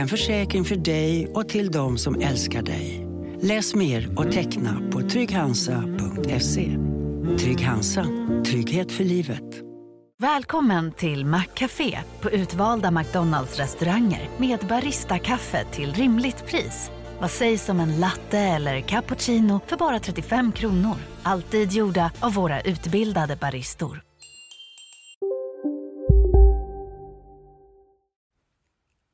En 0.00 0.08
försäkring 0.08 0.64
för 0.64 0.76
dig 0.76 1.28
och 1.34 1.48
till 1.48 1.70
de 1.70 1.98
som 1.98 2.20
älskar 2.20 2.62
dig. 2.62 3.06
Läs 3.40 3.74
mer 3.74 4.18
och 4.18 4.32
teckna 4.32 4.90
på 4.92 5.00
trygghansa.se. 5.00 6.76
Trygg 7.38 7.60
Hansa. 7.60 8.06
Trygghet 8.46 8.92
för 8.92 9.04
livet. 9.04 9.44
Välkommen 10.18 10.92
till 10.92 11.26
Maccafé 11.26 11.98
på 12.20 12.30
utvalda 12.30 12.90
McDonalds 12.90 13.58
restauranger 13.58 14.28
med 14.38 14.58
Baristakaffe 14.68 15.64
till 15.64 15.94
rimligt 15.94 16.46
pris. 16.46 16.90
Vad 17.20 17.30
sägs 17.30 17.68
om 17.68 17.80
en 17.80 18.00
latte 18.00 18.38
eller 18.38 18.80
cappuccino 18.80 19.60
för 19.66 19.76
bara 19.76 19.98
35 20.00 20.52
kronor? 20.52 20.96
Alltid 21.22 21.72
gjorda 21.72 22.10
av 22.20 22.34
våra 22.34 22.60
utbildade 22.60 23.36
baristor. 23.36 24.09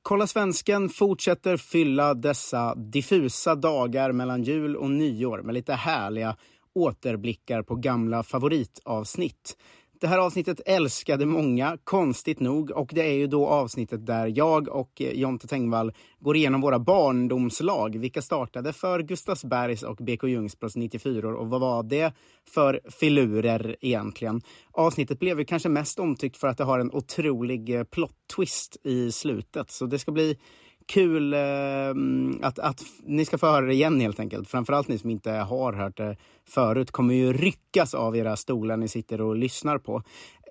Kolla 0.09 0.27
svensken 0.27 0.89
fortsätter 0.89 1.57
fylla 1.57 2.15
dessa 2.15 2.75
diffusa 2.75 3.55
dagar 3.55 4.13
mellan 4.13 4.43
jul 4.43 4.77
och 4.77 4.91
nyår 4.91 5.43
med 5.43 5.55
lite 5.55 5.73
härliga 5.75 6.37
återblickar 6.75 7.63
på 7.63 7.75
gamla 7.75 8.23
favoritavsnitt. 8.23 9.57
Det 10.01 10.07
här 10.07 10.19
avsnittet 10.19 10.61
älskade 10.67 11.27
många, 11.27 11.79
konstigt 11.85 12.41
nog. 12.41 12.71
Och 12.71 12.91
det 12.95 13.03
är 13.03 13.13
ju 13.13 13.27
då 13.27 13.47
avsnittet 13.47 14.07
där 14.07 14.33
jag 14.37 14.69
och 14.69 15.03
eh, 15.03 15.13
Jonte 15.13 15.47
Tengvall 15.47 15.93
går 16.21 16.37
igenom 16.37 16.61
våra 16.61 16.79
barndomslag. 16.79 17.97
Vilka 17.97 18.23
startade 18.23 18.73
för 18.73 19.03
Gustavsbergs 19.03 19.83
och 19.83 19.97
BK 19.97 20.25
Ljungsbros 20.25 20.77
94 20.77 21.29
och 21.29 21.49
vad 21.49 21.61
var 21.61 21.83
det 21.83 22.13
för 22.49 22.81
filurer 23.01 23.77
egentligen? 23.81 24.41
Avsnittet 24.73 25.19
blev 25.19 25.39
ju 25.39 25.45
kanske 25.45 25.69
mest 25.69 25.99
omtyckt 25.99 26.37
för 26.37 26.49
att 26.49 26.59
det 26.59 26.65
har 26.65 26.79
en 26.79 26.93
otrolig 26.93 27.75
eh, 27.75 27.85
plot 27.85 28.15
twist 28.37 28.77
i 28.85 29.13
slutet. 29.13 29.71
Så 29.71 29.87
det 29.87 29.99
ska 29.99 30.13
bli 30.13 30.37
kul 30.87 31.35
eh, 31.35 31.41
att, 32.43 32.59
att 32.59 32.83
ni 33.05 33.25
ska 33.25 33.39
få 33.39 33.47
höra 33.47 33.67
det 33.67 33.75
igen 33.75 34.01
helt 34.01 34.21
enkelt. 34.21 34.49
Framförallt 34.49 34.89
ni 34.89 34.99
som 34.99 35.11
inte 35.11 35.31
har 35.31 35.73
hört 35.73 35.97
det 35.97 36.17
förut 36.49 36.91
kommer 36.91 37.15
ju 37.15 37.33
ryckas 37.33 37.95
av 37.95 38.17
era 38.17 38.37
stolar 38.37 38.77
ni 38.77 38.89
sitter 38.89 39.21
och 39.21 39.37
lyssnar 39.37 39.79
på. 39.79 40.03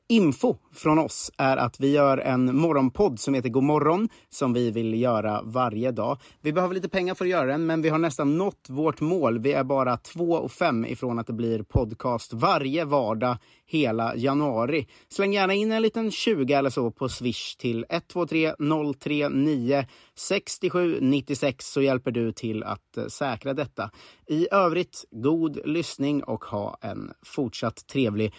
Info 0.07 0.55
från 0.73 0.99
oss 0.99 1.31
är 1.37 1.57
att 1.57 1.79
vi 1.79 1.91
gör 1.91 2.17
en 2.17 2.57
morgonpodd 2.57 3.19
som 3.19 3.33
heter 3.33 3.49
God 3.49 3.63
morgon 3.63 4.09
som 4.29 4.53
vi 4.53 4.71
vill 4.71 5.01
göra 5.01 5.41
varje 5.43 5.91
dag. 5.91 6.17
Vi 6.41 6.53
behöver 6.53 6.75
lite 6.75 6.89
pengar 6.89 7.15
för 7.15 7.25
att 7.25 7.31
göra 7.31 7.45
den, 7.45 7.65
men 7.65 7.81
vi 7.81 7.89
har 7.89 7.99
nästan 7.99 8.37
nått 8.37 8.65
vårt 8.69 9.01
mål. 9.01 9.39
Vi 9.39 9.53
är 9.53 9.63
bara 9.63 9.97
två 9.97 10.31
och 10.31 10.51
fem 10.51 10.85
ifrån 10.85 11.19
att 11.19 11.27
det 11.27 11.33
blir 11.33 11.63
podcast 11.63 12.33
varje 12.33 12.85
vardag 12.85 13.37
hela 13.65 14.15
januari. 14.15 14.87
Släng 15.09 15.33
gärna 15.33 15.53
in 15.53 15.71
en 15.71 15.81
liten 15.81 16.11
20 16.11 16.53
eller 16.53 16.69
så 16.69 16.91
på 16.91 17.09
Swish 17.09 17.55
till 17.55 17.85
123 17.89 18.53
039 18.99 19.85
67 20.15 20.99
96 21.01 21.65
så 21.65 21.81
hjälper 21.81 22.11
du 22.11 22.31
till 22.31 22.63
att 22.63 22.97
eh, 22.97 23.05
säkra 23.05 23.53
detta. 23.53 23.91
I 24.27 24.47
övrigt, 24.51 25.05
god 25.11 25.59
lyssning 25.65 26.23
och 26.23 26.45
ha 26.45 26.77
en 26.81 27.11
fortsatt 27.25 27.87
trevlig 27.87 28.33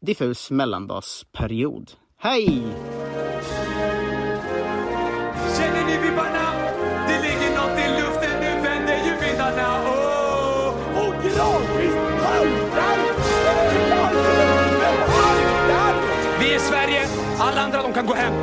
diffus 0.00 0.50
mellandagsperiod. 0.50 1.92
Hej! 2.20 2.62
Känner 5.56 5.84
ni 5.86 5.98
vibbarna? 6.02 6.52
Det 7.08 7.22
ligger 7.22 7.50
nåt 7.56 7.78
i 7.78 8.00
luften, 8.00 8.40
nu 8.40 8.62
vänder 8.62 8.96
ju 9.06 9.26
vindarna. 9.26 9.68
Oh! 9.84 10.68
Och 10.98 11.14
gradvis 11.22 11.94
haltar 12.22 12.98
Vi 16.40 16.54
är 16.54 16.58
Sverige, 16.58 17.08
alla 17.38 17.60
andra 17.60 17.82
de 17.82 17.92
kan 17.92 18.06
gå 18.06 18.14
hem. 18.14 18.34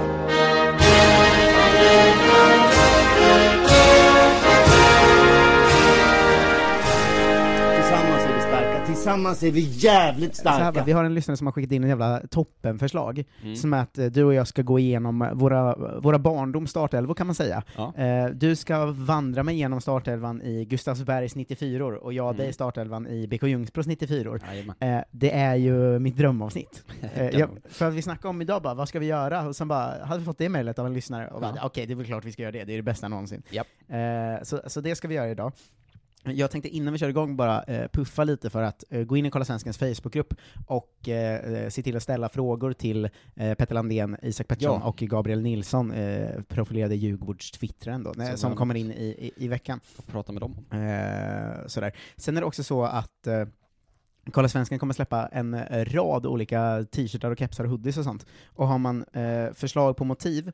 Tillsammans 9.06 9.44
är 9.44 9.52
vi 9.52 9.60
jävligt 9.62 10.36
starka. 10.36 10.72
va, 10.72 10.84
vi 10.86 10.92
har 10.92 11.04
en 11.04 11.14
lyssnare 11.14 11.38
som 11.38 11.48
har 11.48 11.52
skickat 11.52 11.72
in 11.72 11.84
en 11.84 11.90
jävla 11.90 12.22
toppenförslag, 12.30 13.24
som 13.56 13.74
är 13.74 13.82
att 13.82 13.98
eh, 13.98 14.06
du 14.06 14.24
och 14.24 14.34
jag 14.34 14.48
ska 14.48 14.62
gå 14.62 14.80
igenom 14.80 15.30
våra, 15.34 15.76
våra 16.00 16.20
barndoms 16.20 16.70
startelvor 16.70 17.14
kan 17.14 17.28
man 17.28 17.36
säga. 17.36 17.64
Ja. 17.78 17.94
Eh, 17.98 18.26
du 18.30 18.56
ska 18.56 18.86
vandra 18.86 19.44
mig 19.44 19.56
igenom 19.56 19.82
startelvan 19.82 20.42
i 20.42 20.66
Gustavsbergs 20.66 21.36
94 21.36 21.86
och 21.86 22.14
jag 22.14 22.36
dig 22.36 22.54
startelvan 22.54 23.08
i 23.08 23.28
BK 23.28 23.44
Ljungsbros 23.44 23.88
94 23.88 24.40
Jajamän. 24.48 24.76
eh, 24.80 25.00
Det 25.12 25.32
är 25.36 25.56
ju 25.56 26.00
mitt 26.00 26.18
drömavsnitt. 26.18 26.84
Eh, 27.16 27.30
jag, 27.40 27.50
för 27.70 27.88
att 27.88 27.94
vi 27.94 28.02
snackade 28.02 28.28
om 28.30 28.42
idag 28.42 28.62
bara, 28.62 28.74
vad 28.74 28.90
ska 28.90 29.00
vi 29.00 29.06
göra? 29.06 29.48
Och 29.48 29.56
sen 29.56 29.68
bara, 29.68 30.06
hade 30.06 30.20
vi 30.20 30.26
fått 30.26 30.38
det 30.38 30.50
mejlet 30.50 30.80
av 30.80 30.86
en 30.86 30.94
lyssnare, 30.94 31.28
och 31.28 31.42
bara, 31.42 31.54
Ja. 31.56 31.62
okej, 31.66 31.86
det 31.86 31.94
är 31.94 31.96
väl 31.96 32.06
klart 32.06 32.26
vi 32.26 32.32
ska 32.32 32.42
göra 32.42 32.52
det, 32.52 32.64
det 32.64 32.74
är 32.74 32.78
det 32.78 32.84
bästa 32.84 33.08
någonsin. 33.08 33.44
Eh, 33.52 34.44
så, 34.44 34.62
så 34.68 34.82
det 34.82 34.96
ska 34.96 35.08
vi 35.08 35.16
göra 35.16 35.30
idag. 35.30 35.52
Jag 36.26 36.52
tänkte 36.52 36.70
innan 36.70 36.94
vi 36.94 37.00
kör 37.00 37.10
igång 37.10 37.36
bara 37.36 37.64
eh, 37.64 37.88
puffa 37.88 38.24
lite 38.24 38.50
för 38.50 38.62
att 38.64 38.84
eh, 38.90 39.04
gå 39.04 39.18
in 39.18 39.26
i 39.26 39.30
Kolla 39.32 39.46
Svenskens 39.46 39.78
Facebookgrupp 39.78 40.34
och 40.68 41.10
eh, 41.10 41.70
se 41.70 41.82
till 41.84 41.96
att 41.98 42.04
ställa 42.04 42.30
frågor 42.30 42.74
till 42.74 43.06
eh, 43.36 43.54
Petter 43.54 43.74
Landén, 43.76 44.18
Isak 44.22 44.48
Pettersson 44.48 44.80
Ja. 44.84 44.88
och 44.88 44.98
Gabriel 44.98 45.42
Nilsson, 45.42 45.92
eh, 45.92 46.42
profilerade 46.48 46.96
Djurgårdstwittraren 46.96 48.04
då, 48.04 48.14
som 48.36 48.50
bra. 48.52 48.58
kommer 48.58 48.76
in 48.76 48.92
i, 48.92 49.06
i, 49.06 49.32
i 49.46 49.48
veckan. 49.48 49.80
Och 49.98 50.08
prata 50.08 50.32
med 50.32 50.42
dem. 50.42 50.52
Eh, 50.72 51.68
sådär. 51.68 51.92
Sen 52.18 52.38
är 52.38 52.42
det 52.42 52.48
också 52.48 52.64
så 52.64 52.84
att 52.84 53.28
eh, 53.28 53.46
Kolla 54.32 54.50
Svensken 54.50 54.80
kommer 54.80 54.94
släppa 54.94 55.28
en 55.28 55.54
eh, 55.54 55.86
rad 55.86 56.26
olika 56.26 56.86
t-shirtar 56.92 57.32
och 57.32 57.38
kepsar 57.40 57.64
och 57.64 57.70
hoodies 57.70 57.98
och 57.98 58.04
sånt. 58.04 58.26
Och 58.48 58.68
har 58.68 58.78
man 58.78 59.06
eh, 59.14 59.54
förslag 59.54 59.98
på 59.98 60.04
motiv, 60.04 60.52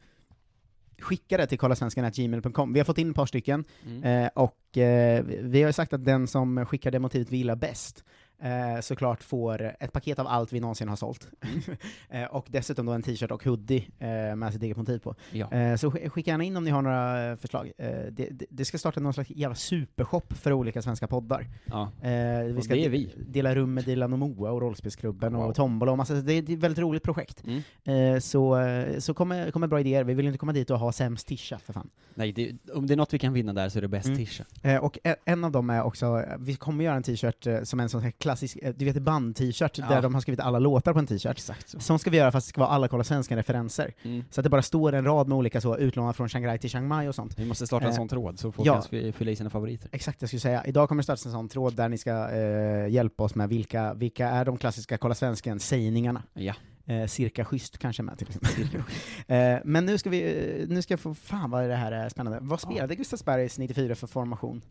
skicka 1.03 1.37
det 1.37 1.47
till 1.47 1.57
kollasvenskan.gmail.com. 1.59 2.73
Vi 2.73 2.79
har 2.79 2.85
fått 2.85 2.97
in 2.97 3.09
ett 3.09 3.15
par 3.15 3.25
stycken, 3.25 3.63
Mm. 3.85 4.03
eh, 4.03 4.29
och 4.35 4.77
eh, 4.77 5.23
vi- 5.23 5.63
har 5.63 5.71
sagt 5.71 5.93
att 5.93 6.05
den 6.05 6.27
som 6.27 6.65
skickar 6.65 6.91
det 6.91 6.99
motivet 6.99 7.31
vi 7.31 7.37
gillar 7.37 7.55
bäst, 7.55 8.03
eh, 8.41 8.81
såklart 8.81 9.23
får 9.23 9.75
ett 9.79 9.93
paket 9.93 10.19
av 10.19 10.27
allt 10.27 10.53
vi 10.53 10.59
någonsin 10.59 10.89
har 10.89 10.95
sålt. 10.95 11.27
eh, 12.09 12.23
och 12.23 12.45
dessutom 12.49 12.85
då 12.85 12.91
en 12.91 13.01
t-shirt 13.03 13.31
och 13.31 13.43
hoodie 13.43 13.87
eh, 13.99 14.35
med 14.35 14.53
sitt 14.53 14.63
eget 14.63 14.77
motiv 14.77 14.99
på. 14.99 15.15
Ja. 15.31 15.51
Eh, 15.51 15.75
så 15.75 15.89
sk- 15.89 16.09
skicka 16.09 16.31
gärna 16.31 16.43
in 16.43 16.57
om 16.57 16.63
ni 16.63 16.71
har 16.71 16.81
några 16.81 17.29
eh, 17.31 17.35
förslag. 17.35 17.71
Eh, 17.77 17.89
det, 18.11 18.29
det, 18.49 18.65
ska 18.65 18.77
starta 18.77 18.99
någon 18.99 19.13
slags 19.13 19.29
jävla 19.29 19.55
supershop 19.55 20.33
för 20.33 20.53
olika 20.53 20.81
svenska 20.81 21.07
poddar. 21.07 21.47
ja. 21.65 21.91
Vi 22.01 22.55
Och 22.57 22.63
ska 22.63 22.73
det 22.73 22.85
är 22.85 22.89
vi. 22.89 23.13
dela 23.27 23.55
rum 23.55 23.73
med 23.73 23.83
Dilan 23.85 24.13
och 24.13 24.19
Moa 24.19 24.51
och 24.51 24.61
Rollspelsklubben 24.61 25.33
Wow. 25.33 25.45
och 25.45 25.55
Tombola 25.55 25.91
och 25.91 25.97
massa, 25.97 26.13
det 26.13 26.33
är 26.33 26.41
det 26.41 26.51
är 26.53 26.57
ett 26.57 26.63
väldigt 26.63 26.79
roligt 26.79 27.03
projekt. 27.03 27.43
Mm. 27.85 28.21
Så 28.21 28.57
så 28.99 29.13
kommer, 29.13 29.51
kommer 29.51 29.67
bra 29.67 29.79
idéer, 29.79 30.03
vi 30.03 30.13
vill 30.13 30.25
inte 30.27 30.37
komma 30.37 30.53
dit 30.53 30.69
och 30.69 30.79
ha 30.79 30.91
sämst 30.91 31.27
tisha 31.27 31.59
för 31.59 31.73
fan. 31.73 31.89
Nej, 32.15 32.31
det, 32.31 32.53
om 32.73 32.87
det 32.87 32.93
är 32.93 32.95
något 32.97 33.13
vi 33.13 33.19
kan 33.19 33.33
vinna 33.33 33.53
där 33.53 33.69
så 33.69 33.77
är 33.77 33.81
det 33.81 33.87
bäst 33.87 34.05
Mm. 34.05 34.17
tisha. 34.17 34.43
Och 34.81 34.97
e- 35.03 35.15
en 35.25 35.43
av 35.43 35.51
dem 35.51 35.69
är 35.69 35.83
också, 35.83 36.23
vi 36.39 36.55
kommer 36.55 36.83
göra 36.85 36.95
en 36.95 37.03
t-shirt 37.03 37.47
som 37.67 37.79
en 37.79 37.89
sån 37.89 38.01
här 38.01 38.11
klassisk, 38.31 38.57
eh, 38.61 38.73
du 38.77 38.85
vet 38.85 38.97
band-t-shirt, 39.01 39.77
Ja. 39.77 39.85
där 39.89 40.01
de 40.01 40.13
har 40.13 40.21
skrivit 40.21 40.39
alla 40.39 40.59
låtar 40.59 40.93
på 40.93 40.99
en 40.99 41.07
t-shirt. 41.07 41.31
Exakt 41.37 41.69
så. 41.69 41.79
Som 41.79 41.99
ska 41.99 42.09
vi 42.09 42.17
göra 42.17 42.31
fast 42.31 42.47
det 42.47 42.49
ska 42.49 42.61
vara 42.61 42.69
alla 42.71 42.87
Kolla 42.87 43.03
Svenskan-referenser. 43.03 43.93
Mm. 44.03 44.23
Så 44.29 44.41
att 44.41 44.43
det 44.43 44.49
bara 44.49 44.61
står 44.61 44.93
en 44.93 45.05
rad 45.05 45.27
med 45.27 45.37
olika 45.37 45.61
så, 45.61 45.77
utlånat 45.77 46.15
från 46.17 46.29
Shanghai 46.29 46.57
till 46.57 46.69
Chiang 46.69 46.87
Mai 46.87 47.07
och 47.07 47.15
sånt. 47.15 47.39
Vi 47.39 47.45
måste 47.45 47.67
starta 47.67 47.85
en 47.85 47.91
Eh, 47.91 47.95
sån 47.95 48.07
tråd 48.07 48.39
så 48.39 48.51
folk 48.51 48.67
ja. 48.67 48.73
kan 48.73 48.83
fy- 48.89 49.11
fylla 49.11 49.31
i 49.31 49.35
sina 49.35 49.49
favoriter. 49.49 49.89
Exakt, 49.91 50.21
jag 50.21 50.29
skulle 50.29 50.39
säga. 50.39 50.65
Idag 50.65 50.89
kommer 50.89 50.99
det 50.99 51.03
startas 51.03 51.25
en 51.25 51.31
sån 51.31 51.49
tråd 51.49 51.75
där 51.75 51.89
ni 51.89 51.97
ska 51.97 52.29
eh, 52.29 52.87
hjälpa 52.87 53.23
oss 53.23 53.35
med 53.35 53.49
vilka, 53.49 53.93
vilka 53.93 54.27
är 54.29 54.45
de 54.45 54.57
klassiska 54.57 54.97
Kolla 54.97 55.15
Svensken-sägningarna. 55.15 56.23
Ja. 56.33 56.53
Eh, 56.85 57.05
cirka 57.07 57.45
schysst 57.45 57.77
kanske 57.77 58.03
med 58.03 58.17
till 58.17 58.27
exempel. 58.45 58.81
eh, 59.27 59.59
men 59.65 59.85
nu 59.85 59.97
ska 59.97 60.09
vi, 60.09 60.21
eh, 60.61 60.67
nu 60.69 60.81
ska 60.81 60.93
jag 60.93 60.99
få, 60.99 61.13
fan 61.13 61.51
vad 61.51 61.69
det 61.69 61.75
här 61.75 61.91
är 61.91 62.09
spännande. 62.09 62.39
Vad 62.41 62.59
spelade 62.59 62.95
Gustavsbergs 62.95 63.57
94 63.59 63.95
för 63.95 64.07
formation? 64.07 64.61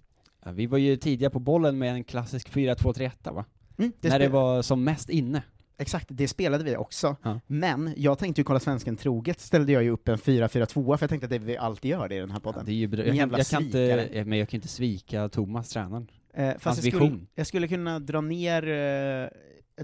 Ja, 0.44 0.50
Vi 0.52 0.66
var 0.66 0.78
ju 0.78 0.96
tidiga 0.96 1.30
på 1.30 1.38
bollen 1.38 1.78
med 1.78 1.92
en 1.92 2.04
klassisk 2.04 2.48
4-2-3-1 2.50 3.10
va? 3.34 3.44
Mm, 3.78 3.92
När 4.00 4.18
det 4.18 4.28
var 4.28 4.62
som 4.62 4.84
mest 4.84 5.08
inne. 5.10 5.42
Exakt, 5.78 6.06
det 6.10 6.28
spelade 6.28 6.64
vi 6.64 6.76
också. 6.76 7.16
Ja. 7.22 7.40
Men 7.46 7.94
jag 7.96 8.18
tänkte 8.18 8.40
ju 8.40 8.44
kolla 8.44 8.60
svensken 8.60 8.96
troget, 8.96 9.40
ställde 9.40 9.72
jag 9.72 9.82
ju 9.82 9.90
upp 9.90 10.08
en 10.08 10.16
4-4-2 10.18 10.96
för 10.96 11.02
jag 11.02 11.10
tänkte 11.10 11.24
att 11.24 11.30
det 11.30 11.38
vi 11.38 11.56
alltid 11.56 11.90
gör 11.90 12.08
det 12.08 12.14
i 12.14 12.18
den 12.18 12.30
här 12.30 12.36
Ja, 12.44 12.52
podden. 12.52 12.64
det 12.66 12.72
är 12.72 12.74
ju 12.74 12.86
bra. 12.86 13.04
Jag, 13.06 13.16
jävla 13.16 13.38
jag 13.38 13.46
kan 13.46 13.62
inte, 13.62 13.72
svikare. 13.72 14.02
eh, 14.06 14.24
men 14.24 14.38
jag 14.38 14.48
kan 14.48 14.58
inte 14.58 14.68
svika 14.68 15.28
Thomas, 15.28 15.68
tränaren. 15.68 16.06
Eh, 16.34 16.52
fast 16.52 16.64
Hans 16.64 16.76
jag 16.84 16.84
skulle, 16.94 17.04
vision. 17.04 17.26
jag 17.34 17.46
skulle 17.46 17.68
kunna 17.68 17.98
dra 17.98 18.20
ner, 18.20 18.68
eh, 18.68 19.28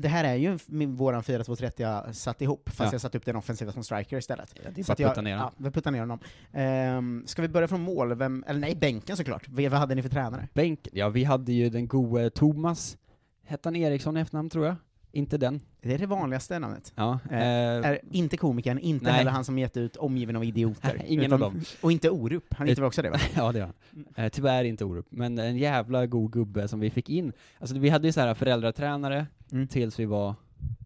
det 0.00 0.08
här 0.08 0.25
är 0.25 0.34
ju 0.34 0.58
min, 0.66 0.96
våran 0.96 1.22
4-2-30 1.22 1.72
jag 1.76 2.14
satt 2.14 2.43
ihop, 2.43 2.69
fast 2.69 2.81
Ja. 2.81 2.88
jag 2.93 3.00
satt 3.00 3.14
upp 3.14 3.25
den 3.25 3.37
offensiva 3.37 3.72
som 3.72 3.84
striker 3.84 4.16
istället. 4.19 4.54
Ja, 4.64 4.70
det 4.75 4.81
är 4.81 4.84
Så 4.84 4.93
att 4.93 4.98
jag- 4.98 5.10
putta 5.10 5.20
ner 5.22 5.31
Ja, 5.31 5.37
honom. 5.38 5.52
vi 5.56 5.70
puttar 5.70 5.90
ner 5.90 6.00
honom. 6.00 6.19
Ehm, 6.52 7.22
ska 7.26 7.43
vi 7.43 7.48
börja 7.48 7.69
från 7.69 7.81
mål? 7.81 8.14
Vem, 8.14 8.44
eller 8.46 8.60
nej, 8.60 8.75
bänken 8.76 9.16
såklart. 9.16 9.48
Vad 9.48 9.72
hade 9.72 9.94
ni 9.94 10.02
för 10.02 10.08
tränare? 10.08 10.48
Bänk, 10.54 10.88
ja 10.93 11.08
vi 11.08 11.25
hade 11.25 11.52
ju 11.52 11.70
den 11.70 11.88
gode 11.88 12.31
Thomas, 12.31 12.96
hette 13.44 13.66
han 13.69 13.76
Eriksson 13.76 14.16
i 14.16 14.20
efternamn 14.20 14.50
tror 14.50 14.66
jag? 14.66 14.76
Inte 15.16 15.38
den. 15.38 15.60
Det 15.82 15.94
är 15.94 15.98
det 15.98 16.06
vanligaste 16.06 16.58
namnet. 16.58 16.92
Ja. 16.96 17.18
Eh, 17.30 17.38
eh, 17.38 17.86
Är 17.86 17.98
inte 18.10 18.36
komikern, 18.36 18.78
inte 18.78 19.04
Nej. 19.04 19.12
heller 19.14 19.30
han 19.30 19.44
som 19.44 19.58
gett 19.58 19.76
ut 19.76 19.96
Omgiven 19.96 20.36
av 20.36 20.44
idioter. 20.44 21.02
Ingen 21.06 21.32
av 21.32 21.38
dem. 21.38 21.60
Och 21.80 21.92
inte 21.92 22.10
Orup, 22.10 22.54
han 22.54 22.68
heter 22.68 22.82
väl 22.82 22.86
också 22.86 23.02
det 23.02 23.10
va? 23.10 23.18
ja 23.36 23.52
det 23.52 23.58
är 23.60 23.64
han. 23.64 23.74
Eh, 24.16 24.28
tyvärr 24.28 24.64
inte 24.64 24.84
Orup, 24.84 25.06
men 25.10 25.38
en 25.38 25.56
jävla 25.56 26.06
god 26.06 26.32
gubbe 26.32 26.68
som 26.68 26.80
vi 26.80 26.90
fick 26.90 27.10
in. 27.10 27.32
Alltså 27.58 27.78
vi 27.78 27.88
hade 27.88 28.08
ju 28.08 28.12
så 28.12 28.20
här 28.20 28.34
föräldratränare 28.34 29.26
Mm. 29.52 29.68
tills 29.68 29.98
vi 30.00 30.04
var 30.04 30.34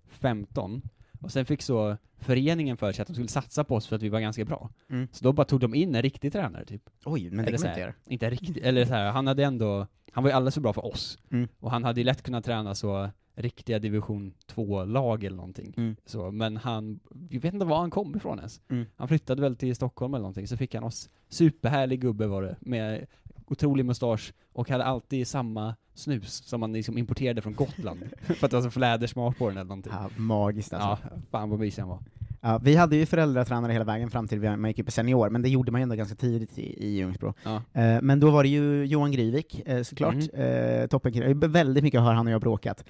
15, 0.08 0.82
och 1.20 1.32
sen 1.32 1.44
fick 1.44 1.62
så 1.62 1.96
föreningen 2.18 2.76
för 2.76 2.92
sig 2.92 3.02
att 3.02 3.08
de 3.08 3.14
skulle 3.14 3.28
satsa 3.28 3.64
på 3.64 3.74
oss 3.74 3.86
för 3.86 3.96
att 3.96 4.02
vi 4.02 4.08
var 4.08 4.20
ganska 4.20 4.44
bra. 4.44 4.70
Mm. 4.90 5.08
Så 5.12 5.24
då 5.24 5.32
bara 5.32 5.44
tog 5.44 5.60
de 5.60 5.74
in 5.74 5.94
en 5.94 6.02
riktig 6.02 6.32
tränare 6.32 6.64
typ. 6.64 6.82
Oj, 7.04 7.30
men 7.30 7.44
det 7.44 7.52
kan 7.58 7.68
inte 7.68 7.80
göra. 7.80 7.94
Inte 8.06 8.30
riktigt, 8.30 8.56
eller 8.56 8.84
så 8.84 8.94
här, 8.94 9.10
han 9.12 9.26
hade 9.26 9.44
ändå, 9.44 9.86
han 10.12 10.24
var 10.24 10.30
ju 10.30 10.36
alldeles 10.36 10.54
för 10.54 10.60
bra 10.60 10.72
för 10.72 10.86
oss. 10.86 11.18
Mm. 11.30 11.48
Och 11.60 11.70
han 11.70 11.84
hade 11.84 12.00
ju 12.00 12.04
lätt 12.04 12.22
kunnat 12.22 12.44
träna 12.44 12.74
så 12.74 13.10
riktiga 13.42 13.78
division 13.78 14.34
2-lag 14.46 15.24
eller 15.24 15.36
någonting. 15.36 15.74
Mm. 15.76 15.96
Så, 16.04 16.30
men 16.30 16.56
han, 16.56 17.00
vi 17.10 17.38
vet 17.38 17.54
inte 17.54 17.66
var 17.66 17.78
han 17.78 17.90
kom 17.90 18.16
ifrån 18.16 18.38
ens. 18.38 18.60
Mm. 18.68 18.86
Han 18.96 19.08
flyttade 19.08 19.42
väl 19.42 19.56
till 19.56 19.76
Stockholm 19.76 20.14
eller 20.14 20.22
någonting, 20.22 20.48
så 20.48 20.56
fick 20.56 20.74
han 20.74 20.84
oss, 20.84 21.10
superhärlig 21.28 22.00
gubbe 22.00 22.26
var 22.26 22.42
det, 22.42 22.56
med 22.60 23.06
otrolig 23.46 23.84
mustasch, 23.84 24.32
och 24.52 24.70
hade 24.70 24.84
alltid 24.84 25.28
samma 25.28 25.76
snus 26.00 26.42
som 26.46 26.60
man 26.60 26.72
liksom 26.72 26.98
importerade 26.98 27.42
från 27.42 27.54
Gotland. 27.54 28.00
för 28.20 28.46
att 28.46 28.50
det 28.50 28.56
var 28.56 28.62
så 28.62 28.70
flädersmak 28.70 29.38
på 29.38 29.48
den 29.48 29.56
eller 29.56 29.68
någonting. 29.68 29.92
Ja, 29.96 30.10
magiskt 30.16 30.72
alltså. 30.72 31.06
Ja, 31.10 31.16
fan 31.30 31.50
vad 31.50 31.58
mysig 31.58 31.82
han 31.82 31.88
var. 31.88 31.98
Ja, 32.40 32.60
vi 32.62 32.76
hade 32.76 32.96
ju 32.96 33.06
föräldratränare 33.06 33.72
hela 33.72 33.84
vägen 33.84 34.10
fram 34.10 34.28
till 34.28 34.40
man 34.40 34.64
gick 34.64 34.78
upp 34.78 34.88
i 34.88 34.90
senior, 34.90 35.30
men 35.30 35.42
det 35.42 35.48
gjorde 35.48 35.72
man 35.72 35.80
ju 35.80 35.82
ändå 35.82 35.94
ganska 35.94 36.14
tidigt 36.14 36.58
i, 36.58 36.86
i 36.86 36.96
Ljungsbro. 36.96 37.34
Ja. 37.42 37.62
Eh, 37.72 38.02
men 38.02 38.20
då 38.20 38.30
var 38.30 38.42
det 38.42 38.48
ju 38.48 38.84
Johan 38.84 39.12
Gryvik, 39.12 39.62
eh, 39.66 39.82
såklart. 39.82 40.14
Mm. 40.34 40.82
Eh, 40.82 40.86
toppen 40.86 41.40
Väldigt 41.40 41.84
mycket 41.84 42.00
har 42.00 42.12
han 42.12 42.26
och 42.26 42.32
jag 42.32 42.40
bråkat. 42.40 42.84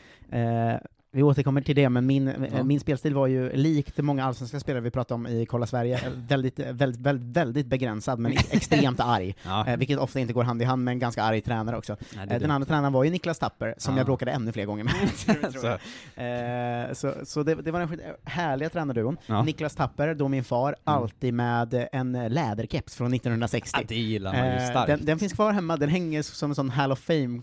Vi 1.12 1.22
återkommer 1.22 1.60
till 1.60 1.76
det, 1.76 1.88
men 1.88 2.06
min, 2.06 2.28
eh, 2.28 2.34
Ja. 2.56 2.62
min 2.62 2.80
spelstil 2.80 3.14
var 3.14 3.26
ju 3.26 3.52
likt 3.56 3.98
många 3.98 4.24
allsvenska 4.24 4.60
spelare 4.60 4.80
vi 4.82 4.90
pratade 4.90 5.14
om 5.14 5.26
i 5.26 5.46
Kolla 5.46 5.66
Sverige, 5.66 5.96
eh, 6.06 6.12
väldigt, 6.28 6.58
väldigt, 6.58 7.00
väldigt, 7.00 7.36
väldigt 7.36 7.66
begränsad, 7.66 8.18
men 8.18 8.32
extremt 8.50 9.00
arg. 9.00 9.34
Ja. 9.42 9.66
Eh, 9.66 9.76
vilket 9.76 9.98
ofta 9.98 10.20
inte 10.20 10.32
går 10.32 10.44
hand 10.44 10.62
i 10.62 10.64
hand 10.64 10.84
med 10.84 10.92
en 10.92 10.98
ganska 10.98 11.22
arg 11.22 11.40
tränare 11.40 11.76
också. 11.76 11.96
Nej, 12.16 12.26
det 12.26 12.32
den 12.32 12.40
dumt. 12.42 12.50
andra 12.50 12.66
tränaren 12.66 12.92
var 12.92 13.04
ju 13.04 13.10
Niklas 13.10 13.38
Tapper, 13.38 13.74
som 13.78 13.94
Ja. 13.94 13.98
jag 14.00 14.06
bråkade 14.06 14.30
ännu 14.32 14.52
fler 14.52 14.64
gånger 14.64 14.84
med. 14.84 14.94
tror 15.16 15.78
Så. 16.94 17.14
så 17.14 17.14
så 17.26 17.42
det, 17.42 17.54
det 17.54 17.70
var 17.70 17.80
den 17.80 18.00
härliga 18.24 18.68
tränarduon. 18.70 19.16
Ja. 19.26 19.42
Niklas 19.42 19.74
Tapper, 19.74 20.14
då 20.14 20.28
min 20.28 20.44
far, 20.44 20.76
alltid 20.84 21.34
med 21.34 21.88
en 21.92 22.12
läderkeps 22.12 22.96
från 22.96 23.14
1960. 23.14 23.78
Ja, 23.80 23.84
det 23.88 23.94
gillar 23.94 24.32
man 24.32 24.60
ju 24.60 24.66
starkt. 24.70 24.86
den, 24.86 25.04
den 25.04 25.18
finns 25.18 25.32
kvar 25.32 25.52
hemma, 25.52 25.76
den 25.76 25.88
hänger 25.88 26.22
som 26.22 26.50
en 26.50 26.54
sån 26.54 26.70
Hall 26.70 26.92
of 26.92 26.98
Fame 26.98 27.42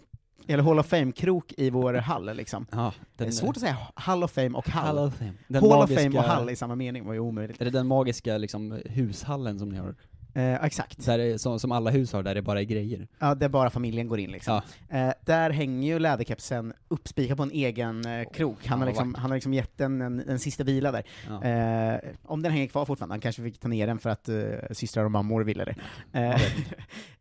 eller 0.53 0.63
Hall 0.63 0.79
of 0.79 0.85
Fame-krok 0.85 1.53
i 1.57 1.69
vår 1.69 1.93
hall 1.93 2.35
liksom. 2.35 2.65
ja, 2.71 2.93
Det 3.15 3.25
är 3.25 3.31
svårt 3.31 3.55
att 3.57 3.61
säga 3.61 3.77
Hall 3.95 4.23
of 4.23 4.31
Fame 4.31 4.49
och 4.57 4.69
hall. 4.69 4.85
Hall 4.97 5.07
of 5.07 5.13
Fame. 5.15 5.33
Den 5.47 5.61
Hall 5.63 5.71
of 5.71 5.89
magiska- 5.89 6.03
Fame 6.03 6.17
och 6.19 6.23
hall 6.23 6.49
i 6.49 6.55
samma 6.55 6.75
mening 6.75 7.05
var 7.05 7.13
ju 7.13 7.19
omöjligt. 7.19 7.61
Är 7.61 7.65
det 7.65 7.71
den 7.71 7.87
magiska 7.87 8.37
liksom, 8.37 8.81
hushallen 8.85 9.59
som 9.59 9.69
ni 9.69 9.77
har? 9.77 9.95
Eh, 10.37 10.63
exakt. 10.63 11.05
Där 11.05 11.17
det, 11.17 11.39
som, 11.39 11.59
som 11.59 11.71
alla 11.71 11.89
hus 11.89 12.13
har, 12.13 12.23
där 12.23 12.35
det 12.35 12.41
bara 12.41 12.59
är 12.59 12.63
grejer? 12.63 13.07
Ja, 13.19 13.35
där 13.35 13.49
bara 13.49 13.69
familjen 13.69 14.07
går 14.07 14.19
in 14.19 14.31
liksom. 14.31 14.61
Ja. 14.89 14.97
Eh, 14.97 15.13
där 15.25 15.49
hänger 15.49 15.93
ju 15.93 15.99
läderkepsen 15.99 16.73
uppspikad 16.87 17.37
på 17.37 17.43
en 17.43 17.51
egen 17.51 18.05
eh, 18.05 18.29
krok. 18.33 18.57
Han, 18.65 18.69
fan 18.69 18.79
har 18.79 18.87
liksom, 18.87 19.15
han 19.15 19.31
har 19.31 19.35
liksom 19.35 19.53
gett 19.53 19.77
den 19.77 20.01
en, 20.01 20.19
en 20.19 20.39
sista 20.39 20.63
vila 20.63 20.91
där. 20.91 21.03
Ja. 21.27 21.43
Eh, 21.43 21.99
om 22.23 22.41
den 22.41 22.51
hänger 22.51 22.67
kvar 22.67 22.85
fortfarande, 22.85 23.13
han 23.13 23.21
kanske 23.21 23.41
fick 23.41 23.59
ta 23.59 23.67
ner 23.67 23.87
den 23.87 23.99
för 23.99 24.09
att 24.09 24.29
eh, 24.29 24.37
systrar 24.71 25.05
och 25.05 25.11
mammor 25.11 25.43
ville 25.43 25.65
det. 25.65 25.75
Eh, 26.13 26.41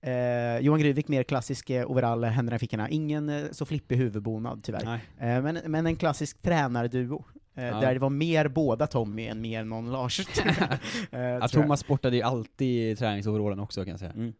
eh, 0.57 0.59
Johan 0.59 0.81
Gryvik, 0.81 1.09
mer 1.09 1.23
klassisk 1.23 1.71
overall, 1.71 2.25
händerna 2.25 2.57
i 2.57 2.59
fickorna. 2.59 2.89
Ingen 2.89 3.49
så 3.53 3.67
flippig 3.67 3.97
huvudbonad 3.97 4.63
tyvärr. 4.63 5.01
Men, 5.19 5.61
men 5.65 5.87
en 5.87 5.97
klassisk 5.97 6.43
tränarduo. 6.43 7.25
Eh, 7.57 7.65
Ja. 7.65 7.81
Där 7.81 7.95
det 7.95 8.01
var 8.01 8.11
mer 8.11 8.49
båda 8.49 8.87
Tommy 8.87 9.27
än 9.27 9.41
mer 9.41 9.65
någon 9.65 9.93
Lars. 9.93 10.21
eh, 11.11 11.21
Ja. 11.21 11.49
Thomas 11.49 11.81
sportade 11.81 12.17
ju 12.17 12.23
alltid 12.23 12.91
i 12.93 12.97
träningsoverallen 12.97 13.61
också 13.61 13.81
kan 13.85 13.91
jag 13.91 14.01
säga. 14.01 14.13
Mm. 14.13 14.33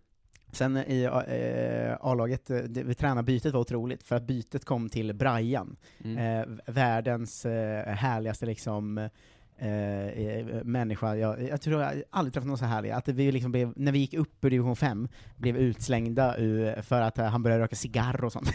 Sen 0.53 0.77
i 0.77 1.03
eh, 1.03 1.97
A-laget, 2.07 2.51
eh, 2.51 2.57
det- 2.59 2.95
tränarbytet 2.95 3.53
var 3.53 3.61
otroligt, 3.61 4.03
för 4.03 4.17
att 4.17 4.23
bytet 4.23 4.65
kom 4.65 4.89
till 4.89 5.15
Brian, 5.15 5.77
Mm. 6.05 6.19
eh, 6.41 6.47
världens 6.67 7.47
eh, 7.47 7.95
härligaste 7.95 8.47
liksom 8.47 9.09
eh, 9.59 10.07
eh, 10.07 10.65
människa, 10.65 11.17
jag, 11.17 11.43
jag 11.43 11.61
tror 11.61 11.83
jag 11.83 12.03
aldrig 12.11 12.33
träffat 12.33 12.49
någon 12.49 12.59
så 12.59 12.65
härlig, 12.65 12.91
att 12.91 13.09
vi 13.09 13.33
liksom 13.33 13.53
blev, 13.53 13.73
när 13.77 13.93
vi 13.93 13.99
gick 13.99 14.15
upp 14.15 14.45
ur 14.45 14.51
division 14.51 14.77
5, 14.77 15.09
blev 15.37 15.57
utslängda 15.57 16.37
ur, 16.39 16.83
för 16.83 17.01
att 17.01 17.19
eh, 17.19 17.25
han 17.25 17.43
började 17.43 17.63
röka 17.63 17.77
cigarr 17.77 18.25
och 18.25 18.33
sånt, 18.33 18.53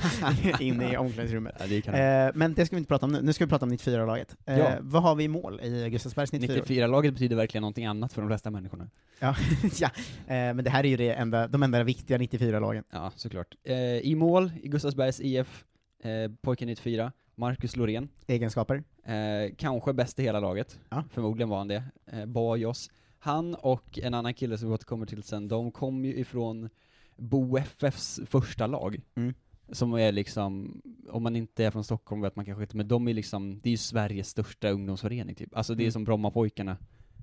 inne 0.60 0.92
i 0.92 0.96
omklädningsrummet. 0.96 1.54
Ja, 1.60 1.66
det. 1.66 2.26
Eh, 2.26 2.30
men 2.34 2.54
det 2.54 2.66
ska 2.66 2.76
vi 2.76 2.78
inte 2.78 2.88
prata 2.88 3.06
om 3.06 3.12
nu, 3.12 3.22
nu 3.22 3.32
ska 3.32 3.44
vi 3.44 3.48
prata 3.48 3.64
om 3.64 3.72
94-laget. 3.72 4.36
Eh, 4.46 4.58
Ja. 4.58 4.72
Vad 4.80 5.02
har 5.02 5.14
vi 5.14 5.24
i 5.24 5.28
mål 5.28 5.60
i 5.60 5.90
Gustavsbergs 5.90 6.32
94? 6.32 6.62
94-laget 6.64 7.12
betyder 7.12 7.36
verkligen 7.36 7.62
någonting 7.62 7.86
annat 7.86 8.12
för 8.12 8.22
de 8.22 8.28
flesta 8.28 8.50
människorna. 8.50 8.90
Ja, 9.20 9.36
ja. 9.80 9.88
Eh, 10.26 10.54
men 10.54 10.64
det 10.64 10.70
här 10.70 10.84
är 10.84 10.88
ju 10.88 10.96
det 10.96 11.12
enda, 11.12 11.48
de 11.48 11.62
enda 11.62 11.82
viktiga 11.84 12.18
94-lagen. 12.18 12.84
Ja, 12.92 13.12
såklart. 13.16 13.54
Eh, 13.64 13.76
I 13.98 14.14
mål, 14.14 14.50
i 14.62 14.68
Gustavsbergs 14.68 15.20
IF, 15.20 15.64
eh, 16.02 16.32
pojken 16.42 16.68
94, 16.68 17.12
Marcus 17.40 17.76
Lorén. 17.76 18.08
Egenskaper? 18.26 18.82
Eh, 19.04 19.54
kanske 19.58 19.92
bäst 19.92 20.18
i 20.18 20.22
hela 20.22 20.40
laget. 20.40 20.78
Ja. 20.88 21.04
Förmodligen 21.10 21.48
var 21.48 21.58
han 21.58 21.68
det. 21.68 21.82
Eh, 22.12 22.26
Bajos. 22.26 22.90
Han 23.18 23.54
och 23.54 23.98
en 23.98 24.14
annan 24.14 24.34
kille 24.34 24.58
som 24.58 24.68
vi 24.68 24.74
återkommer 24.74 25.06
till 25.06 25.22
sen, 25.22 25.48
de 25.48 25.70
kom 25.72 26.04
ju 26.04 26.14
ifrån 26.16 26.68
Bo 27.16 27.56
FFs 27.58 28.20
första 28.26 28.66
lag. 28.66 29.00
Mm. 29.14 29.34
Som 29.72 29.94
är 29.94 30.12
liksom, 30.12 30.82
om 31.10 31.22
man 31.22 31.36
inte 31.36 31.64
är 31.64 31.70
från 31.70 31.84
Stockholm 31.84 32.20
vet 32.22 32.36
man 32.36 32.44
kanske 32.44 32.62
inte, 32.62 32.76
men 32.76 32.88
de 32.88 33.08
är 33.08 33.14
liksom, 33.14 33.60
det 33.62 33.68
är 33.68 33.70
ju 33.70 33.76
Sveriges 33.76 34.28
största 34.28 34.70
ungdomsförening 34.70 35.34
typ. 35.34 35.56
Alltså 35.56 35.74
det 35.74 35.82
är 35.82 35.84
Mm. 35.84 35.92
som 35.92 36.04
Brommapojkarna, 36.04 36.76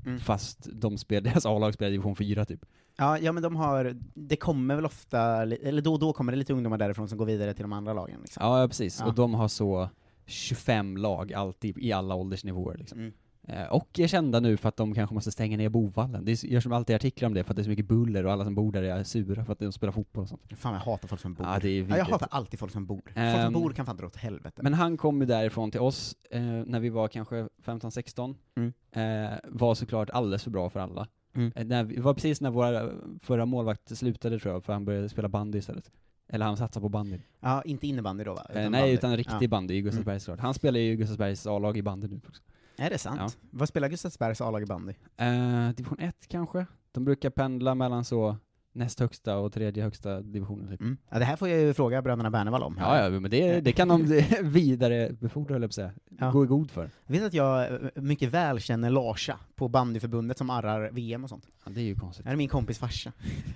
Mm. 0.06 0.20
fast 0.20 0.68
de 0.74 0.98
spelar, 0.98 1.22
deras 1.22 1.46
A-lag 1.46 1.74
spelar 1.74 1.92
division 1.92 2.16
4 2.16 2.46
typ. 2.46 2.66
Ja, 2.98 3.20
ja, 3.20 3.32
men 3.32 3.44
de 3.44 3.56
har, 3.56 3.98
det 4.14 4.36
kommer 4.36 4.76
väl 4.76 4.86
ofta, 4.86 5.22
eller 5.42 5.82
då 5.82 5.94
och 5.94 6.00
då 6.00 6.14
kommer 6.14 6.32
det 6.32 6.38
lite 6.38 6.54
ungdomar 6.54 6.78
därifrån 6.78 7.10
som 7.10 7.18
går 7.18 7.26
vidare 7.26 7.54
till 7.54 7.62
de 7.64 7.74
andra 7.74 7.94
lagen. 7.94 8.20
Liksom. 8.22 8.44
Ja, 8.46 8.62
ja 8.62 8.68
precis. 8.68 9.00
Ja. 9.00 9.06
Och 9.06 9.14
de 9.16 9.34
har 9.34 9.48
så 9.48 9.90
25 10.26 10.98
lag 10.98 11.34
alltid, 11.34 11.78
i 11.78 11.92
alla 11.92 12.16
åldersnivåer 12.16 12.78
liksom. 12.78 13.00
Mm. 13.00 13.14
Eh, 13.48 13.66
och 13.66 14.00
är 14.00 14.08
kända 14.08 14.40
nu 14.40 14.58
för 14.58 14.70
att 14.70 14.78
de 14.78 14.94
kanske 14.94 15.14
måste 15.14 15.32
stänga 15.32 15.58
ner 15.58 15.70
Bovallen. 15.70 16.26
Det 16.26 16.44
görs 16.44 16.68
alltid 16.68 16.96
artiklar 16.96 17.28
om 17.28 17.34
det, 17.34 17.44
för 17.44 17.52
att 17.52 17.56
det 17.56 17.62
är 17.62 17.64
så 17.64 17.70
mycket 17.70 17.88
buller 17.88 18.26
och 18.26 18.32
alla 18.32 18.44
som 18.44 18.56
bor 18.56 18.72
där 18.72 18.84
är 18.84 19.04
sura 19.04 19.46
för 19.46 19.54
att 19.54 19.60
de 19.60 19.72
spelar 19.72 19.92
fotboll 19.94 20.24
och 20.24 20.30
sånt. 20.30 20.42
Fan 20.56 20.74
jag 20.74 20.80
hatar 20.80 21.08
folk 21.08 21.22
som 21.22 21.34
bor. 21.34 21.48
Ja, 21.48 21.60
det 21.62 21.70
är 21.70 21.90
ja, 21.90 21.98
jag 21.98 22.06
hatar 22.06 22.28
alltid 22.32 22.60
folk 22.60 22.72
som 22.72 22.86
bor. 22.86 23.02
Folk 23.06 23.16
som 23.16 23.24
Ehm, 23.24 23.54
bor 23.54 23.74
kan 23.74 23.86
fan 23.86 23.98
dra 23.98 24.08
åt 24.08 24.16
helvete. 24.16 24.62
Men 24.64 24.74
han 24.74 24.98
kom 24.98 25.22
ju 25.22 25.26
därifrån 25.26 25.72
till 25.72 25.80
oss 25.80 26.16
eh, 26.30 26.42
när 26.42 26.80
vi 26.80 26.90
var 26.90 27.08
kanske 27.08 27.48
15-16. 27.66 28.36
Mm. 28.56 28.74
Eh, 28.92 29.38
var 29.44 29.76
såklart 29.76 30.10
alldeles 30.10 30.44
för 30.44 30.52
bra 30.52 30.70
för 30.70 30.80
alla. 30.80 31.08
Mm. 31.36 31.52
Eh, 31.56 31.66
det 31.66 32.02
var 32.02 32.14
precis 32.14 32.42
när 32.42 32.50
våra 32.50 32.90
förra 33.22 33.46
målvakt 33.46 33.98
slutade 33.98 34.40
tror 34.40 34.54
jag, 34.54 34.64
för 34.64 34.74
han 34.74 34.86
började 34.86 35.10
spela 35.10 35.30
bandy 35.30 35.58
istället. 35.58 35.92
Eller 36.34 36.46
han 36.46 36.58
satsade 36.58 36.82
på 36.82 36.90
bandy. 36.90 37.20
Ja, 37.40 37.62
inte 37.62 37.88
innebandy 37.88 38.24
då 38.24 38.34
va? 38.34 38.46
Eh, 38.50 38.56
nej, 38.56 38.70
bandy. 38.70 38.94
utan 38.94 39.18
riktig 39.18 39.34
ja. 39.34 39.38
Mm. 39.38 39.50
bandy 39.50 39.74
i 39.74 39.82
Gustavsbergs 39.82 40.24
såklart. 40.24 40.40
Han 40.40 40.54
spelar 40.54 40.80
ju 40.80 40.96
Gustavsbergs 40.96 41.48
A-lag 41.48 41.78
i 41.78 41.82
bandy 41.82 42.08
nu 42.08 42.22
också. 42.28 42.42
Är 42.78 42.90
det 42.90 42.98
sant? 42.98 43.20
Ja. 43.20 43.30
Vad 43.52 43.70
spelar 43.70 43.90
Gustavsbergs 43.90 44.42
A-lag 44.42 44.64
i 44.64 44.66
bandy? 44.66 44.94
Eh, 45.18 45.70
division 45.70 46.00
1 46.00 46.16
kanske? 46.28 46.66
De 46.92 47.06
brukar 47.06 47.30
pendla 47.30 47.76
mellan 47.76 48.06
så 48.06 48.38
näst 48.74 49.00
högsta 49.00 49.38
och 49.38 49.54
tredje 49.54 49.84
högsta 49.84 50.22
divisionen 50.22 50.68
typ. 50.68 50.82
Mm. 50.82 50.98
Ja, 51.10 51.20
det 51.20 51.26
här 51.26 51.36
får 51.36 51.50
jag 51.50 51.60
ju 51.60 51.74
fråga 51.74 52.02
bröderna 52.02 52.30
Bernevall 52.32 52.64
om. 52.64 52.78
Ja, 52.80 53.04
ja, 53.04 53.10
men 53.20 53.32
det, 53.32 53.62
det 53.62 53.72
kan 53.72 53.88
de 53.88 54.06
vidarebefordra, 54.44 55.54
höll 55.54 55.62
jag 55.62 55.70
på 55.70 55.72
att 55.72 55.76
säga. 55.76 55.92
Ja. 56.20 56.32
Gå 56.32 56.44
i 56.44 56.48
god 56.48 56.72
för. 56.72 56.90
Jag 57.06 57.14
vet 57.14 57.24
att 57.24 57.34
jag 57.34 57.74
eh, 57.74 57.80
mycket 57.96 58.30
väl 58.30 58.60
känner 58.60 58.90
Larsa 58.90 59.40
på 59.56 59.68
bandyförbundet 59.68 60.38
som 60.38 60.50
arrar 60.50 60.90
VM 60.92 61.24
och 61.24 61.30
sånt. 61.30 61.48
Ja, 61.66 61.72
det 61.72 61.82
är 61.82 61.86
ju 61.86 61.96
konstigt. 61.96 62.26
Det 62.26 62.32
är 62.32 62.36
min 62.36 62.48
kompis 62.50 62.80
farsa. 62.80 63.12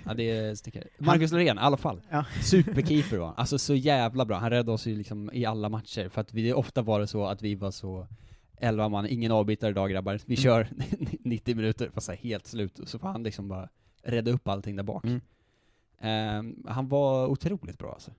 Ja, 0.06 0.14
det 0.14 0.30
är 0.30 0.56
stickare. 0.56 0.84
Marcus 0.98 1.32
Lorén, 1.32 1.58
i 1.58 1.62
alla 1.62 1.78
fall. 1.78 2.02
Ja. 2.10 2.26
Superkeeper 2.44 3.18
var. 3.18 3.34
Alltså 3.38 3.58
så 3.60 3.76
jävla 3.76 4.26
bra. 4.26 4.38
Han 4.38 4.50
räddade 4.50 4.72
oss 4.72 4.88
ju 4.88 4.96
liksom 4.96 5.30
i 5.34 5.46
alla 5.46 5.70
matcher, 5.70 6.10
för 6.10 6.22
att 6.22 6.34
vi, 6.34 6.54
ofta 6.54 6.82
var 6.82 7.00
det 7.00 7.08
så 7.08 7.26
att 7.26 7.42
vi 7.42 7.56
var 7.56 7.72
så 7.72 8.08
11 8.60 8.90
man, 8.90 9.08
ingen 9.08 9.32
avbytare 9.32 9.72
idag 9.72 9.90
grabbar. 9.92 10.20
Vi 10.26 10.34
Mm. 10.36 10.44
kör 10.44 10.68
90 11.24 11.56
minuter, 11.56 11.90
fast 11.94 12.06
så 12.06 12.12
helt 12.14 12.48
slut, 12.48 12.80
så 12.86 13.00
får 13.00 13.08
han 13.08 13.24
liksom 13.24 13.48
bara 13.48 13.70
rädda 14.08 14.32
upp 14.32 14.48
allting 14.48 14.76
där 14.76 14.84
bak. 14.84 15.04
Mm. 15.06 15.22
Ehm, 16.00 16.64
han 16.68 16.88
var 16.88 17.28
otroligt 17.28 17.78
bra 17.78 17.92
alltså. 17.94 18.12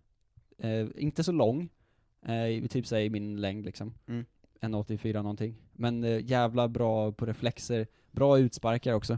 Eh, 0.58 0.86
inte 0.96 1.24
så 1.24 1.32
lång, 1.32 1.68
uh, 2.28 2.66
typ 2.66 2.92
i 2.92 3.10
min 3.10 3.40
längd 3.40 3.64
liksom. 3.64 3.94
Mm. 4.06 4.24
1,84 4.60 5.12
någonting. 5.22 5.54
Men 5.72 6.04
eh, 6.04 6.24
jävla 6.30 6.68
bra 6.68 7.12
på 7.12 7.26
reflexer, 7.26 7.86
bra 8.10 8.38
utsparkar 8.38 8.92
också. 8.92 9.12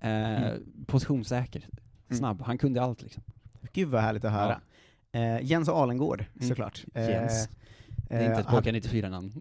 Eh, 0.00 0.42
Mm. 0.42 0.84
Positionssäker, 0.86 1.68
snabb, 2.10 2.42
han 2.42 2.58
kunde 2.58 2.82
allt 2.82 3.02
liksom. 3.02 3.22
Gud 3.72 3.88
vad 3.88 4.02
härligt 4.02 4.24
att 4.24 4.32
höra. 4.32 4.60
Eh, 5.12 5.42
Jens 5.42 5.68
Alengård, 5.68 6.24
Mm. 6.36 6.48
såklart. 6.48 6.84
Jens. 6.94 7.48
Det 8.12 8.18
är 8.18 8.22
inte 8.28 8.32
ett 8.40 8.46
Eh, 8.46 8.52
han- 8.52 8.62
pojkar 8.62 8.72
94-namn. 8.80 9.32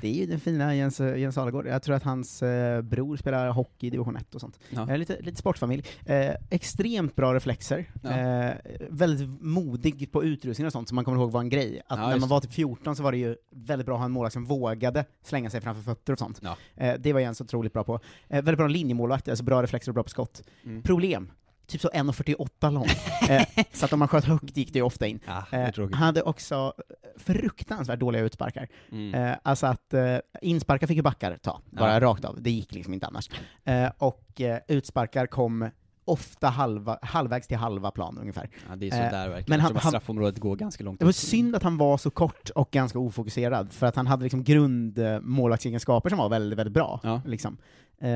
det, 0.00 0.08
är 0.08 0.12
ju 0.12 0.26
den 0.26 0.40
fina 0.40 0.74
Jens, 0.74 1.00
Jens 1.00 1.38
Alegård. 1.38 1.66
Jag 1.66 1.82
tror 1.82 1.94
att 1.96 2.02
hans 2.02 2.42
eh, 2.42 2.82
bror 2.82 3.16
spelar 3.16 3.48
hockey 3.50 3.86
i 3.86 3.90
division 3.90 4.16
1 4.16 4.34
och 4.34 4.40
sånt. 4.40 4.58
Ja. 4.70 4.90
Eh, 4.90 4.98
lite, 4.98 5.20
lite 5.20 5.36
sportfamilj. 5.36 5.84
Eh, 6.06 6.34
extremt 6.50 7.16
bra 7.16 7.34
reflexer. 7.34 7.90
Ja. 8.02 8.10
Eh, 8.10 8.54
väldigt 8.90 9.42
modig 9.42 10.12
på 10.12 10.24
utrustning 10.24 10.66
och 10.66 10.72
sånt, 10.72 10.88
som 10.88 10.94
man 10.96 11.04
kommer 11.04 11.18
ihåg 11.18 11.32
var 11.32 11.40
en 11.40 11.48
grej. 11.48 11.80
Att 11.86 11.98
Ja, 11.98 12.08
när 12.08 12.18
man 12.18 12.28
var 12.28 12.40
typ 12.40 12.52
14 12.52 12.96
så 12.96 13.02
var 13.02 13.12
det 13.12 13.18
ju 13.18 13.36
väldigt 13.50 13.86
bra 13.86 13.94
att 13.94 14.00
ha 14.00 14.04
en 14.04 14.12
målvakt 14.12 14.32
som 14.32 14.44
vågade 14.44 15.04
slänga 15.24 15.50
sig 15.50 15.60
framför 15.60 15.82
fötter 15.82 16.12
och 16.12 16.18
sånt. 16.18 16.40
Eh, 16.76 16.94
det 16.98 17.12
var 17.12 17.20
Jens 17.20 17.40
otroligt 17.40 17.72
bra 17.72 17.84
på. 17.84 18.00
Väldigt 18.28 18.56
bra 18.56 18.66
linjemålvakt, 18.66 19.28
alltså 19.28 19.44
bra 19.44 19.62
reflexer 19.62 19.90
och 19.90 19.94
bra 19.94 20.02
på 20.02 20.08
skott. 20.10 20.42
Mm. 20.64 20.82
Problem. 20.82 21.30
Typ 21.70 21.80
så 21.80 21.88
1,48 21.88 22.70
lång. 22.72 22.86
eh, 23.30 23.46
så 23.72 23.84
att 23.84 23.92
om 23.92 23.98
man 23.98 24.08
sköt 24.08 24.24
högt 24.24 24.56
gick 24.56 24.72
det 24.72 24.78
ju 24.78 24.82
ofta 24.84 25.06
in. 25.06 25.20
Ja, 25.26 25.44
det 25.50 25.56
är 25.56 25.80
Eh, 25.80 25.90
hade 25.90 26.22
också 26.22 26.72
fruktansvärt 27.16 28.00
dåliga 28.00 28.22
utsparkar. 28.22 28.68
Mm. 28.92 29.14
Eh, 29.14 29.36
alltså 29.42 29.66
att 29.66 29.94
eh, 29.94 30.16
insparkar 30.42 30.86
fick 30.86 30.96
ju 30.96 31.02
backar 31.02 31.36
ta, 31.36 31.60
bara 31.70 31.92
Ja. 31.92 32.00
rakt 32.00 32.24
av. 32.24 32.42
Det 32.42 32.50
gick 32.50 32.74
liksom 32.74 32.94
inte 32.94 33.06
annars. 33.06 33.30
Eh, 33.64 33.90
och 33.98 34.40
eh, 34.40 34.58
utsparkar 34.68 35.26
kom 35.26 35.70
ofta 36.04 36.48
halva, 36.48 36.98
halvvägs 37.02 37.46
till 37.48 37.56
halva 37.56 37.90
plan 37.90 38.18
ungefär. 38.20 38.50
Ja, 38.68 38.76
det 38.76 38.88
är 38.90 39.00
eh, 39.04 39.10
sådär 39.10 39.28
verkligen. 39.28 39.44
men 39.48 39.60
han- 39.60 39.76
han, 39.76 39.90
straffområdet 39.90 40.38
går 40.38 40.56
ganska 40.56 40.84
långt 40.84 40.98
Det 40.98 41.04
var 41.04 41.12
synd 41.12 41.56
att 41.56 41.62
han 41.62 41.76
var 41.76 41.98
så 41.98 42.10
kort 42.10 42.50
och 42.54 42.70
ganska 42.70 42.98
ofokuserad, 42.98 43.72
för 43.72 43.86
att 43.86 43.96
han 43.96 44.06
hade 44.06 44.22
liksom 44.22 44.44
grundmålvaktsegenskaper 44.44 46.08
som 46.08 46.18
var 46.18 46.28
väldigt, 46.28 46.58
väldigt 46.58 46.74
bra. 46.74 47.00
Ja. 47.02 47.22
Liksom. 47.26 47.56
Eh, 47.98 48.08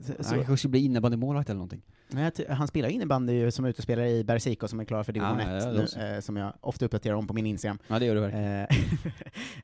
så, 0.00 0.12
Han 0.24 0.24
kanske 0.44 0.56
skulle 0.56 0.70
bli 0.70 0.80
innebandymålvakt 0.84 1.48
eller 1.48 1.58
någonting. 1.58 1.82
Nej, 2.10 2.30
han 2.48 2.68
spelar 2.68 2.88
innebandy 2.88 3.50
som 3.50 3.64
utespelare 3.64 4.10
i 4.10 4.24
Bergsiko 4.24 4.68
som 4.68 4.80
är 4.80 4.84
klar 4.84 5.02
för 5.02 5.12
division 5.12 5.40
Ah, 5.40 5.56
1 5.56 5.62
ja, 5.64 5.70
nu, 5.72 5.78
då 5.80 5.86
så. 5.86 6.00
eh, 6.00 6.20
som 6.20 6.36
jag 6.36 6.52
ofta 6.60 6.84
uppdaterar 6.84 7.14
om 7.14 7.26
på 7.26 7.34
min 7.34 7.46
Instagram. 7.46 7.78
Ja, 7.88 7.98
det 7.98 8.06
gör 8.06 8.14
du 8.14 8.20
verkligen. 8.20 8.66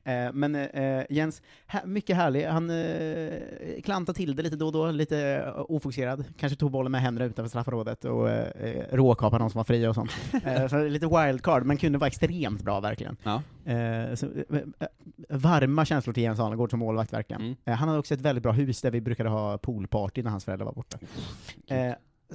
Eh, 0.03 0.25
eh, 0.27 0.33
men 0.33 0.55
eh, 0.55 1.03
Jens, 1.09 1.41
här, 1.67 1.85
mycket 1.85 2.15
härlig. 2.15 2.45
Han 2.45 2.69
eh, 2.69 3.81
klantade 3.83 4.15
till 4.17 4.35
det 4.35 4.43
lite 4.43 4.55
då 4.55 4.65
och 4.65 4.71
då, 4.71 4.91
lite 4.91 5.19
eh, 5.19 5.61
ofokuserad. 5.71 6.23
Kanske 6.37 6.59
tog 6.59 6.71
bollen 6.71 6.91
med 6.91 7.01
händerna 7.01 7.25
utanför 7.25 7.49
straffområdet 7.49 8.05
och 8.05 8.29
eh, 8.29 8.85
råkapade 8.91 9.43
någon 9.43 9.49
som 9.51 9.59
var 9.59 9.63
fria 9.63 9.89
och 9.89 9.95
sånt. 9.95 10.11
Eh, 10.45 10.67
så 10.67 10.83
lite 10.83 11.07
wildcard, 11.07 11.65
men 11.65 11.77
kunde 11.77 11.97
vara 11.97 12.07
extremt 12.07 12.61
bra 12.63 12.79
verkligen. 12.79 13.17
Ja. 13.23 13.41
Eh, 13.71 14.15
så, 14.15 14.25
eh, 14.25 14.59
eh, 14.79 14.87
varma 15.29 15.85
känslor 15.85 16.13
till 16.13 16.23
Jens 16.23 16.39
Arnegård 16.39 16.69
som 16.69 16.79
målvakt 16.79 17.13
verkligen. 17.13 17.41
Mm. 17.41 17.55
Eh, 17.65 17.73
han 17.73 17.87
hade 17.87 17.99
också 17.99 18.13
ett 18.13 18.21
väldigt 18.21 18.43
bra 18.43 18.51
hus 18.51 18.81
där 18.81 18.91
vi 18.91 19.01
brukade 19.01 19.29
ha 19.29 19.57
poolparty 19.57 20.23
när 20.23 20.31
hans 20.31 20.45
föräldrar 20.45 20.65
var 20.65 20.73
borta. 20.73 20.97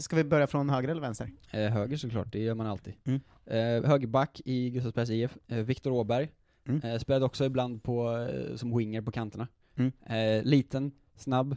Ska 0.00 0.16
vi 0.16 0.24
börja 0.24 0.46
från 0.46 0.70
höger 0.70 0.88
eller 0.88 1.00
vänster? 1.00 1.30
Eh, 1.50 1.60
höger 1.70 1.96
såklart, 1.96 2.32
det 2.32 2.38
gör 2.38 2.54
man 2.54 2.66
alltid. 2.66 2.94
Mm. 3.04 3.20
Eh, 3.46 3.88
högerback 3.90 4.40
i 4.44 4.70
Gustavsbergs 4.70 5.10
IF, 5.10 5.36
eh, 5.48 5.58
Viktor 5.58 5.90
Åberg. 5.92 6.28
Mm. 6.68 6.80
Eh, 6.82 6.98
spelade 6.98 7.24
också 7.24 7.44
ibland 7.44 7.82
på, 7.82 8.16
eh, 8.16 8.56
som 8.56 8.76
winger 8.78 9.02
på 9.02 9.10
kanterna. 9.12 9.48
Mm. 9.76 9.92
Eh, 10.06 10.44
liten, 10.44 10.92
snabb, 11.16 11.56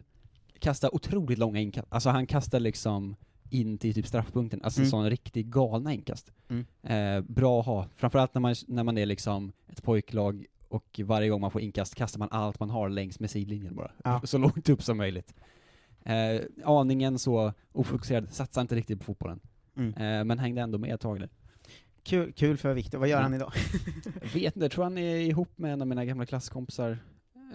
kastar 0.59 0.95
otroligt 0.95 1.37
långa 1.39 1.59
inkast. 1.59 1.87
Alltså 1.89 2.09
han 2.09 2.27
kastar 2.27 2.59
liksom 2.59 3.15
in 3.49 3.77
till 3.77 3.93
typ 3.93 4.07
straffpunkten, 4.07 4.61
alltså 4.63 4.79
Mm. 4.79 4.89
sådana 4.89 5.09
riktigt 5.09 5.45
galna 5.45 5.93
inkast. 5.93 6.31
Mm. 6.49 7.25
Bra 7.27 7.59
att 7.59 7.65
ha, 7.65 7.87
framförallt 7.95 8.33
när 8.33 8.41
man, 8.41 8.55
när 8.67 8.83
man 8.83 8.97
är 8.97 9.05
liksom 9.05 9.51
ett 9.67 9.83
pojklag 9.83 10.45
och 10.67 10.99
varje 11.03 11.29
gång 11.29 11.41
man 11.41 11.51
får 11.51 11.61
inkast 11.61 11.95
kastar 11.95 12.19
man 12.19 12.27
allt 12.31 12.59
man 12.59 12.69
har 12.69 12.89
längs 12.89 13.19
med 13.19 13.29
sidlinjen 13.31 13.75
bara. 13.75 13.91
Ja. 14.03 14.21
Så 14.23 14.37
långt 14.37 14.69
upp 14.69 14.83
som 14.83 14.97
möjligt. 14.97 15.33
Eh, 16.05 16.41
aningen 16.63 17.19
så 17.19 17.53
ofokuserad, 17.71 18.33
satsade 18.33 18.61
inte 18.61 18.75
riktigt 18.75 18.99
på 18.99 19.03
fotbollen. 19.05 19.39
Mm. 19.77 19.93
Eh, 19.93 20.23
men 20.23 20.39
hängde 20.39 20.61
ändå 20.61 20.77
med 20.77 20.93
ett 20.95 21.01
tag 21.01 21.19
där. 21.19 21.29
Kul, 22.03 22.31
kul 22.33 22.57
för 22.57 22.73
Viktor. 22.73 22.97
Vad 22.97 23.07
gör 23.07 23.17
Mm. 23.19 23.23
han 23.31 23.33
idag? 23.33 23.53
Vet 24.33 24.55
inte, 24.55 24.59
jag 24.59 24.71
tror 24.71 24.83
han 24.83 24.97
är 24.97 25.15
ihop 25.15 25.57
med 25.57 25.73
en 25.73 25.81
av 25.81 25.87
mina 25.87 26.05
gamla 26.05 26.25
klasskompisar 26.25 26.97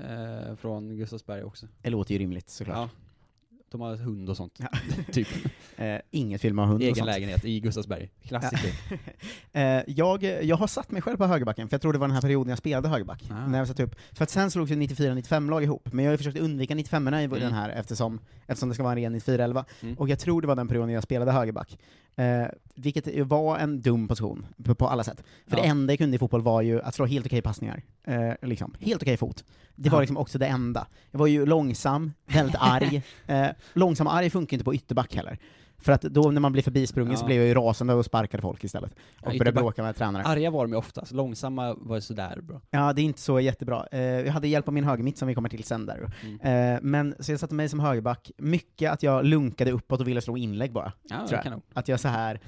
eh, 0.08 0.54
från 0.56 0.96
Gustavsberg 0.96 1.42
också. 1.42 1.66
Det 1.82 1.90
låter 1.90 2.12
ju 2.14 2.18
rimligt 2.18 2.50
såklart. 2.50 2.76
Ja. 2.76 2.88
De 3.70 3.80
har 3.80 3.96
hund 3.96 4.28
och 4.28 4.36
sånt. 4.36 4.54
Ja. 4.58 4.68
typ. 5.12 5.28
Eh, 5.80 5.98
inget 6.10 6.40
film 6.40 6.58
av 6.58 6.66
hund 6.66 6.76
och 6.76 6.82
Egen 6.82 6.94
sånt. 6.94 7.06
lägenhet 7.06 7.44
i 7.44 7.60
Gustavsberg. 7.60 8.10
Klassiker. 8.28 8.72
Eh, 9.52 9.82
jag, 9.86 10.22
jag 10.22 10.56
har 10.56 10.66
satt 10.66 10.90
mig 10.90 11.02
själv 11.02 11.16
på 11.16 11.26
högerbacken, 11.26 11.68
för 11.68 11.74
jag 11.74 11.82
tror 11.82 11.92
det 11.92 11.98
var 11.98 12.06
den 12.08 12.14
här 12.14 12.20
perioden 12.20 12.48
jag 12.48 12.58
spelade 12.58 12.88
högerback. 12.88 13.24
Ah. 13.30 13.46
När 13.46 13.58
jag 13.58 13.68
satt 13.68 13.80
upp. 13.80 13.94
För 14.12 14.22
att 14.24 14.30
sen 14.30 14.50
slogs 14.50 14.70
ju 14.70 14.74
94-95-lag 14.74 15.62
ihop, 15.62 15.88
men 15.92 16.04
jag 16.04 16.10
har 16.10 16.14
ju 16.14 16.18
försökt 16.18 16.38
undvika 16.38 16.74
95 16.74 17.08
i 17.08 17.10
Mm. 17.24 17.30
den 17.30 17.52
här 17.52 17.70
eftersom, 17.70 18.20
eftersom 18.46 18.68
det 18.68 18.74
ska 18.74 18.82
vara 18.84 18.92
en 18.92 18.98
ren 18.98 19.14
94-11. 19.20 19.64
Mm. 19.82 19.94
Och 19.98 20.08
jag 20.08 20.18
tror 20.18 20.40
det 20.40 20.46
var 20.48 20.56
den 20.56 20.68
perioden 20.68 20.90
jag 20.90 21.02
spelade 21.02 21.32
högerback. 21.32 21.78
Eh, 22.18 22.46
vilket 22.74 23.26
var 23.26 23.58
en 23.58 23.80
dum 23.80 24.08
position, 24.08 24.46
på, 24.64 24.74
på 24.74 24.88
alla 24.88 25.04
sätt. 25.04 25.22
För 25.46 25.56
Ja. 25.56 25.62
det 25.62 25.68
enda 25.68 25.92
jag 25.92 25.98
kunde 25.98 26.14
i 26.16 26.18
fotboll 26.18 26.42
var 26.42 26.62
ju 26.62 26.82
att 26.82 26.94
slå 26.94 27.06
helt 27.06 27.26
okej 27.26 27.42
passningar. 27.42 27.82
Eh, 28.04 28.32
liksom. 28.42 28.74
Helt 28.80 29.02
okej 29.02 29.16
fot. 29.16 29.44
Det 29.74 29.90
var 29.90 30.00
liksom 30.00 30.16
också 30.16 30.38
det 30.38 30.46
enda. 30.46 30.86
Jag 31.10 31.18
var 31.18 31.26
ju 31.26 31.46
långsam, 31.46 32.12
väldigt 32.26 32.56
arg. 32.60 33.02
Eh, 33.26 33.46
långsam 33.72 34.06
och 34.06 34.14
arg 34.14 34.30
funkar 34.30 34.54
inte 34.54 34.64
på 34.64 34.74
ytterback 34.74 35.14
heller. 35.14 35.38
För 35.80 35.92
att 35.92 36.02
då 36.02 36.30
när 36.30 36.40
man 36.40 36.52
blir 36.52 36.62
förbisprungen 36.62 37.16
så 37.16 37.22
Ja. 37.22 37.26
blev 37.26 37.38
jag 37.38 37.46
ju 37.48 37.54
rasande 37.54 37.94
och 37.94 38.04
sparkade 38.04 38.40
folk 38.42 38.64
istället. 38.64 38.90
Och 38.92 39.22
började 39.22 39.36
ytterback- 39.50 39.54
bråka 39.62 39.82
med 39.82 39.96
tränare. 39.96 40.22
Arga 40.22 40.50
var 40.50 40.64
de 40.64 40.70
ju 40.72 40.78
oftast, 40.78 41.12
långsamma 41.12 41.74
var 41.74 42.00
sådär 42.00 42.40
bra. 42.42 42.60
Ja, 42.70 42.92
det 42.92 43.00
är 43.00 43.04
inte 43.04 43.20
så 43.20 43.40
jättebra. 43.40 43.86
Eh, 43.92 44.00
jag 44.00 44.32
hade 44.32 44.48
hjälp 44.48 44.68
av 44.68 44.74
min 44.74 44.84
högermitt 44.84 45.18
som 45.18 45.28
vi 45.28 45.34
kommer 45.34 45.48
till 45.48 45.64
sen 45.64 45.86
där. 45.86 46.10
Mm. 46.22 46.74
Eh, 46.74 46.78
men, 46.82 47.14
så 47.20 47.32
jag 47.32 47.40
satte 47.40 47.54
mig 47.54 47.68
som 47.68 47.80
högerback, 47.80 48.30
mycket 48.38 48.92
att 48.92 49.02
jag 49.02 49.24
lunkade 49.24 49.70
uppåt 49.70 50.00
och 50.00 50.08
ville 50.08 50.20
slå 50.20 50.36
inlägg 50.36 50.72
bara. 50.72 50.92
Ja, 51.02 51.16
tror 51.28 51.40
jag. 51.44 51.60
Att 51.74 51.88
jag 51.88 52.00
så 52.00 52.08
här 52.08 52.40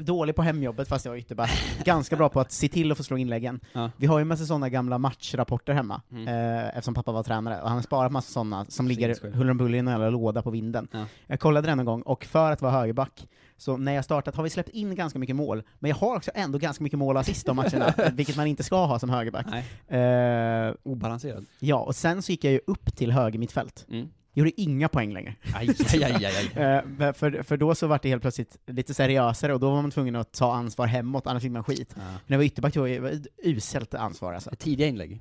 dålig 0.00 0.34
på 0.36 0.42
hemjobbet 0.42 0.88
fast 0.88 1.04
jag 1.04 1.12
var 1.12 1.18
ytterback, 1.18 1.50
ganska 1.84 2.16
bra 2.16 2.28
på 2.28 2.40
att 2.40 2.52
se 2.52 2.68
till 2.68 2.92
att 2.92 2.96
få 2.98 3.04
slå 3.04 3.16
inläggen. 3.18 3.60
Ja. 3.72 3.90
Vi 3.96 4.06
har 4.06 4.18
ju 4.18 4.22
en 4.22 4.28
massa 4.28 4.44
sådana 4.44 4.68
gamla 4.68 4.98
matchrapporter 4.98 5.72
hemma, 5.72 6.02
Mm. 6.12 6.28
eh, 6.28 6.68
eftersom 6.68 6.94
pappa 6.94 7.12
var 7.12 7.22
tränare, 7.22 7.60
och 7.62 7.68
han 7.68 7.76
har 7.76 7.82
sparat 7.82 8.12
massa 8.12 8.32
sådana 8.32 8.64
som 8.68 8.88
ligger 8.88 9.32
huller 9.34 9.50
om 9.50 9.56
buller 9.56 9.74
i 9.76 9.78
en 9.78 9.86
jävla 9.86 10.10
låda 10.10 10.42
på 10.42 10.50
vinden. 10.50 10.88
Ja. 10.92 11.04
Jag 11.26 11.40
kollade 11.40 11.68
den 11.68 11.78
en 11.80 11.86
gång, 11.86 12.02
och 12.02 12.24
för 12.24 12.52
att 12.52 12.62
vara 12.62 12.72
högerback, 12.72 13.26
så 13.56 13.76
när 13.76 13.92
jag 13.92 14.04
startat 14.04 14.36
har 14.36 14.42
vi 14.44 14.50
släppt 14.50 14.68
in 14.68 14.94
ganska 14.94 15.18
mycket 15.18 15.36
mål, 15.36 15.62
men 15.78 15.88
jag 15.88 15.96
har 15.96 16.16
också 16.16 16.30
ändå 16.34 16.58
ganska 16.58 16.84
mycket 16.84 16.98
mål 16.98 17.16
och 17.16 17.20
assist 17.20 17.46
de 17.46 17.56
matcherna, 17.56 17.94
vilket 18.12 18.36
man 18.36 18.46
inte 18.46 18.62
ska 18.62 18.86
ha 18.86 18.98
som 18.98 19.10
högerback. 19.10 19.46
Eh, 19.88 20.74
obalanserad. 20.82 21.46
ja, 21.58 21.76
och 21.76 21.94
sen 21.96 22.22
så 22.22 22.32
gick 22.32 22.44
jag 22.44 22.52
ju 22.52 22.60
upp 22.66 22.96
till 22.96 23.12
höger 23.12 23.38
mittfält. 23.38 23.86
Mm. 23.90 24.08
Gjorde 24.32 24.60
inga 24.60 24.88
poäng 24.88 25.12
längre. 25.12 25.34
Aj, 25.54 25.68
aj, 25.92 26.04
aj, 26.04 26.24
aj, 26.24 26.24
aj. 26.26 26.46
Eh, 27.06 27.12
för, 27.12 27.42
för 27.42 27.56
då 27.56 27.74
så 27.74 27.86
var 27.86 27.98
det 28.02 28.08
helt 28.08 28.22
plötsligt 28.22 28.56
lite 28.66 28.94
seriösare, 28.94 29.54
och 29.54 29.60
då 29.60 29.70
var 29.70 29.82
man 29.82 29.90
tvungen 29.90 30.16
att 30.16 30.32
ta 30.32 30.52
ansvar 30.54 30.86
hemåt, 30.86 31.26
annars 31.26 31.42
fick 31.42 31.52
man 31.52 31.64
skit. 31.64 31.94
Ja. 31.96 32.02
När 32.02 32.18
jag 32.26 32.38
var 32.38 32.44
ytterback 32.44 32.76
var 32.76 32.88
det 32.88 32.96
ett 33.10 33.26
uselt 33.44 33.94
ansvar 33.94 34.32
alltså. 34.34 34.50
Tidiga 34.58 34.86
inlägg. 34.86 35.20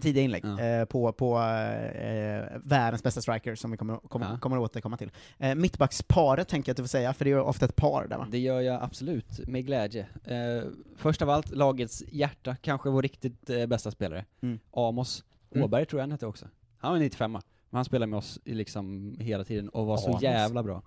Tidiga 0.00 0.22
inlägg 0.24 0.44
Ja. 0.44 0.60
eh, 0.60 0.84
på, 0.84 1.12
på 1.12 1.38
eh, 1.38 2.58
världens 2.64 3.02
bästa 3.02 3.20
striker, 3.20 3.54
som 3.54 3.70
vi 3.70 3.76
kommer, 3.76 3.96
kommer, 3.96 4.26
Ja. 4.30 4.38
kommer 4.38 4.58
återkomma 4.58 4.96
till. 4.96 5.10
Eh, 5.38 5.54
mittbacksparet 5.54 6.48
tänker 6.48 6.68
jag 6.70 6.72
att 6.72 6.76
du 6.76 6.82
får 6.82 6.88
säga, 6.88 7.12
för 7.12 7.24
det 7.24 7.30
är 7.30 7.34
ju 7.34 7.40
ofta 7.40 7.64
ett 7.64 7.76
par 7.76 8.06
där 8.06 8.18
va? 8.18 8.26
Det 8.30 8.38
gör 8.38 8.60
jag 8.60 8.82
absolut, 8.82 9.48
med 9.48 9.66
glädje. 9.66 10.06
Eh, 10.24 10.62
först 10.96 11.22
av 11.22 11.30
allt, 11.30 11.50
lagets 11.50 12.02
hjärta, 12.12 12.56
kanske 12.62 12.90
vår 12.90 13.02
riktigt 13.02 13.50
eh, 13.50 13.66
bästa 13.66 13.90
spelare. 13.90 14.24
Mm. 14.42 14.58
Amos 14.72 15.24
Mm. 15.54 15.64
Åberg 15.64 15.86
tror 15.86 16.00
jag 16.00 16.02
han 16.02 16.12
hette 16.12 16.26
också. 16.26 16.46
Han 16.78 16.92
var 16.92 16.98
95 16.98 17.38
men 17.70 17.78
han 17.78 17.84
spelade 17.84 18.10
med 18.10 18.16
oss 18.18 18.38
i 18.44 18.54
liksom 18.54 19.16
hela 19.20 19.44
tiden 19.44 19.68
och 19.68 19.86
var 19.86 19.96
så 19.96 20.18
jävla 20.22 20.62
bra. 20.62 20.82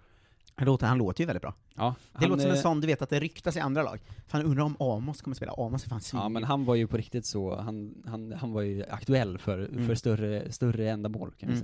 Han 0.55 0.65
låter, 0.65 0.87
han 0.87 0.97
låter 0.97 1.21
ju 1.21 1.25
väldigt 1.25 1.41
bra. 1.41 1.53
Ja, 1.75 1.95
Det 2.19 2.27
låter 2.27 2.41
som 2.41 2.51
en 2.51 2.57
eh, 2.57 2.61
sån, 2.61 2.81
du 2.81 2.87
vet 2.87 3.01
att 3.01 3.09
det 3.09 3.19
ryktas 3.19 3.57
i 3.57 3.59
andra 3.59 3.83
lag. 3.83 3.99
Fan 4.27 4.43
undrar 4.45 4.63
om 4.63 4.75
Amos 4.79 5.21
kommer 5.21 5.35
spela, 5.35 5.51
Amos 5.57 5.85
är 5.85 5.89
fan 5.89 6.01
svin. 6.01 6.21
Ja 6.21 6.29
men 6.29 6.43
han 6.43 6.65
var 6.65 6.75
ju 6.75 6.87
på 6.87 6.97
riktigt 6.97 7.25
så, 7.25 7.55
han, 7.55 8.03
han, 8.05 8.31
han 8.33 8.51
var 8.51 8.61
ju 8.61 8.83
aktuell 8.89 9.37
för, 9.37 9.59
Mm. 9.65 9.87
för 9.87 9.95
större, 9.95 10.51
större 10.51 10.89
ändamål 10.89 11.33
kan 11.39 11.49
vi 11.49 11.55
Mm. 11.55 11.61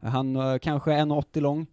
säga. 0.00 0.10
Han 0.10 0.34
var 0.34 0.58
kanske 0.58 0.90
1,80 0.92 1.40
lång, 1.40 1.66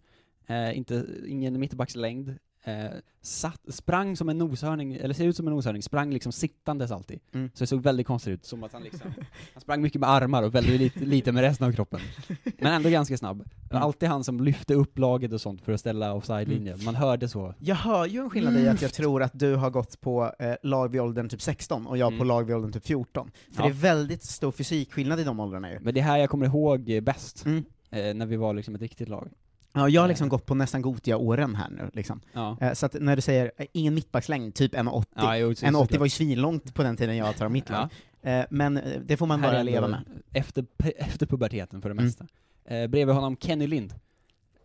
eh, 0.46 0.78
inte, 0.78 1.06
ingen 1.26 1.60
mittbackslängd, 1.60 2.34
eh, 2.64 2.90
satt, 3.22 3.60
sprang 3.68 4.16
som 4.16 4.28
en 4.28 4.38
noshörning, 4.38 4.94
eller 4.94 5.14
ser 5.14 5.24
ut 5.26 5.36
som 5.36 5.46
en 5.48 5.54
noshörning, 5.54 5.82
sprang 5.82 6.12
liksom 6.12 6.32
sittandes 6.32 6.90
alltid. 6.90 7.20
Mm. 7.34 7.50
Så 7.54 7.62
det 7.62 7.66
såg 7.66 7.82
väldigt 7.82 8.06
konstigt 8.06 8.32
ut, 8.32 8.44
som 8.46 8.64
att 8.64 8.72
han 8.72 8.82
liksom, 8.82 9.14
han 9.54 9.60
sprang 9.60 9.82
mycket 9.82 10.00
med 10.00 10.10
armar 10.10 10.42
och 10.42 10.54
väldigt 10.54 10.80
lite, 10.80 11.00
lite 11.04 11.32
med 11.32 11.40
resten 11.42 11.66
av 11.66 11.72
kroppen. 11.72 12.00
Men 12.58 12.72
ändå 12.72 12.88
ganska 12.88 13.16
snabb. 13.16 13.44
Mm. 13.70 13.82
alltid 13.82 14.08
han 14.08 14.24
som 14.24 14.40
lyfte 14.40 14.74
upp 14.74 14.98
laget 14.98 15.32
och 15.32 15.40
sånt 15.40 15.62
för 15.62 15.72
att 15.72 15.80
ställa 15.80 16.14
offside-linje, 16.14 16.76
man 16.84 16.94
hörde 16.94 17.28
så. 17.28 17.54
Jag 17.58 17.76
hör 17.76 18.06
ju 18.06 18.20
en 18.20 18.30
skillnad 18.30 18.56
i 18.56 18.68
att 18.68 18.82
jag 18.82 18.92
tror 18.92 19.22
att 19.22 19.38
du 19.38 19.54
har 19.56 19.70
gått 19.70 20.00
på 20.00 20.32
eh, 20.38 20.54
lag 20.62 20.88
vid 20.92 21.00
åldern 21.00 21.28
typ 21.28 21.42
16, 21.42 21.86
och 21.86 21.98
jag 21.98 22.08
på 22.10 22.14
Mm. 22.14 22.26
lag 22.26 22.44
vid 22.44 22.56
åldern 22.56 22.72
typ 22.72 22.86
14. 22.86 23.30
För 23.52 23.62
Ja. 23.62 23.68
det 23.68 23.72
är 23.72 23.74
väldigt 23.74 24.22
stor 24.24 24.52
fysikskillnad 24.52 25.20
i 25.20 25.24
de 25.24 25.40
åldrarna 25.40 25.72
ju. 25.72 25.78
Men 25.80 25.94
det 25.94 26.00
här 26.00 26.18
jag 26.18 26.30
kommer 26.30 26.46
ihåg 26.46 27.02
bäst, 27.02 27.44
Mm. 27.46 27.64
eh, 27.90 28.14
när 28.14 28.26
vi 28.26 28.36
var 28.36 28.54
liksom 28.54 28.74
ett 28.74 28.80
riktigt 28.80 29.08
lag. 29.08 29.28
Ja, 29.76 29.88
jag 29.88 30.00
har 30.00 30.08
liksom 30.08 30.28
gått 30.28 30.46
på 30.46 30.54
nästan 30.54 30.82
Gotia-åren 30.82 31.54
här 31.54 31.70
nu, 31.70 31.90
liksom. 31.92 32.20
Ja. 32.32 32.56
Eh, 32.60 32.72
så 32.72 32.86
att 32.86 32.96
när 33.00 33.16
du 33.16 33.22
säger 33.22 33.52
eh, 33.56 33.66
ingen 33.72 33.94
mittbackslängd, 33.94 34.54
typ 34.54 34.74
1,80. 34.74 35.04
Ja, 35.16 35.36
jo, 35.36 35.54
så- 35.54 35.66
1,80 35.66 35.72
såklart. 35.82 35.98
var 35.98 36.06
ju 36.06 36.10
svinlångt 36.10 36.74
på 36.74 36.82
den 36.82 36.96
tiden 36.96 37.16
jag 37.16 37.36
tar 37.36 37.48
mitt 37.48 37.70
lag. 37.70 37.88
Ja. 38.22 38.30
Eh, 38.30 38.46
men 38.50 38.76
eh, 38.76 39.00
det 39.04 39.16
får 39.16 39.26
man 39.26 39.40
Här 39.40 39.52
bara 39.52 39.62
leva 39.62 39.88
med. 39.88 40.00
Efter, 40.32 40.66
efter 40.96 41.26
puberteten 41.26 41.82
för 41.82 41.88
det 41.88 41.92
Mm. 41.92 42.04
mesta. 42.04 42.26
Eh, 42.64 42.86
bredvid 42.86 43.14
honom 43.14 43.36
Kenny 43.40 43.66
Lind. 43.66 43.94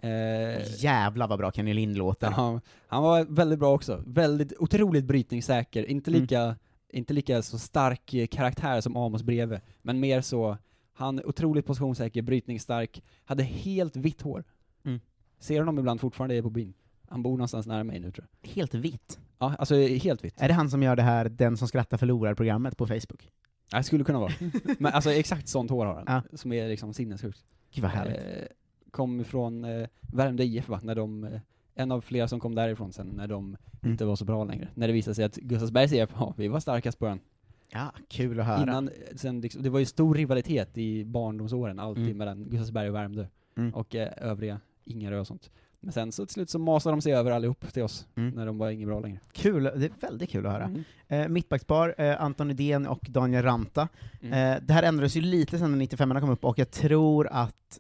Eh, 0.02 0.84
Jävlar 0.84 1.28
vad 1.28 1.40
bra 1.40 1.52
Kenny 1.52 1.74
Lind 1.74 1.98
låter. 1.98 2.28
ja, 2.38 2.62
han 2.88 3.04
var 3.04 3.26
väldigt 3.30 3.60
bra 3.60 3.74
också. 3.74 4.04
Väldigt, 4.06 4.54
otroligt 4.60 5.06
brytningssäker. 5.06 5.84
Inte 5.86 6.12
Mm. 6.12 6.22
lika 6.22 6.56
inte 6.92 7.14
lika 7.14 7.42
så 7.42 7.60
stark 7.60 8.14
eh, 8.14 8.28
karaktär 8.28 8.82
som 8.82 8.98
Amos 8.98 9.24
bredvid, 9.24 9.60
men 9.82 10.00
mer 10.00 10.22
så, 10.22 10.58
han 10.94 11.22
otroligt 11.26 11.66
positionssäker, 11.66 12.22
brytningsstark, 12.22 13.04
hade 13.26 13.44
helt 13.44 13.96
vitt 13.96 14.22
hår. 14.22 14.44
Mm. 14.84 15.00
Ser 15.40 15.60
honom 15.60 15.80
ibland 15.80 16.02
fortfarande 16.02 16.42
på 16.42 16.50
byn. 16.50 16.74
Han 17.08 17.24
bor 17.24 17.32
någonstans 17.32 17.68
nära 17.68 17.84
mig 17.84 18.00
nu 18.00 18.12
tror 18.12 18.28
jag. 18.42 18.50
Helt 18.50 18.74
vitt. 18.74 19.20
Ja, 19.40 19.56
alltså 19.60 19.76
helt 19.76 20.24
vitt. 20.24 20.42
Är 20.42 20.48
det 20.48 20.54
han 20.54 20.70
som 20.70 20.84
gör 20.84 20.96
det 20.96 21.02
här 21.04 21.30
Den 21.30 21.58
som 21.58 21.68
skrattar 21.68 21.98
förlorar-programmet 21.98 22.78
på 22.78 22.88
Facebook? 22.88 23.30
Ja, 23.72 23.78
det 23.78 23.84
skulle 23.84 24.04
kunna 24.04 24.20
vara. 24.20 24.32
Men 24.80 24.94
alltså 24.94 25.12
exakt 25.12 25.48
sånt 25.48 25.72
hår 25.72 25.86
har 25.86 25.96
han, 25.96 26.04
Ja. 26.32 26.38
som 26.38 26.54
är 26.54 26.70
liksom 26.70 26.94
sinnessjukt. 26.94 27.46
Gud 27.74 27.82
vad 27.82 27.92
härligt. 27.92 28.18
Eh, 28.18 28.46
kom 28.92 29.24
från 29.24 29.66
eh, 29.66 29.88
Värmdö 30.02 30.44
IF 30.44 30.70
va, 30.70 30.80
när 30.84 30.96
de, 30.96 31.24
eh, 31.24 31.40
en 31.76 31.92
av 31.92 32.02
flera 32.02 32.28
som 32.28 32.40
kom 32.40 32.56
därifrån 32.56 32.94
sen 32.94 33.08
när 33.08 33.28
de 33.28 33.58
Mm. 33.82 33.92
inte 33.92 34.06
var 34.06 34.16
så 34.16 34.26
bra 34.26 34.44
längre. 34.44 34.68
När 34.74 34.88
det 34.88 34.94
visade 34.94 35.16
sig 35.16 35.26
att 35.26 35.36
Gustavsbergs 35.36 35.94
IF, 35.94 36.10
ja, 36.16 36.34
vi 36.38 36.48
var 36.48 36.60
starkast 36.60 37.00
på 37.00 37.08
ön. 37.08 37.20
Ja, 37.70 37.92
kul 38.08 38.40
att 38.40 38.46
höra. 38.46 38.64
Innan, 38.64 38.88
eh, 38.88 38.94
sen 39.16 39.42
liksom, 39.42 39.64
det 39.64 39.70
var 39.70 39.80
ju 39.80 39.86
stor 39.86 40.16
rivalitet 40.16 40.78
i 40.78 41.06
barndomsåren, 41.06 41.80
alltid 41.80 42.04
Mm. 42.04 42.18
mellan 42.18 42.44
Gustavsberg 42.50 42.90
och 42.90 42.96
Värmdö. 42.96 43.26
Mm. 43.58 43.74
Och 43.74 43.96
eh, 43.96 44.10
övriga 44.18 44.60
Ingarö 44.90 45.20
och 45.20 45.28
sånt. 45.28 45.52
Men 45.82 45.92
sen 45.94 46.12
så 46.12 46.26
till 46.26 46.34
slut 46.34 46.50
så 46.50 46.60
masade 46.60 46.96
de 46.96 47.02
sig 47.02 47.14
över 47.14 47.32
allihop 47.32 47.74
till 47.74 47.84
oss, 47.84 48.08
Mm. 48.16 48.30
när 48.36 48.46
de 48.46 48.58
var 48.58 48.70
inget 48.70 48.88
bra 48.88 49.00
längre. 49.00 49.20
Kul, 49.32 49.64
det 49.64 49.70
är 49.86 49.92
väldigt 50.02 50.30
kul 50.30 50.46
att 50.46 50.52
höra. 50.52 50.64
Mm. 50.64 50.84
Eh, 51.08 51.28
mittbackspar, 51.28 51.96
eh, 51.98 52.22
Anton 52.22 52.52
Idén 52.52 52.88
och 52.88 53.06
Daniel 53.10 53.44
Ranta. 53.44 53.88
Mm. 54.22 54.34
Eh, 54.58 54.62
det 54.68 54.74
här 54.74 54.84
ändrades 54.84 55.16
ju 55.18 55.22
lite 55.22 55.60
sen 55.60 55.72
när 55.72 55.78
95 55.78 56.20
kom 56.22 56.30
upp, 56.30 56.46
och 56.46 56.60
jag 56.60 56.72
tror 56.72 57.28
att 57.32 57.80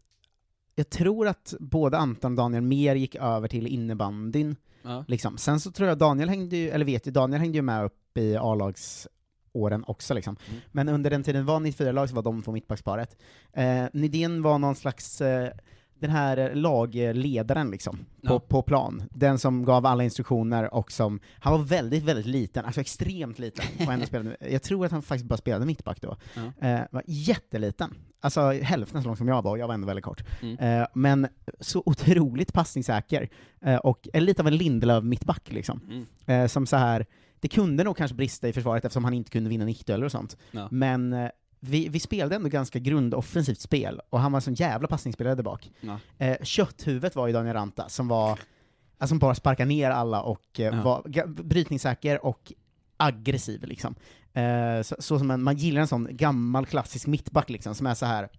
jag 0.75 0.89
tror 0.89 1.28
att 1.28 1.54
både 1.60 1.98
Anton 1.98 2.32
och 2.32 2.38
Daniel 2.38 2.63
mer 2.63 2.96
gick 2.96 3.16
över 3.16 3.48
till 3.48 3.68
innebandyn, 3.68 4.56
Ja. 4.84 5.06
liksom. 5.08 5.38
Sen 5.38 5.60
så 5.60 5.72
tror 5.72 5.89
jag 5.89 5.98
Daniel 5.98 6.30
hängde 6.30 6.58
ju, 6.58 6.70
eller 6.70 6.86
vet 6.86 7.08
ju, 7.08 7.12
Daniel 7.12 7.39
hängde 7.42 7.58
ju 7.58 7.62
med 7.62 7.86
upp 7.86 8.18
i 8.18 8.38
A-lagsåren 8.38 9.84
också 9.88 10.13
liksom. 10.13 10.36
Mm. 10.50 10.62
Men 10.72 10.89
under 10.89 11.10
den 11.10 11.24
tiden 11.24 11.46
var 11.46 11.60
94-lag 11.60 12.10
så 12.10 12.16
var 12.16 12.24
de 12.24 12.42
två 12.42 12.51
mittbacksparet. 12.51 13.18
Eh, 13.54 13.86
Nydén 13.94 14.42
var 14.42 14.58
någon 14.60 14.75
slags, 14.75 15.22
eh, 15.22 15.51
den 16.00 16.10
här 16.10 16.56
lagledaren 16.56 17.72
liksom, 17.72 17.96
på, 17.98 18.03
Ja. 18.34 18.39
på 18.39 18.62
plan. 18.62 19.03
Den 19.12 19.39
som 19.39 19.65
gav 19.65 19.86
alla 19.86 20.03
instruktioner 20.03 20.74
och 20.74 20.91
som, 20.91 21.20
han 21.39 21.53
var 21.53 21.60
väldigt, 21.60 22.03
väldigt 22.03 22.25
liten, 22.25 22.65
alltså 22.65 22.82
extremt 22.82 23.39
liten, 23.39 23.65
och 23.88 23.94
ändå 23.94 24.06
spelade, 24.06 24.38
jag 24.51 24.63
tror 24.63 24.86
att 24.86 24.91
han 24.91 25.01
faktiskt 25.01 25.29
bara 25.29 25.38
spelade 25.38 25.65
mittback 25.65 26.01
då. 26.01 26.18
Ja. 26.34 26.68
Eh, 26.68 26.82
var 26.91 27.03
jätteliten. 27.08 27.94
Alltså 28.22 28.51
hälften 28.51 29.01
så 29.01 29.08
lång 29.08 29.18
som 29.18 29.27
jag 29.27 29.41
var, 29.41 29.51
och 29.51 29.60
jag 29.60 29.68
var 29.68 29.74
ändå 29.74 29.88
väldigt 29.88 30.06
kort. 30.06 30.24
Mm. 30.41 30.82
Eh, 30.82 30.88
men 30.94 31.27
så 31.60 31.84
otroligt 31.86 32.53
passningssäker, 32.53 33.29
eh, 33.62 33.75
och 33.75 34.08
lite 34.13 34.41
av 34.41 34.48
en 34.48 34.58
Lindelöf-mittback 34.58 35.51
liksom. 35.51 35.82
Mm. 35.89 36.06
Eh, 36.25 36.48
som 36.48 36.65
så 36.65 36.75
här 36.77 37.06
det 37.41 37.48
kunde 37.48 37.84
nog 37.84 37.98
kanske 37.98 38.15
brista 38.15 38.48
i 38.48 38.53
försvaret 38.53 38.86
eftersom 38.86 39.03
han 39.03 39.13
inte 39.13 39.32
kunde 39.32 39.50
vinna 39.50 39.65
nickdueller 39.65 40.06
och 40.06 40.12
sånt. 40.12 40.38
Ja. 40.51 40.68
Men 40.72 41.13
eh, 41.13 41.29
vi, 41.60 41.89
vi 41.89 42.00
spelade 42.00 42.36
ändå 42.36 42.50
ganska 42.50 42.80
grundoffensivt 42.80 43.60
spel, 43.60 44.01
och 44.10 44.20
han 44.20 44.32
var 44.32 44.38
en 44.38 44.42
sån 44.42 44.54
jävla 44.54 44.88
passningsspelare 44.88 45.36
där 45.36 45.44
bak. 45.44 45.72
Ja. 45.82 46.00
Eh, 46.18 46.38
kötthuvudet 46.44 47.16
var 47.16 47.28
ju 47.28 47.34
Daniel 47.34 47.54
Ranta, 47.56 47.89
som 47.89 48.08
var, 48.08 48.30
alltså, 48.30 49.08
som 49.08 49.20
bara 49.20 49.36
sparkar 49.36 49.66
ner 49.66 49.89
alla 49.92 50.22
och 50.22 50.60
eh, 50.60 50.66
Ja. 50.66 50.82
var 50.82 51.28
brytningssäker 51.44 52.25
och 52.25 52.54
aggressiv 52.98 53.63
liksom. 53.63 53.96
Eh, 54.34 54.82
så, 54.82 54.96
så 55.00 55.20
som 55.20 55.32
en, 55.32 55.44
man 55.44 55.58
gillar 55.58 55.82
en 55.82 55.88
sån 55.88 56.08
gammal 56.12 56.66
klassisk 56.66 57.08
mittback 57.08 57.50
liksom, 57.50 57.75
som 57.75 57.88
är 57.88 57.94
så 57.94 58.06
här 58.06 58.30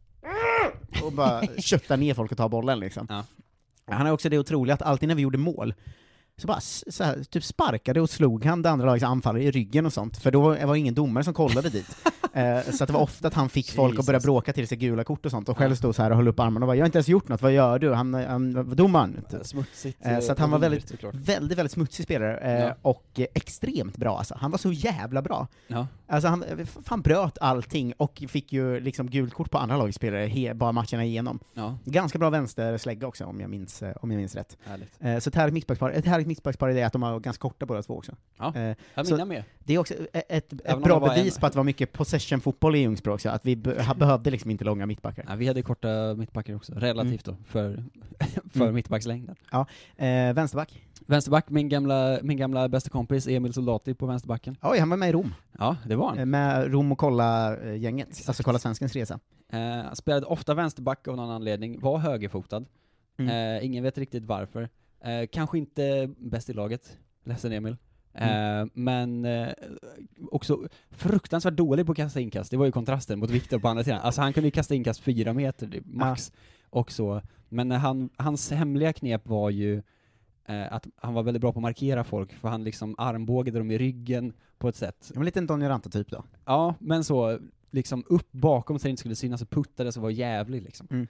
och 1.04 1.12
bara 1.12 1.42
köttar 1.58 1.96
ner 1.96 2.14
folk 2.14 2.30
och 2.32 2.38
tar 2.38 2.48
bollen 2.48 2.80
liksom. 2.80 3.06
Ja. 3.08 3.24
Han 3.86 4.06
har 4.06 4.12
också 4.12 4.28
det 4.28 4.38
otroliga 4.38 4.74
att 4.74 4.82
alltid 4.82 5.08
när 5.08 5.14
vi 5.14 5.22
gjorde 5.22 5.38
mål, 5.38 5.74
så 6.40 6.46
bara 6.46 6.60
så 6.60 7.04
här, 7.04 7.24
typ 7.24 7.44
sparkade 7.44 8.00
och 8.00 8.10
slog 8.10 8.44
han 8.44 8.62
det 8.62 8.70
andra 8.70 8.86
lagets 8.86 9.04
anfallare 9.04 9.42
i 9.42 9.50
ryggen 9.50 9.86
och 9.86 9.92
sånt, 9.92 10.16
för 10.16 10.30
då 10.30 10.40
var 10.40 10.72
det 10.72 10.78
ingen 10.78 10.94
domare 10.94 11.24
som 11.24 11.34
kollade 11.34 11.68
dit. 11.68 11.96
Eh, 12.32 12.62
så 12.62 12.84
att 12.84 12.88
det 12.88 12.92
var 12.92 13.00
ofta 13.00 13.28
att 13.28 13.34
han 13.34 13.48
fick 13.48 13.70
folk 13.72 13.98
att 13.98 14.06
börja 14.06 14.16
Jesus. 14.16 14.24
bråka 14.26 14.52
till 14.52 14.68
sig 14.68 14.78
gula 14.78 15.04
kort 15.04 15.24
och 15.26 15.30
sånt, 15.30 15.48
och 15.48 15.58
själv 15.58 15.74
stod 15.74 15.94
så 15.94 16.02
här 16.02 16.10
och 16.10 16.16
höll 16.16 16.28
upp 16.28 16.40
armarna 16.40 16.64
och 16.64 16.68
bara 16.68 16.76
'Jag 16.76 16.82
har 16.82 16.86
inte 16.86 16.98
ens 16.98 17.08
gjort 17.08 17.28
något, 17.28 17.42
vad 17.42 17.52
gör 17.52 17.78
du?' 17.78 17.92
Han, 17.92 18.14
han 18.14 18.76
domaren. 18.76 19.24
Typ. 19.30 19.46
Smutsigt. 19.46 20.06
Eh, 20.06 20.18
så 20.20 20.32
att 20.32 20.38
han 20.38 20.50
var 20.50 20.58
väldigt, 20.58 21.04
väldigt, 21.12 21.58
väldigt 21.58 21.72
smutsig 21.72 22.04
spelare, 22.04 22.36
eh, 22.38 22.64
Ja. 22.64 22.74
och 22.82 23.20
extremt 23.34 23.96
bra 23.96 24.18
alltså. 24.18 24.34
Han 24.40 24.50
var 24.50 24.58
så 24.58 24.72
jävla 24.72 25.22
bra. 25.22 25.46
Ja. 25.66 25.86
Alltså 26.08 26.28
han 26.28 26.42
eh, 26.42 26.66
fan 26.84 27.00
bröt 27.02 27.38
allting, 27.40 27.92
och 27.96 28.22
fick 28.28 28.52
ju 28.52 28.80
liksom 28.80 29.10
gult 29.10 29.34
kort 29.34 29.50
på 29.50 29.58
andra 29.58 29.76
lagets 29.76 29.96
spelare 29.96 30.54
bara 30.54 30.72
matcherna 30.72 31.04
igenom. 31.04 31.38
ja, 31.54 31.78
Ganska 31.84 32.18
bra 32.18 32.30
vänsterslägga 32.30 33.06
också, 33.06 33.24
om 33.24 33.40
jag 33.40 33.50
minns, 33.50 33.82
eh, 33.82 33.94
om 34.00 34.10
jag 34.10 34.18
minns 34.18 34.34
rätt. 34.34 34.56
härligt. 34.64 34.92
Eh, 35.00 35.18
så 35.18 35.28
ett 35.30 35.34
härligt 35.34 35.54
mittbackspar, 35.54 35.90
ett 35.90 36.04
härligt 36.06 36.26
mittbackspar 36.30 36.68
är 36.68 36.86
att 36.86 36.92
de 36.92 37.02
har 37.02 37.20
ganska 37.20 37.40
korta 37.40 37.66
båda 37.66 37.82
två 37.82 37.96
också. 37.96 38.12
Ja. 38.38 38.52
Eh, 38.56 38.76
Ja, 38.94 39.02
mina 39.10 39.24
med. 39.24 39.44
det 39.58 39.74
är 39.74 39.78
också 39.78 39.94
ett, 39.94 40.24
ett, 40.28 40.52
ett 40.64 40.82
bra 40.82 41.00
bevis 41.00 41.38
på 41.38 41.46
att 41.46 41.52
det 41.52 41.56
var 41.56 41.64
mycket 41.64 41.92
possession-fotboll 41.92 42.76
i 42.76 42.78
Ljungsbro 42.78 43.14
också, 43.14 43.28
att 43.28 43.46
vi 43.46 43.56
be, 43.56 43.94
behövde 43.96 44.30
liksom 44.30 44.50
inte 44.50 44.64
långa 44.64 44.86
mittbackar. 44.86 45.24
Ja, 45.28 45.34
vi 45.34 45.46
hade 45.46 45.62
korta 45.62 46.14
mittbackar 46.16 46.54
också, 46.56 46.72
relativt 46.74 47.24
då, 47.24 47.36
för, 47.46 47.84
för 48.52 48.60
Mm. 48.60 48.74
mittbackslängden. 48.74 49.36
Eh, 49.96 50.32
vänsterback? 50.34 50.82
Vänsterback, 51.06 51.50
min 51.50 51.68
gamla, 51.68 52.18
min 52.22 52.36
gamla 52.36 52.68
bästa 52.68 52.90
kompis 52.90 53.26
Emil 53.28 53.52
Soldati 53.52 53.94
på 53.94 54.06
vänsterbacken. 54.06 54.56
Oj, 54.62 54.78
han 54.78 54.90
var 54.90 54.96
med 54.96 55.08
i 55.08 55.12
Rom. 55.12 55.34
Ja, 55.58 55.76
det 55.86 55.96
var 55.96 56.08
han. 56.08 56.18
Eh, 56.18 56.26
med 56.26 56.72
Rom 56.72 56.92
och 56.92 56.98
Kolla-gänget, 56.98 58.08
alltså 58.26 58.42
Kolla 58.42 58.58
Svenskens 58.58 58.92
resa. 58.92 59.18
Eh, 59.52 59.92
spelade 59.92 60.26
ofta 60.26 60.54
vänsterback 60.54 61.08
av 61.08 61.16
någon 61.16 61.30
anledning, 61.30 61.80
var 61.80 61.98
högerfotad. 61.98 62.64
Mm. 63.18 63.56
Eh, 63.56 63.64
ingen 63.66 63.84
vet 63.84 63.98
riktigt 63.98 64.24
varför. 64.24 64.68
Eh, 65.04 65.26
kanske 65.32 65.58
inte 65.58 66.10
bäst 66.18 66.50
i 66.50 66.52
laget, 66.52 66.98
ledsen 67.24 67.52
Emil. 67.52 67.76
Eh, 68.14 68.28
Mm. 68.30 68.70
men 68.74 69.24
eh, 69.24 69.48
också 70.30 70.68
fruktansvärt 70.90 71.54
dålig 71.56 71.86
på 71.86 71.92
att 71.92 71.96
kasta 71.98 72.20
inkast, 72.20 72.50
det 72.50 72.56
var 72.56 72.66
ju 72.66 72.72
kontrasten 72.72 73.18
mot 73.18 73.30
Viktor 73.30 73.58
på 73.58 73.68
andra 73.68 73.84
sidan. 73.84 74.00
Alltså 74.00 74.20
han 74.20 74.32
kunde 74.32 74.46
ju 74.46 74.50
kasta 74.50 74.74
inkast 74.74 75.00
fyra 75.00 75.32
meter 75.32 75.66
det- 75.66 75.80
max, 75.86 76.32
och 76.70 76.92
så. 76.92 77.22
Men 77.48 77.68
när 77.68 77.78
han, 77.78 78.10
hans 78.16 78.50
hemliga 78.50 78.92
knep 78.92 79.26
var 79.26 79.50
ju 79.50 79.82
eh, 80.48 80.72
att 80.72 80.86
han 80.96 81.14
var 81.14 81.22
väldigt 81.22 81.40
bra 81.40 81.52
på 81.52 81.58
att 81.58 81.62
markera 81.62 82.04
folk, 82.04 82.32
för 82.34 82.48
han 82.48 82.64
liksom 82.64 82.94
armbågade 82.98 83.58
dem 83.58 83.70
i 83.70 83.78
ryggen 83.78 84.32
på 84.58 84.68
ett 84.68 84.76
sätt. 84.76 85.12
En 85.16 85.24
liten 85.24 85.46
Donny 85.46 85.68
Ranta-typ 85.68 86.10
då. 86.10 86.24
Ja, 86.44 86.74
men 86.78 87.04
så 87.04 87.38
liksom 87.70 88.04
upp 88.08 88.32
bakom 88.32 88.78
så 88.78 88.82
det 88.82 88.90
inte 88.90 89.00
skulle 89.00 89.14
synas 89.16 89.42
och 89.42 89.50
puttade 89.50 89.92
så 89.92 90.00
var 90.00 90.10
jävlig 90.10 90.62
liksom. 90.62 90.86
Mm. 90.90 91.06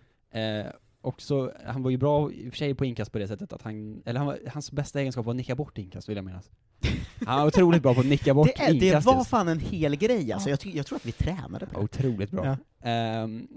Eh, 0.67 0.73
och 1.03 1.23
så, 1.23 1.53
han 1.67 1.83
var 1.83 1.91
ju 1.91 1.97
bra 1.97 2.33
i 2.33 2.49
och 2.49 2.53
för 2.53 2.59
sig 2.59 2.75
på 2.75 2.85
inkast 2.85 3.13
på 3.13 3.19
det 3.19 3.29
sättet 3.29 3.53
att 3.53 3.63
han, 3.63 4.03
eller 4.07 4.19
han 4.19 4.27
var, 4.27 4.39
hans 4.53 4.73
bästa 4.73 5.01
egenskap 5.01 5.27
var 5.27 5.33
att 5.33 5.37
nicka 5.37 5.55
bort 5.55 5.79
inkast 5.79 6.09
vill 6.09 6.17
jag 6.17 6.25
minnas. 6.25 6.51
Han 7.27 7.41
var 7.41 7.47
otroligt 7.47 7.83
bra 7.83 7.95
på 7.95 8.01
att 8.01 8.07
nicka 8.07 8.35
bort 8.35 8.47
Det, 8.57 8.63
är, 8.63 8.75
det 8.75 8.87
inkast. 8.87 9.07
var 9.07 9.15
just. 9.17 9.31
fan 9.31 9.49
en 9.49 9.59
hel 9.61 9.97
grej 9.97 10.33
alltså, 10.33 10.51
jag, 10.51 10.59
jag 10.67 10.87
tror 10.87 10.97
att 10.97 11.07
vi 11.07 11.13
tränade 11.13 11.67
på 11.67 11.79
det. 11.79 11.85
Otroligt 11.85 12.31
bra. 12.31 12.45
Ja. 12.47 12.57
Ehm, 12.91 13.49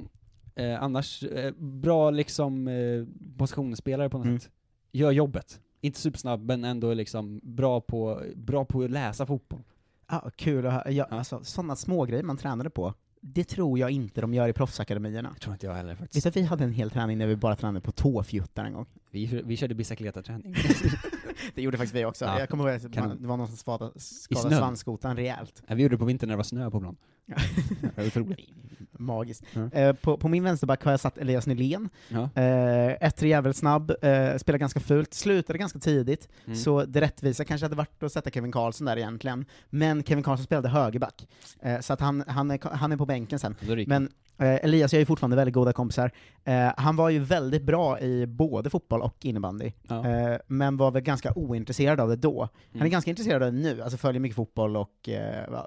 eh, 0.55 0.83
annars, 0.83 1.23
eh, 1.23 1.53
bra 1.57 2.09
liksom 2.11 2.67
eh, 2.67 3.05
positionsspelare 3.37 4.09
på 4.09 4.17
något 4.17 4.25
Mm. 4.27 4.39
sätt. 4.39 4.51
Gör 4.91 5.11
jobbet. 5.11 5.59
Inte 5.81 5.99
supersnabb, 5.99 6.45
men 6.45 6.63
ändå 6.63 6.93
liksom 6.93 7.39
bra 7.43 7.81
på, 7.81 8.21
bra 8.35 8.65
på 8.65 8.81
att 8.83 8.91
läsa 8.91 9.25
fotboll. 9.25 9.63
Ja, 10.09 10.29
kul 10.35 10.65
att 10.67 10.73
höra. 10.73 10.91
Ja, 10.91 11.07
Ja. 11.11 11.17
alltså, 11.17 11.43
sådana 11.43 11.75
små 11.75 12.05
grejer 12.05 12.23
man 12.23 12.37
tränade 12.37 12.69
på, 12.69 12.93
det 13.25 13.43
tror 13.43 13.79
jag 13.79 13.91
inte 13.91 14.21
de 14.21 14.33
gör 14.33 14.47
i 14.47 14.53
proffsakademierna. 14.53 15.31
Det 15.33 15.39
tror 15.39 15.53
inte 15.53 15.65
jag 15.65 15.73
heller 15.73 15.95
faktiskt. 15.95 16.23
du 16.23 16.29
att 16.29 16.37
vi 16.37 16.41
hade 16.41 16.63
en 16.63 16.71
hel 16.71 16.91
träning 16.91 17.19
där 17.19 17.27
vi 17.27 17.35
bara 17.35 17.55
tränade 17.55 17.81
på 17.81 17.91
tåfjuttar 17.91 18.65
en 18.65 18.73
gång? 18.73 18.85
Vi, 19.11 19.41
vi 19.45 19.57
körde 19.57 19.75
bicicleta-träning. 19.75 20.55
Det 21.55 21.61
gjorde 21.61 21.77
faktiskt 21.77 21.95
vi 21.95 22.05
också. 22.05 22.25
Ja. 22.25 22.39
Jag 22.39 22.49
kommer 22.49 22.69
ihåg 22.69 22.85
att 22.85 22.95
man, 22.95 23.21
det 23.21 23.27
var 23.27 23.37
någon 23.37 23.47
som 23.47 23.57
skadade, 23.57 23.99
skadade 23.99 24.55
svanskotan 24.55 25.15
rejält. 25.15 25.63
Ja, 25.67 25.75
vi 25.75 25.83
gjorde 25.83 25.95
det 25.95 25.99
på 25.99 26.05
vintern 26.05 26.27
när 26.27 26.33
det 26.33 26.37
var 26.37 26.43
snö 26.43 26.71
på 26.71 26.79
plan. 26.79 26.95
Ja. 27.25 27.35
Det 27.81 27.97
var 27.97 28.07
otroligt. 28.07 28.39
Magiskt. 28.99 29.43
Ja. 29.53 29.69
Eh, 29.79 29.93
på, 29.95 30.17
på 30.17 30.27
min 30.27 30.43
vänsterback 30.43 30.83
har 30.83 30.91
jag 30.91 30.99
satt 30.99 31.17
Elias 31.17 31.47
Nylén. 31.47 31.89
Ja. 32.09 32.29
Eh, 32.41 32.87
ettrig 33.07 33.29
jävel 33.29 33.53
snabb, 33.53 33.91
eh, 34.01 34.37
spelar 34.37 34.57
ganska 34.59 34.79
fult, 34.79 35.13
slutade 35.13 35.59
ganska 35.59 35.79
tidigt, 35.79 36.27
Mm. 36.45 36.55
så 36.57 36.85
det 36.85 37.01
rättvisa 37.01 37.45
kanske 37.45 37.65
hade 37.65 37.75
varit 37.75 38.03
att 38.03 38.11
sätta 38.11 38.29
Kevin 38.29 38.51
Karlsson 38.51 38.85
där 38.85 38.97
egentligen. 38.97 39.45
Men 39.69 40.03
Kevin 40.03 40.23
Karlsson 40.23 40.45
spelade 40.45 40.69
högerback, 40.69 41.27
eh, 41.61 41.79
så 41.79 41.93
att 41.93 41.99
han, 41.99 42.23
han, 42.27 42.51
är, 42.51 42.59
han 42.75 42.91
är 42.91 42.97
på 42.97 43.05
bänken 43.05 43.39
sen. 43.39 43.55
Men 43.87 44.09
eh, 44.37 44.55
Elias 44.65 44.93
jag 44.93 45.01
är 45.01 45.05
fortfarande 45.05 45.35
väldigt 45.35 45.53
goda 45.55 45.73
kompisar. 45.73 46.11
Eh, 46.43 46.71
han 46.77 46.95
var 46.95 47.09
ju 47.09 47.19
väldigt 47.19 47.63
bra 47.63 47.99
i 47.99 48.25
både 48.27 48.69
fotboll 48.69 49.01
och 49.01 49.25
innebandy, 49.25 49.71
Ja. 49.87 50.07
eh, 50.07 50.37
men 50.47 50.77
var 50.77 50.91
väl 50.91 51.01
ganska 51.01 51.33
ointresserad 51.35 51.99
av 51.99 52.09
det 52.09 52.15
då. 52.15 52.41
Han 52.41 52.49
är 52.73 52.79
Mm. 52.79 52.91
ganska 52.91 53.09
intresserad 53.09 53.43
av 53.43 53.53
det 53.53 53.59
nu, 53.59 53.81
alltså 53.81 53.97
följer 53.97 54.19
mycket 54.19 54.35
fotboll 54.35 54.77
och, 54.77 54.89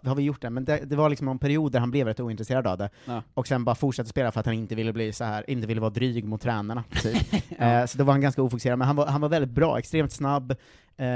har 0.05 0.15
vi 0.15 0.23
gjort 0.23 0.43
det, 0.43 0.51
men 0.51 0.65
det, 0.65 0.81
det 0.85 0.97
var 0.97 1.11
liksom 1.11 1.29
en 1.29 1.39
period 1.39 1.73
där 1.73 1.81
han 1.81 1.91
blev 1.91 2.07
rätt 2.07 2.21
ointresserad 2.21 2.67
av 2.67 2.79
det, 2.79 2.91
Ja. 3.05 3.16
Och 3.35 3.47
sen 3.47 3.65
bara 3.65 3.75
fortsatte 3.75 4.09
spela 4.09 4.33
för 4.33 4.41
att 4.41 4.47
han 4.47 4.55
inte 4.55 4.75
ville 4.75 4.93
bli 4.93 5.13
så 5.13 5.25
här, 5.25 5.51
inte 5.51 5.67
ville 5.67 5.81
vara 5.81 5.91
dryg 5.91 6.25
mot 6.25 6.41
tränarna, 6.41 6.85
typ. 7.03 7.33
eh, 7.61 7.85
så 7.87 7.99
då 7.99 8.05
var 8.05 8.13
han 8.13 8.21
ganska 8.21 8.43
ofokuserad, 8.43 8.79
men 8.79 8.87
han 8.87 8.97
var, 8.97 9.07
han 9.07 9.21
var 9.21 9.29
väldigt 9.29 9.51
bra, 9.51 9.79
extremt 9.79 10.13
snabb, 10.13 10.51
eh, 10.97 11.07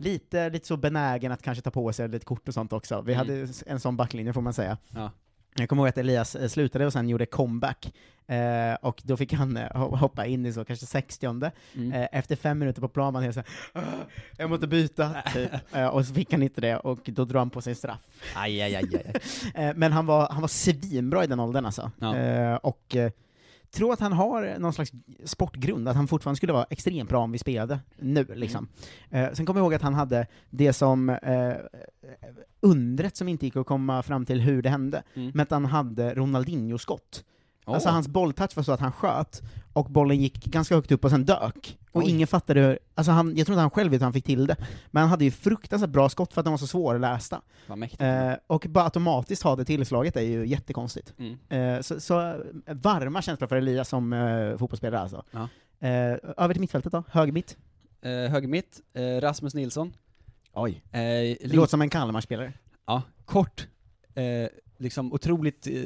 Lite, 0.00 0.50
lite 0.50 0.66
så 0.66 0.76
benägen 0.76 1.32
att 1.32 1.42
kanske 1.42 1.62
ta 1.62 1.70
på 1.70 1.92
sig 1.92 2.08
lite 2.08 2.24
kort 2.24 2.48
och 2.48 2.54
sånt 2.54 2.72
också. 2.72 3.00
Vi 3.00 3.12
Mm. 3.14 3.18
hade 3.26 3.48
en 3.66 3.80
sån 3.80 3.96
backlinje 3.96 4.32
får 4.32 4.40
man 4.40 4.52
säga. 4.52 4.78
Ja. 4.88 5.10
Jag 5.58 5.68
kommer 5.68 5.82
ihåg 5.82 5.88
att 5.88 5.98
Elias 5.98 6.34
eh, 6.36 6.48
slutade 6.48 6.86
och 6.86 6.92
sen 6.92 7.08
gjorde 7.08 7.26
comeback, 7.26 7.92
eh, 8.26 8.74
och 8.82 9.02
då 9.04 9.16
fick 9.16 9.32
han 9.32 9.56
eh, 9.56 9.62
ho- 9.70 9.96
hoppa 9.96 10.26
in 10.26 10.46
i 10.46 10.52
så 10.52 10.64
kanske 10.64 10.86
60 10.86 11.26
Mm. 11.76 11.92
eh, 11.92 12.08
Efter 12.12 12.36
fem 12.36 12.58
minuter 12.58 12.80
på 12.80 12.88
plan 12.88 13.12
var 13.12 13.20
han 13.20 13.22
helt 13.22 13.34
såhär 13.34 13.48
"Åh, 13.74 13.82
jag 14.36 14.50
måste 14.50 14.66
byta, 14.66 15.10
typ. 15.34 15.50
eh, 15.74 15.86
och 15.86 16.06
så 16.06 16.14
fick 16.14 16.32
han 16.32 16.42
inte 16.42 16.60
det, 16.60 16.76
och 16.76 17.00
då 17.04 17.24
drog 17.24 17.38
han 17.40 17.50
på 17.50 17.60
sig 17.62 17.74
straff. 17.74 18.00
Aj, 18.34 18.60
aj, 18.62 18.76
aj, 18.76 18.84
aj. 18.94 19.12
Eh, 19.54 19.72
men 19.76 19.92
han 19.92 20.06
var, 20.06 20.28
han 20.30 20.40
var 20.40 20.48
svinbra 20.48 21.24
i 21.24 21.26
den 21.26 21.40
åldern 21.40 21.66
alltså. 21.66 21.90
Ja. 21.98 22.58
Och 22.58 22.96
tror 23.70 23.92
att 23.92 24.00
han 24.00 24.12
har 24.12 24.58
någon 24.58 24.72
slags 24.72 24.92
sportgrund, 25.24 25.88
att 25.88 25.96
han 25.96 26.08
fortfarande 26.08 26.36
skulle 26.36 26.52
vara 26.52 26.66
extremt 26.70 27.08
bra 27.10 27.18
om 27.24 27.32
vi 27.32 27.38
spelade 27.38 27.78
nu. 27.96 28.26
Liksom. 28.34 28.68
Eh, 29.10 29.32
sen 29.32 29.46
kommer 29.46 29.60
jag 29.60 29.64
ihåg 29.64 29.74
att 29.74 29.82
han 29.82 29.94
hade 29.94 30.26
det 30.50 30.72
som 30.72 31.08
eh, 31.10 31.52
undret 32.60 33.16
som 33.16 33.28
inte 33.28 33.46
gick 33.46 33.56
att 33.56 33.66
komma 33.66 34.02
fram 34.02 34.26
till 34.26 34.40
hur 34.40 34.62
det 34.62 34.68
hände, 34.70 35.02
Mm. 35.14 35.30
men 35.34 35.42
att 35.42 35.50
han 35.50 35.64
hade 35.64 36.14
Ronaldinho-skott. 36.14 37.24
Åh. 37.68 37.74
Alltså 37.74 37.88
hans 37.88 38.08
bolltouch 38.08 38.56
var 38.56 38.62
så 38.62 38.72
att 38.72 38.80
han 38.80 38.92
sköt, 38.92 39.42
och 39.72 39.90
bollen 39.90 40.16
gick 40.16 40.44
ganska 40.44 40.74
högt 40.74 40.92
upp 40.92 41.04
och 41.04 41.10
sen 41.10 41.24
dök. 41.24 41.78
Och 41.92 42.02
Oj. 42.02 42.10
ingen 42.10 42.26
fattade 42.26 42.60
hur, 42.60 42.78
alltså 42.94 43.12
han, 43.12 43.36
jag 43.36 43.46
tror 43.46 43.54
inte 43.54 43.60
han 43.60 43.70
själv 43.70 43.90
vet 43.90 44.00
hur 44.00 44.04
han 44.04 44.12
fick 44.12 44.24
till 44.24 44.46
det, 44.46 44.56
men 44.90 45.00
han 45.00 45.10
hade 45.10 45.24
ju 45.24 45.30
fruktansvärt 45.30 45.90
bra 45.90 46.08
skott 46.08 46.32
för 46.32 46.40
att 46.40 46.44
de 46.44 46.50
var 46.50 46.58
så 46.58 46.66
svårlästa. 46.66 47.40
Vad 47.66 47.78
mäktigt. 47.78 48.02
Eh, 48.02 48.32
och 48.46 48.66
bara 48.68 48.84
automatiskt 48.84 49.42
ha 49.42 49.56
det 49.56 49.64
tillslaget 49.64 50.16
är 50.16 50.20
ju 50.20 50.46
jättekonstigt. 50.46 51.14
Mm. 51.18 51.38
Eh, 51.48 51.80
så, 51.80 52.00
så 52.00 52.20
eh, 52.20 52.34
varma 52.66 53.22
känslor 53.22 53.48
för 53.48 53.56
Elias 53.56 53.88
som 53.88 54.12
eh, 54.12 54.56
fotbollsspelare 54.56 55.00
alltså. 55.00 55.24
Ja. 55.30 55.48
Eh, 55.88 56.16
över 56.36 56.52
till 56.54 56.60
mittfältet 56.60 56.92
då, 56.92 57.04
höger 57.10 57.32
mitt. 57.32 57.56
Eh, 58.02 58.10
höger 58.10 58.48
mitt, 58.48 58.80
eh, 58.94 59.20
Rasmus 59.20 59.54
Nilsson. 59.54 59.92
Oj. 60.52 60.82
Eh, 60.92 61.36
låter 61.50 61.70
som 61.70 61.82
en 61.82 61.90
Kalmar-spelare. 61.90 62.52
Ja, 62.86 63.02
kort. 63.24 63.66
Liksom 64.80 65.12
otroligt 65.12 65.66
eh, 65.66 65.82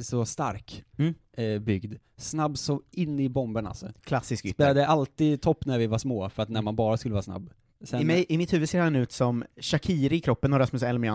så 0.00 0.24
stark 0.24 0.84
Mm. 0.98 1.14
eh, 1.36 1.58
byggd. 1.60 1.94
Snabb 2.16 2.58
så 2.58 2.82
in 2.90 3.20
i 3.20 3.28
bomben 3.28 3.66
alltså. 3.66 3.86
Klassisk 4.04 4.44
ytter. 4.44 4.54
Spelade 4.54 4.86
alltid 4.86 5.42
topp 5.42 5.66
när 5.66 5.78
vi 5.78 5.86
var 5.86 5.98
små, 5.98 6.28
för 6.28 6.42
att 6.42 6.48
när 6.48 6.62
man 6.62 6.76
bara 6.76 6.96
skulle 6.96 7.12
vara 7.12 7.22
snabb. 7.22 7.50
Sen, 7.84 8.00
I, 8.00 8.04
mig, 8.04 8.26
I 8.28 8.38
mitt 8.38 8.52
huvud 8.52 8.68
ser 8.68 8.80
han 8.80 8.96
ut 8.96 9.12
som 9.12 9.44
Shakiri 9.60 10.16
i 10.16 10.20
kroppen 10.20 10.52
och 10.52 10.58
Rasmus 10.58 10.82
Elmian. 10.82 11.14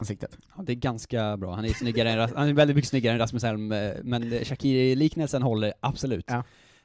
Ansiktet. 0.00 0.38
ja, 0.56 0.62
det 0.62 0.72
är 0.72 0.76
ganska 0.76 1.36
bra. 1.36 1.54
Han 1.54 1.64
är, 1.64 1.68
snyggare 1.68 2.10
än, 2.10 2.30
han 2.36 2.48
är 2.48 2.52
väldigt 2.52 2.76
mycket 2.76 2.88
snyggare 2.88 3.12
än 3.12 3.18
Rasmus 3.18 3.44
Elm, 3.44 3.72
eh, 3.72 3.92
men 4.02 4.22
Shakiri-liknelsen 4.44 5.42
håller 5.42 5.72
absolut. 5.80 6.24
Ja. 6.28 6.42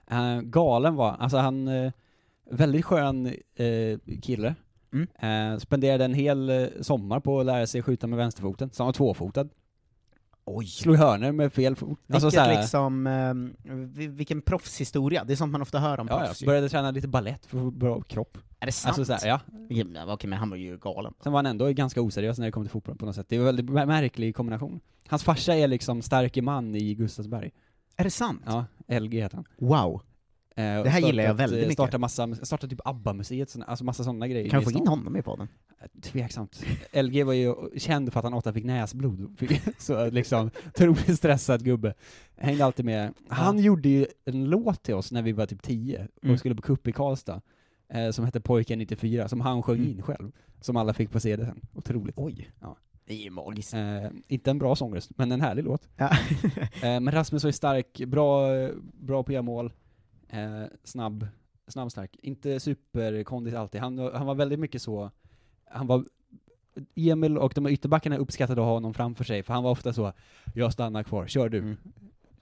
Eh, 0.07 0.41
galen 0.41 0.95
var, 0.95 1.15
alltså 1.19 1.37
han, 1.37 1.67
eh, 1.67 1.91
väldigt 2.51 2.85
skön 2.85 3.25
eh, 3.55 3.99
kille. 4.21 4.55
Mm. 4.93 5.59
Spenderade 5.59 6.05
en 6.05 6.13
hel 6.13 6.69
sommar 6.81 7.19
på 7.19 7.39
att 7.39 7.45
lära 7.45 7.67
sig 7.67 7.81
skjuta 7.81 8.07
med 8.07 8.17
vänsterfoten, 8.17 8.69
så 8.73 8.83
han 8.83 8.87
var 8.87 8.93
tvåfotad. 8.93 9.49
Oj. 10.45 10.65
Slog 10.67 10.95
hörnor 10.95 11.31
med 11.31 11.53
fel 11.53 11.75
fot. 11.75 11.99
Alltså 12.09 12.27
Vilket 12.27 12.43
såhär, 12.43 12.59
liksom, 12.61 13.07
eh, 13.07 13.33
vi- 13.85 14.07
vilken 14.07 14.41
proffshistoria, 14.41 15.23
det 15.23 15.33
är 15.33 15.37
sånt 15.37 15.51
man 15.51 15.61
ofta 15.61 15.79
hör 15.79 15.99
om 15.99 16.07
ja, 16.09 16.19
ja, 16.19 16.25
proffs. 16.25 16.41
ju. 16.41 16.45
började 16.45 16.69
träna 16.69 16.91
lite 16.91 17.07
ballett 17.07 17.45
för 17.45 17.57
att 17.57 17.63
få 17.63 17.71
bra 17.71 18.01
kropp. 18.01 18.37
Är 18.59 18.65
det 18.65 18.71
sant? 18.71 18.97
Alltså 18.99 19.17
såhär, 19.19 19.27
ja. 19.27 19.39
Ja, 19.95 20.13
Okej, 20.13 20.29
men 20.29 20.39
han 20.39 20.49
var 20.49 20.57
ju 20.57 20.77
galen. 20.77 21.13
Sen 21.23 21.31
var 21.31 21.37
han 21.39 21.45
ändå 21.45 21.67
ganska 21.71 22.01
oseriös 22.01 22.37
när 22.37 22.45
det 22.45 22.51
kom 22.51 22.63
till 22.63 22.71
fotboll 22.71 22.95
på 22.97 23.05
något 23.05 23.15
sätt. 23.15 23.25
Det 23.29 23.35
är 23.35 23.39
en 23.39 23.45
väldigt 23.45 23.65
mär- 23.65 23.85
märklig 23.85 24.35
kombination. 24.35 24.79
Hans 25.07 25.23
farsa 25.23 25.55
är 25.55 25.67
liksom 25.67 26.01
starke 26.01 26.41
man 26.41 26.75
i 26.75 26.93
Gustavsberg. 26.95 27.51
Är 27.97 28.03
det 28.03 28.09
sant? 28.09 28.41
Ja, 28.45 28.65
LG 28.99 29.21
heter 29.21 29.35
han. 29.35 29.45
Wow. 29.57 30.01
Eh, 30.57 30.83
Det 30.83 30.89
här 30.89 30.99
gillar 30.99 31.23
jag 31.23 31.33
väldigt 31.33 31.59
mycket. 31.59 31.73
Starta 31.73 31.97
massa, 31.97 32.35
starta 32.35 32.67
typ 32.67 32.79
ABBA-museet, 32.85 33.55
alltså 33.67 33.83
massa 33.85 34.03
sådana 34.03 34.27
grejer. 34.27 34.49
Kan 34.49 34.59
vi 34.59 34.63
i 34.69 34.73
få 34.73 34.79
in 34.79 34.87
honom 34.87 35.17
i 35.17 35.21
podden? 35.21 35.47
Tveksamt. 36.01 36.63
LG 36.93 37.23
var 37.23 37.33
ju 37.33 37.55
känd 37.77 38.13
för 38.13 38.19
att 38.19 38.23
han 38.23 38.33
ofta 38.33 38.53
fick 38.53 38.65
näsblod, 38.65 39.37
så 39.77 40.09
liksom, 40.09 40.49
otroligt 40.67 41.17
stressad 41.17 41.63
gubbe. 41.65 41.93
Hängde 42.37 42.65
alltid 42.65 42.85
med. 42.85 43.13
Han 43.29 43.59
gjorde 43.59 43.89
ju 43.89 44.05
en 44.25 44.45
låt 44.45 44.83
till 44.83 44.93
oss 44.95 45.11
när 45.11 45.21
vi 45.21 45.31
var 45.31 45.45
typ 45.45 45.61
10 45.61 46.07
och 46.15 46.23
Mm. 46.23 46.37
skulle 46.37 46.55
på 46.55 46.61
cup 46.61 46.87
i 46.87 46.91
Karlstad, 46.91 47.41
eh, 47.89 48.09
som 48.11 48.25
hette 48.25 48.41
Pojken 48.41 48.79
94, 48.79 49.27
som 49.27 49.41
han 49.41 49.63
sjöng 49.63 49.77
Mm. 49.79 49.89
in 49.91 50.01
själv. 50.01 50.31
Som 50.61 50.77
alla 50.77 50.93
fick 50.93 51.11
på 51.11 51.19
CD 51.19 51.45
sen. 51.45 51.61
Otroligt. 51.73 52.15
Oj. 52.17 52.49
Ja. 52.61 52.77
Det 53.07 53.13
är 53.13 53.17
ju 53.23 53.29
magiskt. 53.29 53.73
Eh, 53.73 53.79
inte 54.27 54.51
en 54.51 54.57
bra 54.59 54.75
sångröst, 54.75 55.11
men 55.17 55.31
en 55.31 55.41
härlig 55.41 55.63
låt. 55.63 55.87
Ja. 55.97 56.09
Eh, 56.83 56.99
men 56.99 57.11
Rasmus 57.11 57.43
var 57.43 57.47
ju 57.49 57.53
stark, 57.53 58.01
bra, 58.07 58.47
bra 58.93 59.23
på 59.23 59.41
mål, 59.41 59.73
eh, 60.29 60.63
snabb, 60.83 61.27
snabb 61.67 61.91
stark. 61.91 62.15
Inte 62.21 62.59
superkondis 62.59 63.53
alltid, 63.53 63.81
han, 63.81 63.95
var- 63.97 64.11
han 64.11 64.27
var 64.27 64.35
väldigt 64.35 64.59
mycket 64.59 64.81
så, 64.81 65.11
han 65.65 65.87
var 65.87 66.05
Emil 66.95 67.37
och 67.37 67.51
de 67.55 67.67
ytterbackarna 67.67 68.17
uppskattade 68.17 68.61
att 68.61 68.65
ha 68.65 68.73
honom 68.73 68.93
framför 68.93 69.23
sig, 69.23 69.43
för 69.43 69.53
han 69.53 69.63
var 69.63 69.71
ofta 69.71 69.93
så, 69.93 70.13
jag 70.55 70.73
stannar 70.73 71.03
kvar, 71.03 71.27
kör 71.27 71.49
du. 71.49 71.57
Mm. 71.57 71.77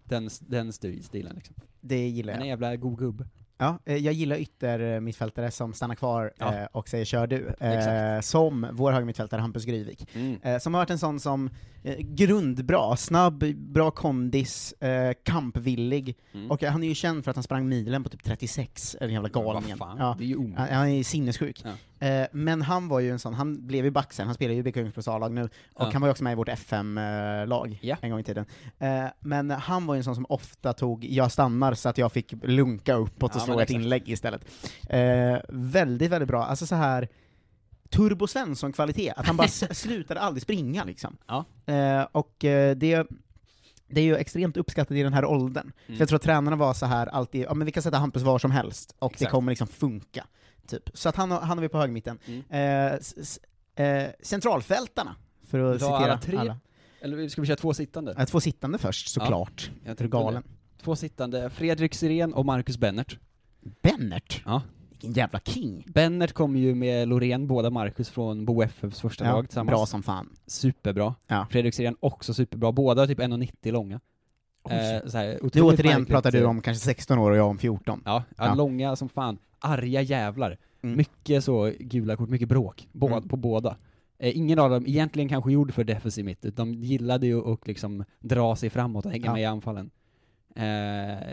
Den, 0.04 0.30
den 0.41 0.72
sti- 0.72 1.02
stilen 1.02 1.36
liksom. 1.36 1.56
Det 1.82 2.08
gillar 2.08 2.34
Han 2.34 2.41
är 2.41 2.46
en 2.46 2.50
jag. 2.50 2.54
jävla 2.62 2.76
god 2.76 3.00
gubb. 3.00 3.26
Ja, 3.57 3.77
eh, 3.85 3.97
jag 3.97 4.13
gillar 4.13 4.35
yttermittfältare 4.37 5.51
som 5.51 5.73
stannar 5.73 5.95
kvar 5.95 6.33
Ja. 6.39 6.53
eh, 6.55 6.65
och 6.71 6.89
säger 6.89 7.05
kör 7.05 7.27
du. 7.27 7.55
Eh, 7.59 7.71
Exakt. 7.71 8.27
som 8.27 8.67
vår 8.71 8.91
högermittfältare 8.91 9.41
Hampus 9.41 9.65
Gryvik. 9.65 10.07
Mm. 10.15 10.59
Som 10.59 10.73
har 10.73 10.81
varit 10.81 10.89
en 10.89 10.99
sån 10.99 11.19
som 11.19 11.49
grundbra, 11.99 12.95
snabb, 12.95 13.43
bra 13.55 13.91
kondis, 13.91 14.73
kampvillig, 15.23 16.17
Mm. 16.33 16.51
och 16.51 16.63
han 16.63 16.83
är 16.83 16.87
ju 16.87 16.95
känd 16.95 17.23
för 17.23 17.31
att 17.31 17.37
han 17.37 17.43
sprang 17.43 17.69
milen 17.69 18.03
på 18.03 18.09
typ 18.09 18.23
36, 18.23 18.95
en 19.01 19.13
jävla 19.13 19.29
galningen. 19.29 19.77
Ja. 19.79 20.15
det 20.17 20.23
är 20.23 20.27
ju 20.27 20.35
omöjligt. 20.35 20.73
Han 20.73 20.87
är 20.87 21.03
sinnessjuk. 21.03 21.63
Ja. 21.65 21.71
Men 22.31 22.61
han 22.61 22.87
var 22.87 22.99
ju 22.99 23.11
en 23.11 23.19
sån, 23.19 23.33
han 23.33 23.67
blev 23.67 23.85
ju 23.85 23.91
back 23.91 24.13
sen, 24.13 24.25
han 24.25 24.35
spelar 24.35 24.53
ju 24.53 24.59
i 24.59 24.63
BK 24.63 25.07
A-lag 25.07 25.31
nu, 25.33 25.43
och 25.43 25.49
Ja. 25.79 25.89
han 25.93 26.01
var 26.01 26.07
ju 26.07 26.11
också 26.11 26.23
med 26.23 26.31
i 26.31 26.35
vårt 26.35 26.49
FM-lag 26.49 27.79
en 28.01 28.09
gång 28.11 28.19
i 28.19 28.23
tiden. 28.23 28.45
Men 29.19 29.51
han 29.51 29.85
var 29.85 29.95
ju 29.95 29.97
en 29.97 30.03
sån 30.03 30.15
som 30.15 30.25
ofta 30.29 30.73
tog 30.73 31.05
jag 31.05 31.31
stannar 31.31 31.73
så 31.73 31.89
att 31.89 31.97
jag 31.97 32.11
fick 32.11 32.33
lunka 32.43 32.93
uppåt 32.95 33.35
och 33.35 33.41
Ja, 33.47 33.56
men 33.56 33.63
ett 33.63 33.69
inlägg 33.69 34.10
istället. 34.10 34.45
Eh, 34.89 35.38
väldigt, 35.49 36.12
väldigt 36.12 36.27
bra. 36.27 36.43
Alltså 36.45 36.65
så 36.65 36.75
här 36.75 37.08
Turbo 37.89 38.27
Svensson-kvalitet, 38.27 39.13
att 39.15 39.25
han 39.25 39.38
bara 39.38 39.47
slutade 39.71 40.19
aldrig 40.19 40.41
springa 40.43 40.84
liksom. 40.84 41.17
Ja. 41.27 41.45
Eh, 41.73 42.08
och 42.12 42.45
eh, 42.45 42.75
det 42.75 43.08
det 43.88 44.01
är 44.01 44.06
ju 44.06 44.15
extremt 44.15 44.58
uppskattat 44.58 44.91
i 44.97 45.03
den 45.03 45.13
här 45.13 45.25
åldern. 45.25 45.63
Mm. 45.88 45.97
För 45.97 46.01
jag 46.01 46.08
tror 46.10 46.15
att 46.15 46.21
tränarna 46.23 46.56
var 46.56 46.73
så 46.73 46.86
här 46.86 47.08
alltid, 47.08 47.41
ja 47.49 47.53
men 47.53 47.65
vi 47.65 47.71
kan 47.71 47.84
sätta 47.84 47.97
Hampus 47.97 48.23
var 48.23 48.39
som 48.39 48.51
helst, 48.51 48.95
och 48.99 49.10
det 49.12 49.15
Exakt. 49.15 49.32
kommer 49.32 49.51
liksom 49.51 49.67
funka. 49.67 50.25
Typ. 50.67 50.89
Så 50.93 51.10
att 51.10 51.15
han, 51.15 51.32
han 51.32 51.49
har 51.49 51.62
vi 51.62 51.69
på 51.69 51.77
högmitten. 51.77 52.19
Mm. 52.25 52.43
Eh, 52.49 52.93
s- 52.93 53.39
eh, 53.75 54.03
centralfältarna, 54.21 55.15
för 55.47 55.60
att 55.60 55.82
citera 55.82 55.95
alla 55.95 56.17
tre? 56.17 56.56
Eller 57.01 57.27
ska 57.29 57.41
vi 57.41 57.47
köra 57.47 57.58
två 57.58 57.73
sittande? 57.73 58.15
Eh, 58.17 58.25
två 58.25 58.39
sittande 58.39 58.77
först, 58.77 59.08
såklart. 59.10 59.71
Jag 59.73 59.91
du 59.91 59.95
tänkte 59.97 60.08
galen? 60.08 60.43
det. 60.77 60.84
Två 60.84 60.95
sittande, 60.95 61.49
Fredrik 61.49 61.93
Sirén 61.95 62.34
och 62.34 62.45
Marcus 62.45 62.77
Bennert. 62.77 63.17
Bennert? 63.82 64.41
Ja. 64.45 64.62
Vilken 64.89 65.12
jävla 65.13 65.39
king. 65.39 65.86
Bennert 65.88 66.34
kom 66.34 66.56
ju 66.56 66.76
med 66.76 67.08
Loreen, 67.08 67.47
båda 67.47 67.69
Marcus 67.69 68.10
från 68.10 68.45
Bo 68.45 68.62
FFs 68.63 69.02
första 69.02 69.23
lag 69.32 69.45
tillsammans. 69.49 69.76
bra 69.78 69.86
som 69.86 70.04
fan. 70.04 70.30
Superbra. 70.47 71.15
Ja. 71.28 71.47
Fredrik 71.52 71.73
Sirén 71.73 71.95
också 71.99 72.34
superbra, 72.34 72.71
båda 72.71 73.08
typ 73.08 73.19
1,90 73.19 73.71
långa. 73.71 73.99
Eh, 74.69 75.08
så 75.10 75.17
här, 75.17 75.39
Nu 75.54 75.62
återigen 75.62 76.06
pratar 76.06 76.32
du 76.32 76.39
eh, 76.39 76.49
om 76.49 76.62
kanske 76.62 76.86
16 76.86 77.17
år 77.17 77.32
och 77.32 77.38
jag 77.38 77.47
om 77.47 77.58
14. 77.58 78.02
Ja, 78.06 78.23
ja, 78.38 78.54
långa 78.56 78.95
som 78.95 79.10
fan. 79.10 79.38
Arga 79.60 80.02
jävlar. 80.02 80.58
Mm. 80.82 80.97
Mycket 80.97 81.43
så 81.43 81.71
gula 81.80 82.15
kort, 82.15 82.30
mycket 82.30 82.49
bråk. 82.49 82.88
Bå 82.91 83.08
Mm. 83.08 83.30
På 83.30 83.38
båda. 83.38 83.78
Eh, 84.19 84.38
ingen 84.38 84.60
av 84.60 84.69
dem 84.69 84.86
egentligen 84.88 85.30
kanske 85.30 85.52
gjord 85.52 85.73
för 85.73 85.84
defensiv 85.84 86.26
mitt, 86.26 86.56
de 86.56 86.73
gillade 86.73 87.28
ju 87.28 87.54
att 87.54 87.67
liksom 87.67 88.04
dra 88.19 88.56
sig 88.56 88.69
framåt 88.69 89.06
och 89.06 89.12
hänga 89.12 89.26
Ja. 89.26 89.34
med 89.34 89.41
i 89.41 89.45
anfallen. 89.45 89.89
Eh, 90.56 91.28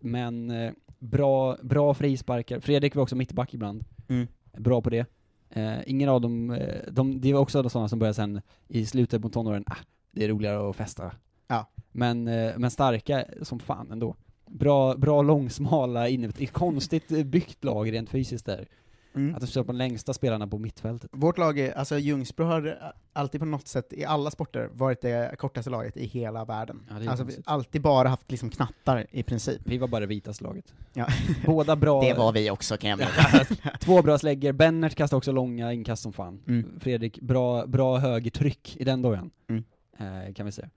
men 0.00 0.50
eh, 0.50 0.72
bra, 0.98 1.56
bra 1.62 1.94
frisparkar. 1.94 2.60
Fredrik 2.60 2.94
var 2.94 3.02
också 3.02 3.16
mittback 3.16 3.54
ibland. 3.54 3.84
Mm. 4.08 4.26
Bra 4.52 4.80
på 4.80 4.90
det. 4.90 5.06
Eh, 5.50 5.78
ingen 5.86 6.08
av 6.08 6.20
dem, 6.20 6.50
eh, 6.50 6.92
de, 6.92 7.20
det 7.20 7.32
var 7.32 7.40
också 7.40 7.68
sådana 7.68 7.88
som 7.88 7.98
började 7.98 8.14
sen 8.14 8.40
i 8.68 8.86
slutet 8.86 9.22
på 9.22 9.28
tonåren, 9.28 9.64
ah, 9.66 9.76
det 10.12 10.24
är 10.24 10.28
roligare 10.28 10.70
att 10.70 10.76
festa. 10.76 11.12
Ja. 11.46 11.70
Men, 11.92 12.28
eh, 12.28 12.52
men 12.56 12.70
starka 12.70 13.24
som 13.42 13.58
fan 13.58 13.92
ändå. 13.92 14.16
Bra, 14.46 14.94
bra 14.94 15.22
långsmala 15.22 16.08
inne, 16.08 16.32
konstigt 16.52 17.26
byggt 17.26 17.64
lag 17.64 17.92
rent 17.92 18.10
fysiskt 18.10 18.46
där. 18.46 18.68
Mm. 19.16 19.34
Att 19.34 19.40
de 19.40 19.46
står 19.46 19.64
på 19.64 19.72
de 19.72 19.78
längsta 19.78 20.14
spelarna 20.14 20.46
på 20.46 20.58
mittfältet. 20.58 21.10
Vårt 21.12 21.38
lag, 21.38 21.58
är, 21.58 21.72
alltså 21.72 21.98
Ljungsbro 21.98 22.44
har 22.44 22.78
alltid 23.12 23.40
på 23.40 23.44
något 23.44 23.68
sätt, 23.68 23.92
i 23.92 24.04
alla 24.04 24.30
sporter, 24.30 24.68
varit 24.72 25.00
det 25.00 25.36
kortaste 25.38 25.70
laget 25.70 25.96
i 25.96 26.06
hela 26.06 26.44
världen. 26.44 26.86
Ja, 26.88 27.10
alltså 27.10 27.24
vi 27.24 27.32
har 27.32 27.54
alltid 27.54 27.82
bara 27.82 28.08
haft 28.08 28.30
liksom 28.30 28.50
knattar 28.50 29.06
i 29.10 29.22
princip. 29.22 29.60
Vi 29.64 29.78
var 29.78 29.88
bara 29.88 30.00
det 30.00 30.06
vitaste 30.06 30.44
laget. 30.44 30.74
Ja. 30.92 31.06
Båda 31.46 31.76
bra... 31.76 32.02
Det 32.02 32.14
var 32.14 32.32
vi 32.32 32.50
också 32.50 32.76
kan 32.76 32.90
jag 32.90 32.98
meddela. 32.98 33.78
Två 33.80 34.02
bra 34.02 34.18
släggor, 34.18 34.52
Bennert 34.52 34.94
kastade 34.94 35.18
också 35.18 35.32
långa 35.32 35.72
inkast 35.72 36.02
som 36.02 36.12
fan. 36.12 36.42
Mm. 36.48 36.80
Fredrik, 36.80 37.20
bra, 37.20 37.66
bra 37.66 37.98
högertryck 37.98 38.76
i 38.76 38.84
den 38.84 39.02
dojan. 39.02 39.30
Mm. 39.48 39.64
Eh, 39.98 40.34
kan 40.34 40.46
vi 40.46 40.52
säga. 40.52 40.68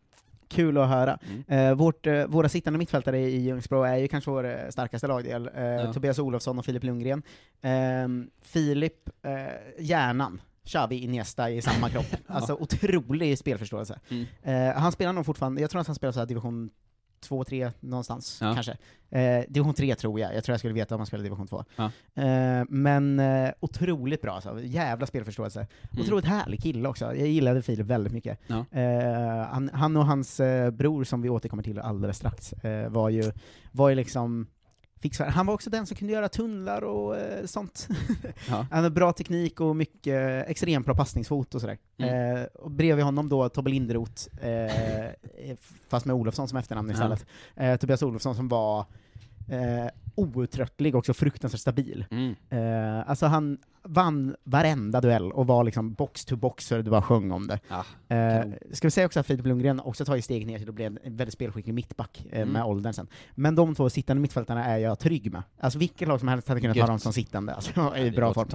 Kul 0.49 0.77
att 0.77 0.89
höra. 0.89 1.19
Mm. 1.47 1.69
Eh, 1.69 1.75
vårt, 1.75 2.07
eh, 2.07 2.27
våra 2.27 2.49
sittande 2.49 2.79
mittfältare 2.79 3.19
i 3.19 3.41
Ljungsbro 3.41 3.83
är 3.83 3.97
ju 3.97 4.07
kanske 4.07 4.31
vår 4.31 4.45
eh, 4.45 4.69
starkaste 4.69 5.07
lagdel. 5.07 5.49
Eh, 5.55 5.63
Ja. 5.63 5.93
Tobias 5.93 6.19
Olofsson 6.19 6.59
och 6.59 6.65
Filip 6.65 6.83
Lundgren. 6.83 7.23
Eh, 7.61 7.71
Filip, 8.41 9.09
eh, 9.23 9.31
hjärnan. 9.79 10.41
Xavi 10.65 10.95
Iniesta 11.03 11.49
i 11.49 11.61
samma 11.61 11.89
kropp. 11.89 12.05
Alltså 12.27 12.53
otrolig 12.53 13.37
spelförståelse. 13.37 13.99
Mm. 14.09 14.25
Eh, 14.43 14.75
han 14.81 14.91
spelar 14.91 15.13
nog 15.13 15.25
fortfarande, 15.25 15.61
jag 15.61 15.69
tror 15.69 15.81
att 15.81 15.87
han 15.87 15.95
spelar 15.95 16.11
så 16.11 16.25
division 16.25 16.69
2, 17.21 17.43
3 17.43 17.71
någonstans, 17.79 18.37
Ja. 18.41 18.53
kanske. 18.53 18.77
Eh, 19.11 19.43
division 19.49 19.73
3 19.73 19.95
tror 19.95 20.19
jag, 20.19 20.35
jag 20.35 20.43
tror 20.43 20.53
jag 20.53 20.59
skulle 20.59 20.73
veta 20.73 20.95
om 20.95 20.99
han 20.99 21.05
spelar 21.07 21.23
division 21.23 21.47
2. 21.47 21.63
Ja. 21.75 21.91
Eh, 22.23 22.63
men 22.69 23.19
eh, 23.19 23.51
otroligt 23.59 24.21
bra 24.21 24.31
alltså, 24.31 24.59
jävla 24.63 25.05
spelförståelse. 25.05 25.59
Mm. 25.91 26.03
Otroligt 26.05 26.25
härlig 26.25 26.61
kille 26.63 26.89
också, 26.89 27.05
jag 27.05 27.27
gillade 27.27 27.61
Filip 27.61 27.85
väldigt 27.87 28.13
mycket. 28.13 28.39
Ja. 28.47 28.65
Eh, 28.79 29.45
han, 29.51 29.69
han 29.73 29.97
och 29.97 30.05
hans 30.05 30.39
eh, 30.39 30.71
bror, 30.71 31.03
som 31.03 31.21
vi 31.21 31.29
återkommer 31.29 31.63
till 31.63 31.79
alldeles 31.79 32.17
strax, 32.17 32.53
eh, 32.53 32.89
var, 32.89 33.09
ju, 33.09 33.31
var 33.71 33.89
ju 33.89 33.95
liksom 33.95 34.47
fix 35.01 35.19
Han 35.19 35.45
var 35.45 35.53
också 35.53 35.69
den 35.69 35.85
som 35.85 35.97
kunde 35.97 36.13
göra 36.13 36.29
tunnlar 36.29 36.81
och 36.81 37.17
eh, 37.17 37.45
sånt. 37.45 37.87
Ja. 38.49 38.55
Han 38.55 38.83
hade 38.83 38.89
bra 38.89 39.13
teknik 39.13 39.61
och 39.61 39.75
mycket, 39.75 40.49
extremt 40.49 40.85
bra 40.85 40.95
passningsfot 40.95 41.55
och 41.55 41.61
sådär. 41.61 41.77
Mm. 41.97 42.37
Eh, 42.37 42.43
och 42.43 42.71
bredvid 42.71 43.05
honom 43.05 43.29
då 43.29 43.49
Tobbe 43.49 43.69
Linderoth, 43.69 44.45
eh, 44.45 45.11
fast 45.89 46.05
med 46.05 46.15
Olofsson 46.15 46.47
som 46.47 46.57
efternamn 46.57 46.91
istället. 46.91 47.25
Eh, 47.55 47.75
Tobias 47.75 48.03
Olofsson 48.03 48.35
som 48.35 48.47
var 48.47 48.85
eh, 49.49 49.87
outtröttlig 50.15 50.95
och 50.95 50.99
också 50.99 51.13
fruktansvärt 51.13 51.61
stabil. 51.61 52.05
Mm. 52.11 52.35
Eh, 52.49 53.09
alltså 53.09 53.25
han 53.25 53.57
vann 53.83 54.35
varenda 54.43 55.01
duell 55.01 55.31
och 55.31 55.47
var 55.47 55.63
liksom 55.63 55.93
box 55.93 56.25
to 56.25 56.35
box 56.35 56.65
så 56.67 56.77
det 56.77 56.83
bara 56.83 57.01
sjöng 57.01 57.31
om 57.31 57.47
det. 57.47 57.59
Ja, 57.67 57.85
Eh, 58.15 58.45
ska 58.71 58.87
vi 58.87 58.91
säga 58.91 59.05
också 59.05 59.19
att 59.19 59.25
Filip 59.27 59.45
Lundgren 59.45 59.79
också 59.79 60.05
tagit 60.05 60.23
steg 60.25 60.47
ner 60.47 60.59
till 60.59 60.69
att 60.69 60.75
bli 60.75 60.85
en 60.85 60.99
väldigt 61.03 61.33
spelskicklig 61.33 61.73
mittback 61.73 62.25
eh, 62.31 62.39
Mm. 62.41 62.53
med 62.53 62.63
åldern 62.63 62.93
sen. 62.93 63.07
Men 63.35 63.55
de 63.55 63.75
två 63.75 63.89
sittande 63.89 64.21
mittfältarna 64.21 64.65
är 64.65 64.77
jag 64.77 64.99
trygg 64.99 65.31
med. 65.31 65.43
Alltså 65.59 65.79
vilket 65.79 66.07
lag 66.07 66.19
som 66.19 66.27
helst 66.29 66.47
hade 66.47 66.61
kunnat 66.61 66.75
Gött. 66.77 66.83
ha 66.83 66.91
dem 66.91 66.99
som 66.99 67.13
sittande, 67.13 67.53
alltså 67.53 67.97
i 67.97 68.11
bra 68.11 68.33
form. 68.33 68.47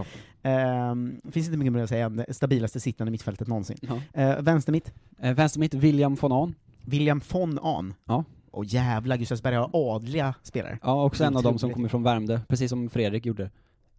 Eh, 0.42 1.30
finns 1.32 1.46
inte 1.46 1.58
mycket 1.58 1.72
mer 1.72 1.82
att 1.82 1.88
säga 1.88 2.06
än 2.06 2.16
det 2.16 2.34
stabilaste 2.34 2.80
sittande 2.80 3.10
mittfältet 3.10 3.48
någonsin. 3.48 3.78
Ja. 3.82 4.22
Eh, 4.22 4.40
vänster 4.42 4.72
mitt, 4.72 4.92
Eh, 5.18 5.34
vänster 5.34 5.60
mitt, 5.60 5.74
William 5.74 6.14
von 6.14 6.32
Ahn. 6.32 6.54
William 6.82 7.20
von 7.32 7.58
Ahn. 7.62 7.94
Ja. 8.04 8.24
Och 8.54 8.64
jävla 8.64 9.16
Gustavsberg 9.16 9.54
har 9.54 9.70
adliga 9.72 10.34
spelare. 10.42 10.78
Ja, 10.82 11.04
också 11.04 11.24
en 11.24 11.36
av 11.36 11.42
dem 11.42 11.58
som 11.58 11.70
kommer 11.72 11.88
från 11.88 12.02
Värmdö, 12.02 12.40
precis 12.48 12.70
som 12.70 12.90
Fredrik 12.90 13.26
gjorde. 13.26 13.50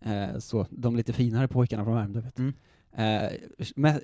Eh, 0.01 0.37
så, 0.39 0.65
de 0.69 0.95
lite 0.95 1.13
finare 1.13 1.47
pojkarna 1.47 1.83
från 1.83 1.95
Värmdö 1.95 2.21
vet. 2.21 2.39
Mm. 2.39 2.53
Eh, 2.97 3.29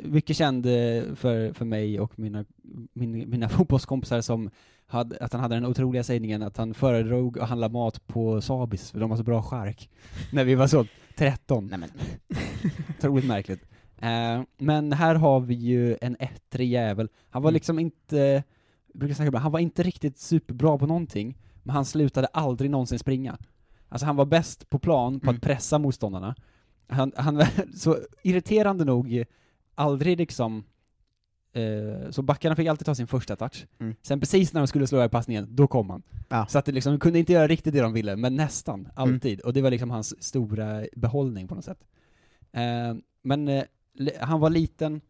mycket 0.04 0.38
känd 0.38 0.66
eh, 0.66 1.04
för, 1.16 1.54
för 1.54 1.66
mig 1.66 2.00
och 2.00 2.20
mina, 2.20 2.46
min, 2.94 3.30
mina 3.30 3.50
fotbollskompisar 3.58 4.22
som 4.22 4.50
hade, 4.88 5.18
att 5.18 5.34
han 5.34 5.42
hade 5.42 5.56
den 5.56 5.66
otroliga 5.66 6.04
sägningen 6.04 6.44
att 6.44 6.58
han 6.58 6.74
föredrog 6.74 7.40
att 7.40 7.50
handla 7.50 7.70
mat 7.70 8.08
på 8.08 8.42
Sabis, 8.42 8.92
för 8.92 9.00
de 9.00 9.10
har 9.10 9.18
så 9.18 9.24
bra 9.24 9.44
chark. 9.44 9.90
När 10.32 10.44
vi 10.44 10.56
var 10.56 10.68
så 10.68 10.86
13. 11.18 11.68
Nej, 11.68 11.80
men. 11.80 11.90
Otroligt 12.98 13.26
märkligt. 13.26 13.62
Eh, 14.02 14.42
men 14.58 14.94
här 14.94 15.16
har 15.16 15.40
vi 15.40 15.54
ju 15.54 15.98
en 16.02 16.16
ettrig 16.20 16.70
jävel. 16.72 17.10
Han 17.30 17.42
var 17.42 17.50
Mm. 17.50 17.54
liksom 17.54 17.80
inte, 17.80 18.44
brukar 18.94 19.16
säga 19.16 19.28
ibland, 19.28 19.44
han 19.44 19.52
var 19.52 19.60
inte 19.60 19.84
riktigt 19.84 20.18
superbra 20.20 20.78
på 20.78 20.86
någonting, 20.88 21.38
men 21.64 21.76
han 21.76 21.86
slutade 21.86 22.28
aldrig 22.28 22.72
någonsin 22.72 23.00
springa. 23.00 23.38
Alltså 23.90 24.06
han 24.06 24.16
var 24.16 24.26
bäst 24.26 24.70
på 24.70 24.80
plan 24.80 25.20
på 25.20 25.26
Mm. 25.30 25.36
att 25.36 25.42
pressa 25.42 25.80
motståndarna. 25.80 26.36
Han, 26.88 27.12
han 27.16 27.36
var 27.38 27.48
så 27.78 27.98
irriterande 28.24 28.86
nog 28.86 29.24
aldrig 29.76 30.18
liksom 30.18 30.64
eh, 31.54 32.10
så 32.10 32.22
backarna 32.22 32.56
fick 32.56 32.68
alltid 32.68 32.86
ta 32.86 32.96
sin 32.96 33.08
första 33.08 33.36
touch. 33.36 33.66
Mm. 33.80 33.96
Sen 34.02 34.20
precis 34.20 34.54
när 34.54 34.62
de 34.62 34.68
skulle 34.68 34.88
slå 34.88 34.98
över 34.98 35.08
passningen, 35.08 35.48
då 35.56 35.68
kom 35.68 35.90
han. 35.90 36.02
Ja. 36.30 36.46
Så 36.50 36.60
att 36.60 36.66
det 36.66 36.72
liksom, 36.72 36.94
de 36.94 37.00
kunde 37.00 37.20
inte 37.20 37.34
göra 37.34 37.48
riktigt 37.48 37.74
det 37.74 37.82
de 37.82 37.94
ville, 37.94 38.16
men 38.16 38.36
nästan, 38.36 38.80
Mm. 38.80 38.92
alltid. 38.96 39.40
Och 39.42 39.54
det 39.54 39.62
var 39.62 39.72
liksom 39.72 39.90
hans 39.90 40.24
stora 40.24 40.86
behållning 40.96 41.48
på 41.48 41.56
något 41.56 41.66
sätt. 41.66 41.84
Eh, 42.52 42.96
men 43.22 43.48
eh, 43.48 43.64
han 44.20 44.40
var 44.40 44.50
liten 44.50 45.02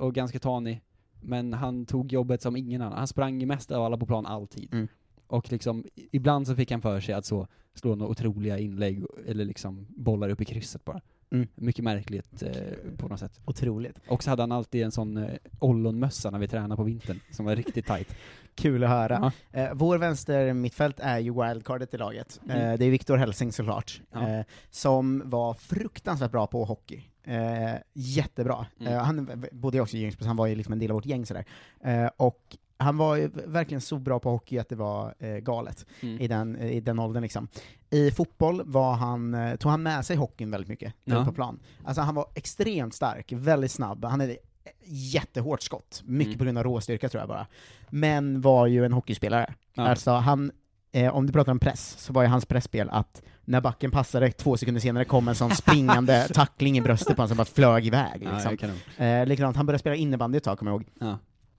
och 0.00 0.14
ganska 0.14 0.38
tanig, 0.38 0.80
men 1.26 1.52
han 1.52 1.86
tog 1.86 2.12
jobbet 2.12 2.42
som 2.42 2.56
ingen 2.56 2.82
annan. 2.82 2.98
Han 2.98 3.06
sprang 3.06 3.46
mest 3.46 3.70
av 3.70 3.84
alla 3.84 3.96
på 3.96 4.06
plan 4.06 4.26
alltid. 4.26 4.72
Mm. 4.72 4.88
Och 5.26 5.52
liksom, 5.52 5.84
ibland 6.12 6.46
så 6.46 6.54
fick 6.54 6.70
han 6.70 6.82
för 6.82 7.00
sig 7.00 7.14
att 7.14 7.24
så 7.24 7.46
slå 7.74 7.94
några 7.94 8.10
otroliga 8.10 8.58
inlägg, 8.58 9.04
eller 9.26 9.44
liksom 9.44 9.86
bollar 9.88 10.28
upp 10.28 10.40
i 10.40 10.44
krysset 10.44 10.84
bara. 10.84 11.00
Mm. 11.30 11.48
Mycket 11.54 11.84
märkligt 11.84 12.42
eh, 12.42 12.52
på 12.96 13.08
något 13.08 13.20
sätt. 13.20 13.40
Otroligt. 13.44 14.00
Och 14.08 14.22
så 14.22 14.30
hade 14.30 14.42
han 14.42 14.52
alltid 14.52 14.82
en 14.82 14.92
sån 14.92 15.16
eh, 15.16 15.30
ollonmössa 15.58 16.30
när 16.30 16.38
vi 16.38 16.48
tränade 16.48 16.76
på 16.76 16.82
vintern, 16.82 17.20
som 17.30 17.46
var 17.46 17.56
riktigt 17.56 17.86
tight. 17.86 18.16
Kul 18.54 18.84
att 18.84 18.90
höra. 18.90 19.32
Ja. 19.52 19.60
Eh, 19.60 19.70
vår 19.74 19.98
vänster 19.98 20.52
mittfält 20.52 21.00
är 21.00 21.18
ju 21.18 21.32
wildcardet 21.46 21.94
i 21.94 21.96
laget. 21.96 22.40
Mm. 22.44 22.56
Eh, 22.70 22.78
det 22.78 22.84
är 22.84 22.90
Viktor 22.90 23.16
Helsing 23.16 23.52
såklart, 23.52 24.00
Ja. 24.12 24.28
eh, 24.28 24.44
som 24.70 25.22
var 25.24 25.54
fruktansvärt 25.54 26.30
bra 26.30 26.46
på 26.46 26.64
hockey. 26.64 27.02
Eh, 27.26 27.74
jättebra. 27.92 28.66
Mm. 28.80 28.92
Eh, 28.92 28.98
han 29.02 29.44
bodde 29.52 29.80
också 29.80 29.96
i 29.96 30.00
Ljungsbro, 30.00 30.26
han 30.26 30.36
var 30.36 30.46
ju 30.46 30.54
liksom 30.54 30.72
en 30.72 30.78
del 30.78 30.90
av 30.90 30.94
vårt 30.94 31.06
gäng 31.06 31.26
sådär. 31.26 31.44
Eh, 31.84 32.06
och 32.16 32.56
han 32.78 32.96
var 32.96 33.16
ju 33.16 33.30
verkligen 33.46 33.80
så 33.80 33.98
bra 33.98 34.18
på 34.18 34.30
hockey 34.30 34.58
att 34.58 34.68
det 34.68 34.76
var 34.76 35.14
eh, 35.18 35.36
galet 35.36 35.86
Mm. 36.02 36.20
i, 36.20 36.28
den, 36.28 36.56
i 36.60 36.80
den 36.80 36.98
åldern 36.98 37.22
liksom. 37.22 37.48
I 37.90 38.10
fotboll 38.10 38.62
var 38.64 38.92
han, 38.94 39.34
eh, 39.34 39.56
tog 39.56 39.70
han 39.70 39.82
med 39.82 40.04
sig 40.06 40.16
hockeyn 40.16 40.50
väldigt 40.50 40.68
mycket 40.68 40.94
Ja. 41.04 41.24
på 41.24 41.32
plan. 41.32 41.58
Alltså 41.84 42.02
han 42.02 42.14
var 42.14 42.26
extremt 42.34 42.94
stark, 42.94 43.32
väldigt 43.32 43.70
snabb, 43.70 44.04
han 44.04 44.20
hade 44.20 44.36
jättehårt 44.84 45.62
skott, 45.62 46.02
mycket 46.04 46.26
Mm. 46.26 46.38
på 46.38 46.44
grund 46.44 46.58
av 46.58 46.64
råstyrka 46.64 47.08
tror 47.08 47.20
jag 47.20 47.28
bara. 47.28 47.46
Men 47.90 48.40
var 48.40 48.66
ju 48.66 48.84
en 48.84 48.92
hockeyspelare. 48.92 49.54
Ja. 49.74 49.82
Alltså 49.88 50.10
han, 50.10 50.50
eh, 50.92 51.14
om 51.16 51.26
du 51.26 51.32
pratar 51.32 51.52
om 51.52 51.58
press, 51.58 51.94
så 51.98 52.12
var 52.12 52.22
ju 52.22 52.28
hans 52.28 52.46
pressspel 52.46 52.88
att 52.90 53.22
när 53.48 53.60
backen 53.60 53.90
passade, 53.90 54.32
två 54.32 54.56
sekunder 54.56 54.80
senare 54.80 55.04
kom 55.04 55.28
en 55.28 55.34
sån 55.34 55.50
springande 55.50 56.28
tackling 56.34 56.78
i 56.78 56.80
bröstet 56.80 57.16
på 57.16 57.22
honom 57.22 57.28
som 57.28 57.36
bara 57.36 57.44
flög 57.44 57.86
iväg. 57.86 58.22
Ja, 58.22 58.50
Liksom. 58.50 58.70
nog. 58.98 59.06
Eh, 59.08 59.26
likadant, 59.26 59.56
han 59.56 59.66
började 59.66 59.78
spela 59.78 59.96
innebandy 59.96 60.36
ett 60.38 60.44
tag, 60.44 60.58
kommer 60.58 60.72
jag 60.72 60.80
ihåg. 60.80 60.88
Ja. 61.00 61.18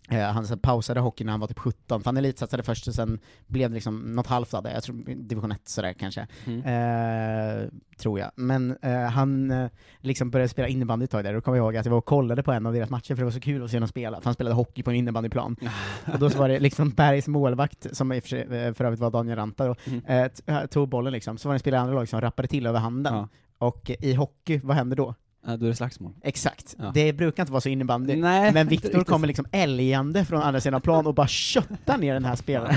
Eh, 0.09 0.19
han 0.21 0.47
så 0.47 0.57
pausade 0.57 0.99
hockey 0.99 1.23
när 1.23 1.31
han 1.31 1.39
var 1.39 1.47
typ 1.47 1.59
17, 1.59 2.01
för 2.01 2.05
han 2.05 2.17
elitsatsade 2.17 2.63
först 2.63 2.87
och 2.87 2.93
sen 2.93 3.19
blev 3.47 3.69
det 3.69 3.73
liksom 3.73 4.15
något 4.15 4.27
halvt 4.27 4.53
av 4.53 4.63
det, 4.63 4.73
jag 4.73 4.83
tror 4.83 5.15
division 5.15 5.51
1 5.51 5.69
sådär 5.69 5.93
kanske. 5.93 6.27
Mm. 6.45 6.59
Eh, 6.59 7.69
tror 7.97 8.19
jag. 8.19 8.31
Men 8.35 8.77
eh, 8.81 8.99
han 9.01 9.51
eh, 9.51 9.69
liksom 9.99 10.29
började 10.31 10.49
spela 10.49 10.67
innebandy 10.67 11.03
ett 11.03 11.11
tag 11.11 11.23
där, 11.23 11.33
och 11.33 11.43
kommer 11.43 11.57
jag 11.57 11.65
ihåg 11.65 11.77
att 11.77 11.85
jag 11.85 11.91
var 11.91 11.97
och 11.97 12.05
kollade 12.05 12.43
på 12.43 12.51
en 12.51 12.65
av 12.65 12.73
deras 12.73 12.89
matcher 12.89 13.07
för 13.07 13.15
det 13.15 13.23
var 13.23 13.31
så 13.31 13.39
kul 13.39 13.63
att 13.63 13.71
se 13.71 13.77
honom 13.77 13.87
spela, 13.87 14.17
för 14.17 14.25
han 14.25 14.33
spelade 14.33 14.55
hockey 14.55 14.83
på 14.83 14.89
en 14.89 14.95
innebandyplan. 14.95 15.55
och 16.13 16.19
då 16.19 16.29
så 16.29 16.37
var 16.39 16.49
det 16.49 16.59
liksom 16.59 16.89
Bergs 16.89 17.27
målvakt, 17.27 17.87
som 17.97 18.11
i 18.11 18.21
för, 18.21 18.29
sig, 18.29 18.41
eh, 18.41 18.73
för 18.73 18.85
övrigt 18.85 18.99
var 18.99 19.11
Daniel 19.11 19.37
Ranta 19.37 19.65
då, 19.67 19.75
Mm. 19.85 20.67
tog 20.67 20.89
bollen 20.89 21.13
liksom, 21.13 21.37
så 21.37 21.47
var 21.49 21.53
det 21.53 21.55
en 21.55 21.59
spelare 21.59 21.79
i 21.79 21.81
andra 21.81 21.95
lag 21.95 22.09
som 22.09 22.21
rappade 22.21 22.47
till 22.47 22.65
över 22.67 22.79
handen. 22.79 23.13
Ja. 23.15 23.27
Och 23.57 23.91
i 23.99 24.13
hockey, 24.13 24.59
vad 24.63 24.75
händer 24.75 24.95
då? 24.97 25.15
Ja, 25.47 25.57
då 25.57 25.65
är 25.65 25.69
det 25.69 25.75
slagsmål. 25.75 26.13
Exakt. 26.23 26.75
Ja. 26.79 26.91
Det 26.93 27.13
brukar 27.13 27.43
inte 27.43 27.51
vara 27.51 27.61
så 27.61 27.69
innebandy. 27.69 28.15
Nej, 28.15 28.53
Men 28.53 28.67
Viktor 28.67 29.03
kommer 29.03 29.27
liksom 29.27 29.45
älgande 29.51 30.25
från 30.25 30.41
andra 30.41 30.61
sidan 30.61 30.81
plan 30.81 31.07
och 31.07 31.13
bara 31.13 31.27
köttar 31.27 31.97
ner 31.97 32.13
den 32.13 32.25
här 32.25 32.35
spelaren. 32.35 32.75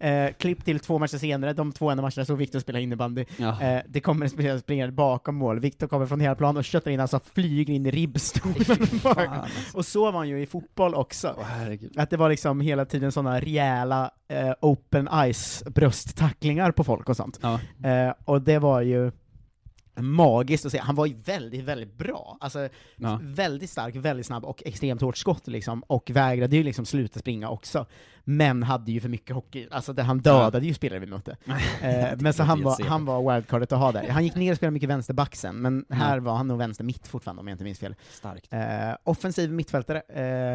eh, 0.28 0.32
klipp 0.38 0.64
till 0.64 0.80
två 0.80 0.98
matcher 0.98 1.18
senare, 1.18 1.52
de 1.52 1.72
två 1.72 1.90
enda 1.90 2.02
matcherna 2.02 2.24
så 2.24 2.34
Viktor 2.34 2.58
spelar 2.58 2.80
innebandy. 2.80 3.24
Ja. 3.36 3.62
Eh, 3.62 3.82
det 3.88 4.00
kommer 4.00 4.24
en 4.24 4.30
spelare 4.30 4.60
springande 4.60 4.92
bakom 4.92 5.34
mål, 5.36 5.60
Viktor 5.60 5.86
kommer 5.86 6.06
från 6.06 6.20
hela 6.20 6.34
plan 6.34 6.56
och 6.56 6.64
köttar 6.64 6.90
in, 6.90 7.00
alltså 7.00 7.20
flyger 7.34 7.74
in 7.74 7.86
i 7.86 7.90
ribbstolen. 7.90 8.54
Alltså. 9.18 9.76
och 9.76 9.86
så 9.86 10.04
var 10.10 10.18
han 10.18 10.28
ju 10.28 10.42
i 10.42 10.46
fotboll 10.46 10.94
också. 10.94 11.36
Herregud. 11.42 11.98
Att 11.98 12.10
det 12.10 12.16
var 12.16 12.28
liksom 12.28 12.60
hela 12.60 12.84
tiden 12.84 13.12
sådana 13.12 13.40
rejäla 13.40 14.10
eh, 14.28 14.52
open 14.60 15.08
eyes 15.08 15.64
brösttacklingar 15.66 16.72
på 16.72 16.84
folk 16.84 17.08
och 17.08 17.16
sånt. 17.16 17.40
Ja. 17.42 17.60
Eh, 17.88 18.14
och 18.24 18.42
det 18.42 18.58
var 18.58 18.80
ju 18.80 19.12
magiskt 20.02 20.66
att 20.66 20.72
se. 20.72 20.78
Han 20.78 20.94
var 20.94 21.06
ju 21.06 21.14
väldigt, 21.14 21.64
väldigt 21.64 21.98
bra. 21.98 22.36
Alltså, 22.40 22.68
Ja. 22.96 23.20
väldigt 23.22 23.70
stark, 23.70 23.96
väldigt 23.96 24.26
snabb 24.26 24.44
och 24.44 24.62
extremt 24.66 25.00
hårt 25.00 25.16
skott 25.16 25.46
liksom, 25.48 25.82
och 25.82 26.10
vägrade 26.10 26.56
ju 26.56 26.62
liksom 26.62 26.84
sluta 26.86 27.20
springa 27.20 27.48
också. 27.48 27.86
Men 28.24 28.62
hade 28.62 28.92
ju 28.92 29.00
för 29.00 29.08
mycket 29.08 29.34
hockey, 29.36 29.68
alltså 29.70 29.92
det, 29.92 30.02
han 30.02 30.18
dödade 30.18 30.66
ju 30.66 30.74
spelare 30.74 30.98
vi 31.00 31.06
mötte. 31.06 31.36
eh, 31.82 32.08
men 32.18 32.32
så 32.32 32.42
han 32.42 32.62
var, 32.62 32.84
han 32.84 33.04
var 33.04 33.34
wildcardet 33.34 33.72
att 33.72 33.78
ha 33.78 33.92
där. 33.92 34.08
Han 34.08 34.24
gick 34.24 34.34
ner 34.34 34.50
och 34.50 34.56
spelade 34.56 34.72
mycket 34.74 34.88
vänsterback 34.88 35.36
sen, 35.36 35.56
men 35.56 35.84
här 35.90 36.18
var 36.20 36.34
han 36.34 36.48
nog 36.48 36.58
vänster 36.58 36.84
mitt 36.84 37.06
fortfarande 37.08 37.40
om 37.40 37.48
jag 37.48 37.54
inte 37.54 37.64
minns 37.64 37.78
fel. 37.78 37.94
Starkt. 38.10 38.52
Eh, 38.52 38.96
offensiv 39.04 39.52
mittfältare, 39.52 40.00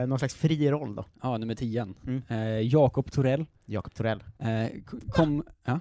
eh, 0.01 0.07
någon 0.07 0.19
slags 0.19 0.35
fri 0.35 0.71
roll 0.71 0.95
då. 0.95 1.05
Ja, 1.21 1.37
nummer 1.37 1.55
10. 1.55 1.93
Mm. 2.07 2.21
Eh, 2.27 2.59
Jakob 2.59 3.11
Torell. 3.11 3.45
Jakob 3.65 3.93
Torell. 3.93 4.23
Eh, 4.39 4.67
kom, 5.09 5.43
ja. 5.65 5.79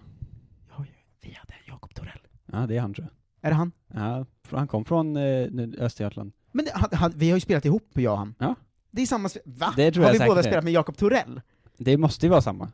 Vi 1.22 1.32
hade 1.40 1.54
Jakob 1.66 1.94
Torell. 1.94 2.18
ja, 2.52 2.58
det 2.66 2.76
är 2.76 2.80
han 2.80 2.94
tror 2.94 3.06
jag. 3.10 3.21
Är 3.44 3.50
det 3.50 3.56
han? 3.56 3.72
Ja, 3.94 4.26
han 4.50 4.68
kom 4.68 4.84
från 4.84 5.16
eh, 5.16 5.48
Östergötland. 5.78 6.32
Men 6.52 6.64
det, 6.64 6.70
han, 6.74 6.88
han, 6.92 7.12
vi 7.16 7.30
har 7.30 7.36
ju 7.36 7.40
spelat 7.40 7.64
ihop, 7.64 7.88
jag 7.92 8.12
och 8.12 8.18
han. 8.18 8.34
Ja. 8.38 8.54
Det 8.90 9.02
är 9.02 9.06
samma 9.06 9.28
spe- 9.28 9.38
Va? 9.44 9.72
Det 9.76 9.92
tror 9.92 10.04
har 10.04 10.14
jag 10.14 10.20
vi 10.20 10.26
båda 10.26 10.40
är. 10.40 10.44
spelat 10.44 10.64
med 10.64 10.72
Jakob 10.72 10.96
Torell? 10.96 11.40
Det 11.76 11.96
måste 11.96 12.26
ju 12.26 12.30
vara 12.30 12.40
samma. 12.42 12.72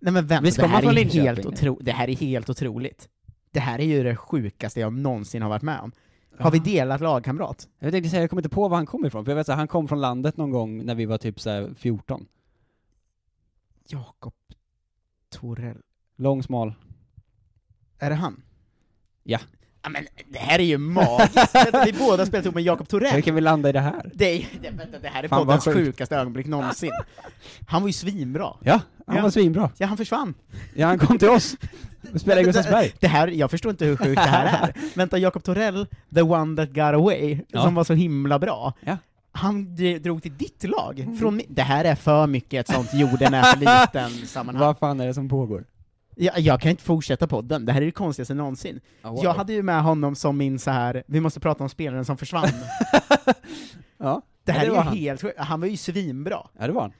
Nej 0.00 0.12
men 0.12 0.26
vänta, 0.26 0.44
Visst 0.44 0.60
det 0.60 0.66
här, 0.66 0.82
är 0.82 0.92
Linköping? 0.92 1.20
helt 1.22 1.46
otro, 1.46 1.78
det 1.82 1.92
här 1.92 2.08
är 2.08 2.16
helt 2.16 2.50
otroligt. 2.50 3.08
Det 3.50 3.60
här 3.60 3.78
är 3.78 3.84
ju 3.84 4.02
det 4.02 4.16
sjukaste 4.16 4.80
jag 4.80 4.92
någonsin 4.92 5.42
har 5.42 5.48
varit 5.48 5.62
med 5.62 5.80
om. 5.80 5.92
Har 6.38 6.50
vi 6.50 6.58
delat 6.58 7.00
lagkamrat? 7.00 7.68
Jag 7.78 7.92
tänkte 7.92 8.10
säga, 8.10 8.22
jag 8.22 8.30
kommer 8.30 8.40
inte 8.42 8.48
på 8.54 8.68
var 8.68 8.76
han 8.76 8.86
kommer 8.86 9.06
ifrån, 9.08 9.24
för 9.24 9.32
jag 9.32 9.36
vet 9.36 9.48
att 9.48 9.56
han 9.56 9.68
kom 9.68 9.88
från 9.88 10.00
landet 10.00 10.36
någon 10.36 10.50
gång 10.50 10.84
när 10.84 10.94
vi 10.94 11.06
var 11.06 11.18
typ 11.18 11.40
så 11.40 11.50
här 11.50 11.70
14. 11.76 12.26
Jakob 13.88 14.34
Torell. 15.28 15.82
Lång, 16.16 16.42
smal. 16.42 16.74
Är 17.98 18.10
det 18.10 18.16
han? 18.16 18.42
Ja. 19.22 19.38
Ja, 19.82 19.88
men 19.88 20.06
det 20.28 20.38
här 20.38 20.58
är 20.58 20.62
ju 20.64 20.78
magiskt! 20.78 21.54
Vi 21.86 21.92
båda 21.92 22.26
spelat 22.26 22.44
ihop 22.44 22.54
med 22.54 22.64
Jakob 22.64 22.86
Hur 22.92 23.00
Torell. 23.00 23.22
kan 23.22 23.34
vi 23.34 23.40
landa 23.40 23.68
i 23.68 23.72
det 23.72 23.80
här? 23.80 24.10
Det, 24.14 24.24
är, 24.24 24.46
det, 24.62 24.98
det 25.02 25.08
här 25.08 25.22
är 25.24 25.28
Fan, 25.28 25.38
poddens 25.46 25.64
sjukaste 25.64 26.16
ögonblick 26.16 26.46
någonsin. 26.46 26.90
Han 27.68 27.82
var 27.82 27.88
ju 27.88 27.92
svinbra. 27.92 28.52
Ja, 28.60 28.80
han 29.06 29.16
Ja. 29.16 29.22
var 29.22 29.30
svinbra. 29.30 29.70
Ja, 29.78 29.86
han 29.86 29.96
försvann. 29.96 30.34
Ja, 30.74 30.86
han 30.86 30.98
kom 30.98 31.18
till 31.18 31.28
oss. 31.28 31.56
Vi 32.00 32.18
spelade 32.18 32.40
i 32.40 32.44
Gustavsberg. 32.44 32.92
Det 33.00 33.08
här, 33.08 33.28
jag 33.28 33.50
förstår 33.50 33.70
inte 33.70 33.84
hur 33.84 33.96
sjukt 33.96 34.22
det 34.22 34.28
här 34.28 34.62
är. 34.68 34.74
Vänta, 34.94 35.18
Jakob 35.18 35.42
Torell, 35.44 35.86
the 36.14 36.22
one 36.22 36.56
that 36.56 36.68
got 36.74 36.94
away, 36.94 37.40
Ja. 37.48 37.62
som 37.62 37.74
var 37.74 37.84
så 37.84 37.94
himla 37.94 38.38
bra. 38.38 38.72
Ja. 38.80 38.96
Han 39.32 39.76
drog 40.02 40.22
till 40.22 40.36
ditt 40.36 40.64
lag. 40.64 41.16
Från, 41.20 41.40
mi- 41.40 41.46
det 41.48 41.62
här 41.62 41.84
är 41.84 41.94
för 41.94 42.26
mycket 42.26 42.60
ett 42.70 42.74
sånt 42.76 42.94
jorden 42.94 43.34
är 43.34 43.42
för 43.42 43.58
liten 43.60 44.26
sammanhang. 44.26 44.66
Vad 44.66 44.78
fan 44.78 45.00
är 45.00 45.06
det 45.06 45.14
som 45.14 45.28
pågår? 45.28 45.64
Jag, 46.20 46.38
jag 46.40 46.60
kan 46.60 46.70
inte 46.70 46.82
fortsätta 46.82 47.26
podden, 47.26 47.64
det 47.66 47.72
här 47.72 47.82
är 47.82 47.86
det 47.86 47.92
konstigaste 47.92 48.34
någonsin. 48.34 48.80
Ja, 49.02 49.10
wow. 49.10 49.24
Jag 49.24 49.34
hade 49.34 49.52
ju 49.52 49.62
med 49.62 49.82
honom 49.82 50.14
som 50.14 50.36
min 50.36 50.58
så 50.58 50.70
här. 50.70 51.02
vi 51.06 51.20
måste 51.20 51.40
prata 51.40 51.62
om 51.64 51.70
spelaren 51.70 52.04
som 52.04 52.16
försvann. 52.16 52.48
Ja, 54.00 54.22
Det 54.44 54.52
här 54.52 54.64
ja, 54.66 54.70
är 54.72 54.74
ju 54.76 54.80
han. 54.82 54.96
helt 54.96 55.24
han 55.36 55.60
var 55.60 55.68
ju 55.68 55.76
svinbra. 55.76 56.46
Ja, 56.58 56.66
det 56.66 56.72
var 56.72 56.80
han. 56.82 56.92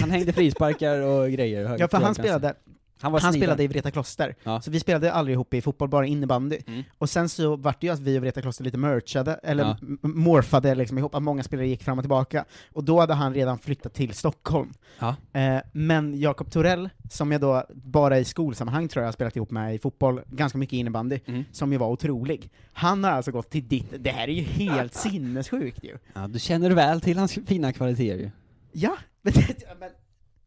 Han 0.00 0.10
hängde 0.10 0.32
frisparkar 0.32 1.00
och 1.00 1.30
grejer. 1.30 1.76
Ja, 1.78 1.88
för 1.88 1.98
han 1.98 2.14
spelade, 2.14 2.54
Han 3.02 3.12
han 3.14 3.32
spelade 3.32 3.62
i 3.62 3.66
Vreta 3.66 3.90
Kloster, 3.90 4.34
Ja. 4.44 4.60
så 4.60 4.70
vi 4.70 4.80
spelade 4.80 5.12
aldrig 5.12 5.34
ihop 5.34 5.54
i 5.54 5.60
fotboll, 5.62 5.88
bara 5.88 6.06
innebandy. 6.06 6.58
Mm. 6.66 6.82
Och 6.98 7.10
sen 7.10 7.28
så 7.28 7.56
vart 7.56 7.80
det 7.80 7.86
ju 7.86 7.92
att 7.92 8.00
vi 8.00 8.18
och 8.18 8.22
Vreta 8.22 8.42
Kloster 8.42 8.64
lite 8.64 8.78
merchade, 8.78 9.40
eller 9.42 9.64
Ja. 9.64 9.76
morfade 10.02 10.74
liksom 10.74 10.98
ihop, 10.98 11.14
att 11.14 11.22
många 11.22 11.42
spelare 11.42 11.66
gick 11.68 11.82
fram 11.82 11.98
och 11.98 12.02
tillbaka. 12.04 12.44
Och 12.72 12.84
då 12.84 13.00
hade 13.00 13.14
han 13.14 13.34
redan 13.34 13.58
flyttat 13.58 13.94
till 13.94 14.12
Stockholm. 14.14 14.72
Ja. 14.98 15.16
Eh, 15.40 15.58
men 15.72 16.20
Jakob 16.20 16.50
Torell, 16.52 16.88
som 17.10 17.32
jag 17.32 17.40
då 17.40 17.64
bara 17.74 18.18
i 18.18 18.24
skolsammanhang 18.24 18.88
tror 18.88 19.02
jag 19.02 19.06
har 19.06 19.12
spelat 19.12 19.36
ihop 19.36 19.50
med 19.50 19.74
i 19.74 19.78
fotboll, 19.78 20.20
ganska 20.30 20.58
mycket 20.58 20.72
innebandy, 20.76 21.18
Mm. 21.26 21.44
som 21.52 21.72
ju 21.72 21.78
var 21.78 21.88
otrolig. 21.88 22.50
Han 22.72 23.04
har 23.04 23.10
alltså 23.10 23.30
gått 23.32 23.50
till 23.50 23.68
ditt, 23.68 23.94
det 23.98 24.10
här 24.10 24.28
är 24.28 24.32
ju 24.32 24.42
helt 24.42 24.94
sinnessjukt 25.26 25.84
ju. 25.84 25.98
Ja, 26.14 26.28
du 26.28 26.38
känner 26.38 26.70
väl 26.70 27.00
till 27.00 27.18
hans 27.18 27.32
fina 27.46 27.72
kvaliteter 27.72 28.18
ju. 28.18 28.30
Ja, 28.72 28.96
men, 29.22 29.32
men 29.80 29.90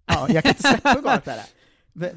ja, 0.05 0.25
jag 0.29 0.43
kan 0.43 0.49
inte 0.51 0.63
släppa 0.63 0.89
hur 0.93 1.01
galet 1.03 1.25
det 1.25 1.31
här 1.31 1.37
är. 1.37 1.43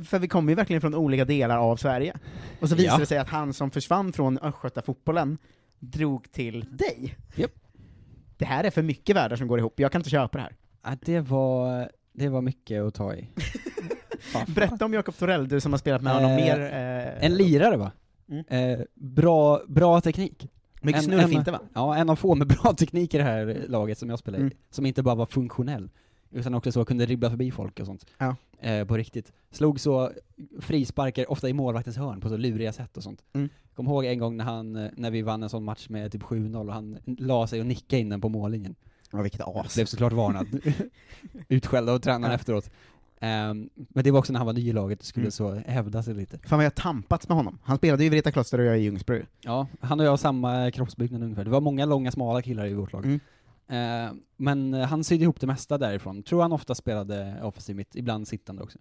För- 0.04 0.18
vi 0.18 0.28
kommer 0.28 0.52
ju 0.52 0.56
verkligen 0.56 0.80
från 0.80 0.94
olika 0.94 1.24
delar 1.24 1.58
av 1.58 1.76
Sverige. 1.76 2.14
Och 2.60 2.68
så 2.68 2.74
visar 2.74 2.92
Ja. 2.92 2.98
det 2.98 3.06
sig 3.06 3.18
att 3.18 3.28
han 3.28 3.52
som 3.52 3.70
försvann 3.70 4.12
från 4.12 4.38
Östgötafotbollen 4.38 5.38
drog 5.78 6.32
till 6.32 6.60
dig. 6.76 7.16
Japp. 7.36 7.50
Det 8.38 8.44
här 8.44 8.64
är 8.64 8.70
för 8.70 8.82
mycket 8.82 9.16
världar 9.16 9.36
som 9.36 9.48
går 9.48 9.58
ihop, 9.58 9.80
jag 9.80 9.92
kan 9.92 9.98
inte 10.00 10.10
köpa 10.10 10.38
det 10.38 10.42
här. 10.42 10.56
Ja, 10.84 10.96
det 11.04 11.20
var, 11.20 11.88
det 12.12 12.28
var 12.28 12.42
mycket 12.42 12.82
att 12.82 12.94
ta 12.94 13.14
i. 13.14 13.28
Berätta 14.46 14.84
om 14.84 14.94
Jakob 14.94 15.16
Torell, 15.16 15.48
du 15.48 15.60
som 15.60 15.72
har 15.72 15.78
spelat 15.78 16.02
med 16.02 16.12
honom 16.14 16.30
Eh, 16.30 16.36
mer... 16.36 16.60
Eh, 16.60 17.24
En 17.24 17.34
lirare 17.34 17.76
va? 17.76 17.92
Mm. 18.28 18.44
Eh, 18.48 18.84
bra, 18.94 19.60
bra 19.68 20.00
teknik. 20.00 20.48
Mycket 20.82 21.04
snurrfinter 21.04 21.52
va? 21.52 21.60
Ja, 21.74 21.96
en 21.96 22.10
av 22.10 22.16
få 22.16 22.34
med 22.34 22.46
bra 22.46 22.74
teknik 22.74 23.14
i 23.14 23.18
det 23.18 23.24
här 23.24 23.64
laget 23.68 23.98
som 23.98 24.10
jag 24.10 24.18
spelade 24.18 24.42
Mm. 24.42 24.52
i. 24.52 24.74
Som 24.74 24.86
inte 24.86 25.02
bara 25.02 25.14
var 25.14 25.26
funktionell, 25.26 25.90
utan 26.30 26.54
också 26.54 26.72
så 26.72 26.84
kunde 26.84 27.06
dribbla 27.06 27.30
förbi 27.30 27.50
folk 27.50 27.80
och 27.80 27.86
sånt. 27.86 28.06
Ja. 28.18 28.36
Eh, 28.60 28.84
på 28.84 28.96
riktigt. 28.96 29.32
Slog 29.50 29.80
så 29.80 30.10
frisparkar, 30.60 31.30
ofta 31.30 31.48
i 31.48 31.52
målvaktens 31.52 31.96
hörn, 31.96 32.20
på 32.20 32.28
så 32.28 32.36
luriga 32.36 32.72
sätt 32.72 32.96
och 32.96 33.02
sånt. 33.02 33.22
Mm. 33.32 33.48
Kom 33.74 33.86
ihåg 33.86 34.04
en 34.04 34.18
gång 34.18 34.36
när 34.36 34.44
han, 34.44 34.76
eh, 34.76 34.90
när 34.96 35.10
vi 35.10 35.22
vann 35.22 35.42
en 35.42 35.48
sån 35.48 35.64
match 35.64 35.88
med 35.88 36.12
typ 36.12 36.22
7-0 36.22 36.68
och 36.68 36.74
han 36.74 36.98
la 37.06 37.46
sig 37.46 37.60
och 37.60 37.66
nickade 37.66 38.00
in 38.00 38.08
den 38.08 38.20
på 38.20 38.28
mållinjen. 38.28 38.74
Ja, 39.12 39.22
vilket 39.22 39.40
as. 39.40 39.74
Blev 39.74 39.84
såklart 39.84 40.12
varnad. 40.12 40.46
Utskälld 41.48 41.88
av 41.90 41.98
tränaren 41.98 42.34
efteråt. 42.34 42.70
Ehm, 43.20 43.70
men 43.74 44.04
det 44.04 44.10
var 44.10 44.18
också 44.18 44.32
när 44.32 44.38
han 44.40 44.46
var 44.46 44.52
ny 44.52 44.68
i 44.68 44.72
laget 44.72 45.00
och 45.00 45.06
skulle 45.06 45.24
Mm. 45.24 45.30
så 45.30 45.54
hävda 45.54 46.02
sig 46.02 46.14
lite. 46.14 46.38
Fan 46.38 46.58
vad 46.58 46.64
jag 46.66 46.74
tampats 46.74 47.28
med 47.28 47.36
honom. 47.36 47.58
Han 47.62 47.76
spelade 47.76 48.02
ju 48.02 48.06
i 48.06 48.10
Vreta 48.10 48.32
Kloster 48.32 48.58
och 48.58 48.64
jag 48.64 48.78
i 48.78 48.82
Ljungsbro. 48.82 49.22
Ja, 49.40 49.66
han 49.80 50.00
och 50.00 50.06
jag 50.06 50.10
har 50.10 50.16
samma 50.16 50.70
kroppsbyggnad 50.70 51.22
ungefär. 51.22 51.44
Det 51.44 51.50
var 51.50 51.60
många 51.60 51.84
långa, 51.86 52.10
smala 52.10 52.42
killar 52.42 52.66
i 52.66 52.74
vårt 52.74 52.92
lag. 52.92 53.04
Mm. 53.04 53.20
Eh, 53.68 54.12
men 54.36 54.72
han 54.74 55.04
sydde 55.04 55.22
ihop 55.22 55.40
det 55.40 55.46
mesta 55.46 55.78
därifrån. 55.78 56.22
Tror 56.22 56.42
han 56.42 56.52
ofta 56.52 56.74
spelade 56.74 57.40
offensiv 57.42 57.76
mitt, 57.76 57.96
ibland 57.96 58.28
sittande 58.28 58.62
också. 58.62 58.78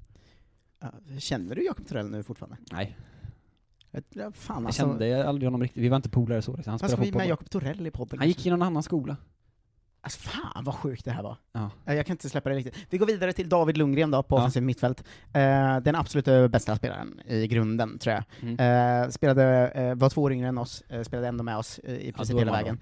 Ja, 0.80 0.92
Känner 1.20 1.56
du 1.56 1.66
Jakob 1.66 1.88
Torell 1.88 2.10
nu 2.12 2.24
fortfarande? 2.24 2.58
Nej, 2.72 2.98
Ja, 4.10 4.32
fan 4.32 4.56
jag 4.64 4.66
alltså. 4.66 4.82
kände 4.82 5.28
aldrig 5.30 5.48
honom 5.48 5.62
riktigt. 5.62 5.84
Vi 5.84 5.90
var 5.90 5.96
inte 5.96 6.10
polare 6.10 6.42
så. 6.42 6.56
Liksom. 6.56 6.72
Han 6.72 6.80
Vad 6.82 6.90
ska 6.90 6.98
spelade 6.98 7.02
vi 7.06 7.08
fotboll. 7.12 7.22
med. 7.22 7.30
Jakob 7.30 7.50
Torell 7.50 7.88
i 7.88 7.92
podden? 7.92 8.20
Han 8.20 8.28
gick 8.28 8.46
i 8.46 8.50
någon 8.50 8.62
annan 8.62 8.84
skola. 8.84 9.18
Alltså 10.08 10.30
fan 10.30 10.64
vad 10.64 10.76
sjukt 10.76 11.06
det 11.06 11.12
här 11.12 11.24
var. 11.24 11.38
Ja. 11.54 11.70
Eh, 11.86 11.94
Jag 11.96 12.06
kan 12.06 12.14
inte 12.14 12.30
släppa 12.30 12.50
det 12.50 12.56
riktigt. 12.56 12.76
Vi 12.90 12.98
går 12.98 13.06
vidare 13.06 13.34
till 13.34 13.50
David 13.50 13.78
Lundgren 13.78 14.12
då, 14.12 14.24
på 14.24 14.36
Ja. 14.36 14.40
offensiv 14.40 14.64
mittfält. 14.64 15.04
Eh, 15.34 15.78
den 15.78 15.96
absolut 15.96 16.28
eh, 16.28 16.48
bästa 16.48 16.76
spelaren 16.76 17.22
i 17.28 17.48
grunden, 17.48 18.00
tror 18.00 18.14
jag. 18.16 18.24
Mm. 18.42 19.04
Eh, 19.04 19.10
spelade, 19.10 19.68
eh, 19.68 19.96
var 19.96 20.10
två 20.10 20.22
år 20.22 20.34
yngre 20.34 20.48
än 20.48 20.58
oss, 20.58 20.84
eh, 20.90 21.02
spelade 21.02 21.28
ändå 21.28 21.44
med 21.44 21.58
oss 21.58 21.80
i 21.80 22.12
princip 22.12 22.34
då 22.36 22.40
hela 22.40 22.52
vägen. 22.52 22.80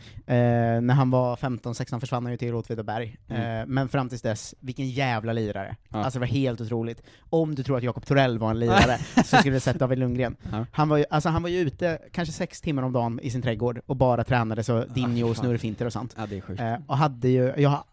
När 0.87 0.93
han 0.93 1.11
var 1.11 1.35
15-16 1.35 1.99
försvann 1.99 2.23
han 2.23 2.31
ju 2.31 2.37
till 2.37 2.55
Åtvidaberg. 2.55 3.17
Mm. 3.29 3.69
Men 3.69 3.89
fram 3.89 4.09
tills 4.09 4.21
dess, 4.21 4.55
vilken 4.59 4.89
jävla 4.89 5.33
lirare. 5.33 5.75
Ja. 5.89 6.03
Alltså 6.03 6.19
det 6.19 6.25
var 6.25 6.27
helt 6.27 6.61
otroligt. 6.61 7.01
Om 7.29 7.55
du 7.55 7.63
tror 7.63 7.77
att 7.77 7.83
Jakob 7.83 8.05
Torell 8.05 8.39
var 8.39 8.49
en 8.49 8.59
lirare, 8.59 8.97
så 9.25 9.37
skulle 9.37 9.55
du 9.55 9.59
sett 9.59 9.79
David 9.79 9.99
Lundgren. 9.99 10.35
Ja. 10.51 10.65
Han 10.71 10.89
var, 10.89 10.97
ju, 10.97 11.05
alltså 11.09 11.29
han 11.29 11.41
var 11.43 11.49
ju 11.49 11.59
ute 11.59 11.99
kanske 12.11 12.33
sex 12.33 12.61
timmar 12.61 12.83
om 12.83 12.93
dagen 12.93 13.19
i 13.23 13.29
sin 13.29 13.41
trädgård 13.41 13.79
och 13.85 13.95
bara 13.95 14.23
tränade 14.23 14.63
så 14.63 14.85
dinjo 14.85 15.29
och 15.29 15.37
snurrfinter 15.37 15.85
och 15.85 15.93
sånt. 15.93 16.15
Ja, 16.17 16.25
det 16.25 16.37
är 16.37 16.41
sjukt. 16.41 16.61
Och 16.87 16.97
hade 16.97 17.14
ju, 17.23 17.53
jag 17.57 17.69
har 17.69 17.83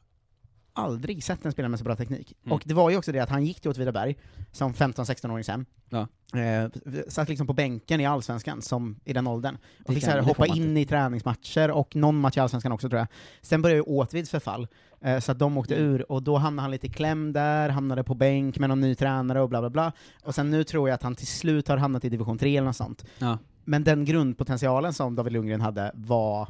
aldrig 0.74 1.24
sett 1.24 1.44
en 1.44 1.52
spelare 1.52 1.68
med 1.70 1.78
så 1.78 1.84
bra 1.84 1.96
teknik. 1.96 2.32
Mm. 2.44 2.52
Och 2.52 2.62
det 2.64 2.74
var 2.74 2.90
ju 2.90 2.96
också 2.96 3.12
det 3.12 3.18
att 3.20 3.28
han 3.28 3.44
gick 3.44 3.60
till 3.60 3.70
Åtvidaberg 3.70 4.16
som 4.52 4.74
15-16-åring 4.74 5.44
sen. 5.44 5.66
Ja. 5.88 6.06
Eh, 6.40 6.70
satt 7.08 7.28
liksom 7.28 7.46
på 7.46 7.52
bänken 7.52 8.00
i 8.00 8.06
Allsvenskan, 8.06 8.62
som 8.62 9.00
i 9.04 9.12
den 9.12 9.26
åldern. 9.26 9.54
Och 9.54 9.84
Det 9.86 9.94
fick 9.94 10.04
så 10.04 10.20
hoppa 10.20 10.46
in 10.46 10.76
i 10.76 10.86
träningsmatcher, 10.86 11.70
och 11.70 11.96
någon 11.96 12.20
match 12.20 12.36
i 12.36 12.40
Allsvenskan 12.40 12.72
också 12.72 12.88
tror 12.88 12.98
jag. 12.98 13.08
Sen 13.42 13.62
började 13.62 13.78
ju 13.78 13.82
Åtvids 13.82 14.30
förfall, 14.30 14.68
eh, 15.00 15.18
så 15.18 15.32
att 15.32 15.38
de 15.38 15.58
åkte 15.58 15.74
Mm. 15.76 15.86
ur, 15.90 16.12
och 16.12 16.22
då 16.22 16.36
hamnade 16.36 16.64
han 16.64 16.70
lite 16.70 16.86
i 16.86 16.90
kläm 16.90 17.32
där, 17.32 17.68
hamnade 17.68 18.04
på 18.04 18.14
bänk 18.14 18.58
med 18.58 18.68
någon 18.68 18.80
ny 18.80 18.94
tränare 18.94 19.40
och 19.40 19.48
bla 19.48 19.60
bla 19.60 19.70
bla. 19.70 19.92
Och 20.24 20.34
sen 20.34 20.50
nu 20.50 20.64
tror 20.64 20.88
jag 20.88 20.94
att 20.94 21.02
han 21.02 21.14
till 21.14 21.26
slut 21.26 21.68
har 21.68 21.76
hamnat 21.76 22.04
i 22.04 22.08
division 22.08 22.38
3 22.38 22.56
eller 22.56 22.66
något 22.66 22.76
sånt. 22.76 23.04
Ja. 23.18 23.38
Men 23.64 23.84
den 23.84 24.04
grundpotentialen 24.04 24.92
som 24.92 25.14
David 25.14 25.32
Lundgren 25.32 25.60
hade 25.60 25.90
var. 25.94 26.48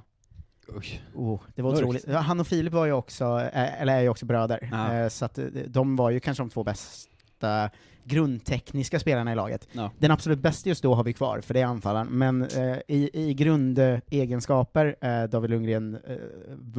Oh, 1.14 1.40
det 1.54 1.62
var 1.62 1.70
Mörkt. 1.70 1.82
otroligt. 1.82 2.08
Han 2.14 2.40
och 2.40 2.46
Filip 2.46 2.72
var 2.72 2.86
ju 2.86 2.92
också, 2.92 3.24
eh, 3.24 3.82
eller 3.82 3.96
är 3.96 4.00
ju 4.00 4.08
också 4.08 4.26
bröder, 4.26 4.68
Ja. 4.72 4.94
Eh, 4.94 5.08
så 5.08 5.24
att 5.24 5.38
eh, 5.38 5.44
de 5.66 5.96
var 5.96 6.10
ju 6.10 6.20
kanske 6.20 6.42
de 6.42 6.50
två 6.50 6.64
bästa 6.64 7.70
grundtekniska 8.04 9.00
spelarna 9.00 9.32
i 9.32 9.34
laget. 9.34 9.68
Ja. 9.72 9.90
Den 9.98 10.10
absolut 10.10 10.38
bästa 10.38 10.68
just 10.68 10.82
då 10.82 10.94
har 10.94 11.04
vi 11.04 11.12
kvar, 11.12 11.40
för 11.40 11.54
det 11.54 11.60
är 11.60 11.66
anfallaren, 11.66 12.06
men 12.08 12.42
eh, 12.42 12.76
i, 12.88 13.10
i 13.12 13.34
grundegenskaper, 13.34 14.96
eh, 15.00 15.24
David 15.24 15.50
Lundgren, 15.50 15.94
eh, 16.06 16.16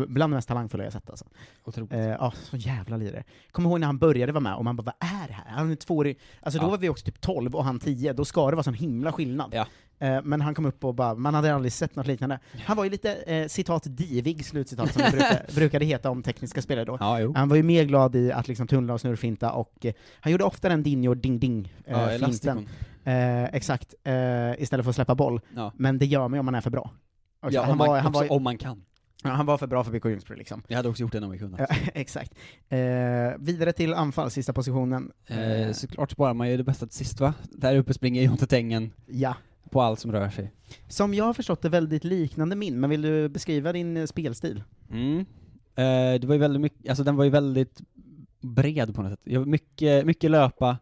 bland 0.08 0.34
de 0.34 0.36
mest 0.36 0.48
talangfulla 0.48 0.84
jag 0.84 0.94
sett 0.94 1.10
alltså. 1.10 1.26
Otroligt. 1.64 1.94
Eh, 1.94 2.00
Ja, 2.08 2.34
så 2.44 2.58
jävla 2.58 2.98
lirare. 2.98 3.24
Kommer 3.52 3.70
ihåg 3.70 3.80
när 3.80 3.88
han 3.88 3.98
började 3.98 4.32
vara 4.32 4.42
med, 4.42 4.56
och 4.56 4.64
man 4.64 4.76
bara 4.76 4.84
vad 4.84 5.10
är 5.24 5.28
det 5.28 5.34
här? 5.34 5.46
Han 5.48 5.72
är 5.72 5.76
tvåårig, 5.76 6.20
alltså 6.42 6.60
då 6.60 6.66
Ja. 6.66 6.70
var 6.70 6.78
vi 6.78 6.90
också 6.90 7.06
typ 7.06 7.22
12 7.22 7.56
och 7.56 7.64
han 7.66 7.80
10, 7.80 8.14
då 8.14 8.26
ska 8.26 8.50
det 8.50 8.56
vara 8.56 8.64
sån 8.64 8.74
himla 8.74 9.12
skillnad. 9.12 9.54
Ja. 10.08 10.18
Eh, 10.18 10.22
Men 10.24 10.42
han 10.42 10.56
kom 10.56 10.66
upp 10.66 10.84
och 10.84 10.96
bara, 10.96 11.16
man 11.16 11.34
hade 11.34 11.56
aldrig 11.56 11.72
sett 11.74 11.96
något 11.96 12.08
liknande. 12.08 12.40
Han 12.66 12.78
var 12.78 12.84
ju 12.84 12.90
lite, 12.90 13.14
eh, 13.16 13.48
citat, 13.48 13.84
divig, 13.86 14.46
slutcitat, 14.46 14.94
som 14.94 15.02
det 15.02 15.12
brukar, 15.12 15.46
brukade 15.56 15.86
heta 15.86 16.10
om 16.10 16.24
tekniska 16.24 16.62
spelare 16.62 16.86
då. 16.86 16.98
Ja. 17.00 17.32
Han 17.36 17.50
var 17.50 17.56
ju 17.56 17.64
mer 17.64 17.84
glad 17.84 18.16
i 18.16 18.32
att 18.32 18.48
liksom 18.48 18.68
tunnla 18.68 18.94
och 18.94 19.02
snurrfinta, 19.02 19.52
och 19.52 19.86
eh, 19.86 19.94
han 20.20 20.32
gjorde 20.32 20.44
ofta 20.44 20.70
den 20.70 20.84
dinjo 20.84 21.14
ding-ding 21.14 21.74
Ja, 21.88 22.10
eh, 22.10 22.16
elastikon. 22.16 22.68
Eh, 23.04 23.44
exakt, 23.44 23.94
eh, 24.04 24.62
istället 24.62 24.84
för 24.86 24.90
att 24.90 24.96
släppa 24.96 25.16
boll. 25.16 25.42
Ja. 25.56 25.72
Men 25.76 25.98
det 25.98 26.06
gör 26.06 26.28
man 26.28 26.34
ju 26.34 26.40
om 26.40 26.46
man 26.46 26.56
är 26.56 26.62
för 26.62 26.70
bra. 26.70 26.92
också. 27.42 27.54
Ja, 27.56 27.62
han, 27.62 27.72
om 27.72 27.78
man, 27.78 27.88
var, 27.88 27.98
också 28.08 28.12
var, 28.12 28.32
om 28.32 28.44
man 28.44 28.58
kan. 28.58 28.84
ja, 29.24 29.30
han 29.30 29.46
var 29.46 29.58
för 29.58 29.68
bra 29.68 29.84
för 29.84 29.92
BK 29.92 30.06
Ljungsbro 30.06 30.36
liksom. 30.36 30.64
Jag 30.68 30.78
hade 30.78 30.90
också 30.90 31.02
gjort 31.02 31.12
det 31.12 31.20
om 31.20 31.32
vi 31.32 31.38
kunde. 31.40 31.68
Ja, 31.70 31.76
exakt. 31.94 32.34
Eh, 32.70 32.78
vidare 33.40 33.72
till 33.74 33.94
anfall, 33.94 34.32
sista 34.32 34.54
positionen. 34.54 35.12
Eh, 35.28 35.72
såklart 35.72 36.12
sparar 36.12 36.34
man 36.34 36.50
ju 36.50 36.58
det 36.58 36.64
bästa 36.64 36.86
till 36.88 36.98
sist 36.98 37.20
va? 37.20 37.34
Där 37.52 37.76
uppe 37.76 37.94
springer 37.94 38.22
Jonte 38.22 38.48
Tengen 38.48 38.92
Ja. 39.06 39.36
På 39.70 39.82
allt 39.82 40.00
som 40.00 40.12
rör 40.12 40.30
sig. 40.30 40.52
Som 40.88 41.14
jag 41.14 41.26
har 41.26 41.34
förstått 41.34 41.62
det 41.62 41.70
väldigt 41.70 42.04
liknande 42.04 42.56
min, 42.56 42.80
men 42.80 42.90
vill 42.90 43.02
du 43.02 43.30
beskriva 43.30 43.74
din 43.74 43.98
eh, 43.98 44.06
spelstil? 44.06 44.64
Mm. 44.92 45.20
Eh, 45.76 46.20
det 46.20 46.24
var 46.26 46.34
ju 46.36 46.40
väldigt 46.40 46.62
mycket, 46.62 46.90
alltså 46.90 47.04
den 47.04 47.16
var 47.16 47.24
ju 47.24 47.30
väldigt 47.30 47.82
bred 48.42 48.96
på 48.96 49.02
något 49.02 49.12
sätt. 49.12 49.20
Jag 49.24 49.40
var 49.40 49.48
mycket, 49.48 50.06
mycket 50.06 50.32
löpa, 50.32 50.78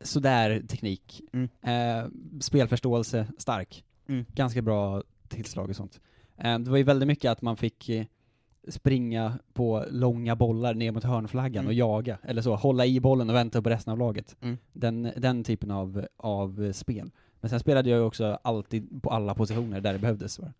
sådär 0.00 0.62
teknik. 0.68 1.22
Mm. 1.32 1.48
Eh, 1.62 2.10
spelförståelse, 2.40 3.26
stark. 3.38 3.84
Mm. 4.08 4.24
Ganska 4.34 4.62
bra 4.62 5.02
tillslag 5.28 5.70
och 5.70 5.76
sånt. 5.76 6.00
Eh, 6.38 6.58
det 6.58 6.70
var 6.70 6.76
ju 6.76 6.82
väldigt 6.84 7.06
mycket 7.06 7.30
att 7.30 7.42
man 7.42 7.56
fick 7.56 7.88
eh, 7.88 8.04
springa 8.68 9.38
på 9.52 9.84
långa 9.90 10.36
bollar 10.36 10.74
ner 10.74 10.92
mot 10.92 11.04
hörnflaggan 11.04 11.64
Mm. 11.64 11.66
och 11.66 11.74
jaga, 11.74 12.18
eller 12.22 12.42
så, 12.42 12.56
hålla 12.56 12.86
i 12.86 13.00
bollen 13.00 13.30
och 13.30 13.36
vänta 13.36 13.62
på 13.62 13.70
resten 13.70 13.92
av 13.92 13.98
laget. 13.98 14.36
Mm. 14.40 14.58
Den, 14.72 15.12
den 15.16 15.44
typen 15.44 15.70
av, 15.70 16.06
av 16.16 16.72
spel. 16.72 17.10
Men 17.42 17.50
sen 17.50 17.60
spelade 17.60 17.90
jag 17.90 17.98
ju 17.98 18.04
också 18.04 18.38
alltid 18.42 19.02
på 19.02 19.10
alla 19.10 19.34
positioner 19.34 19.80
där 19.80 19.92
det 19.92 19.98
behövdes. 19.98 20.38
Va? 20.38 20.52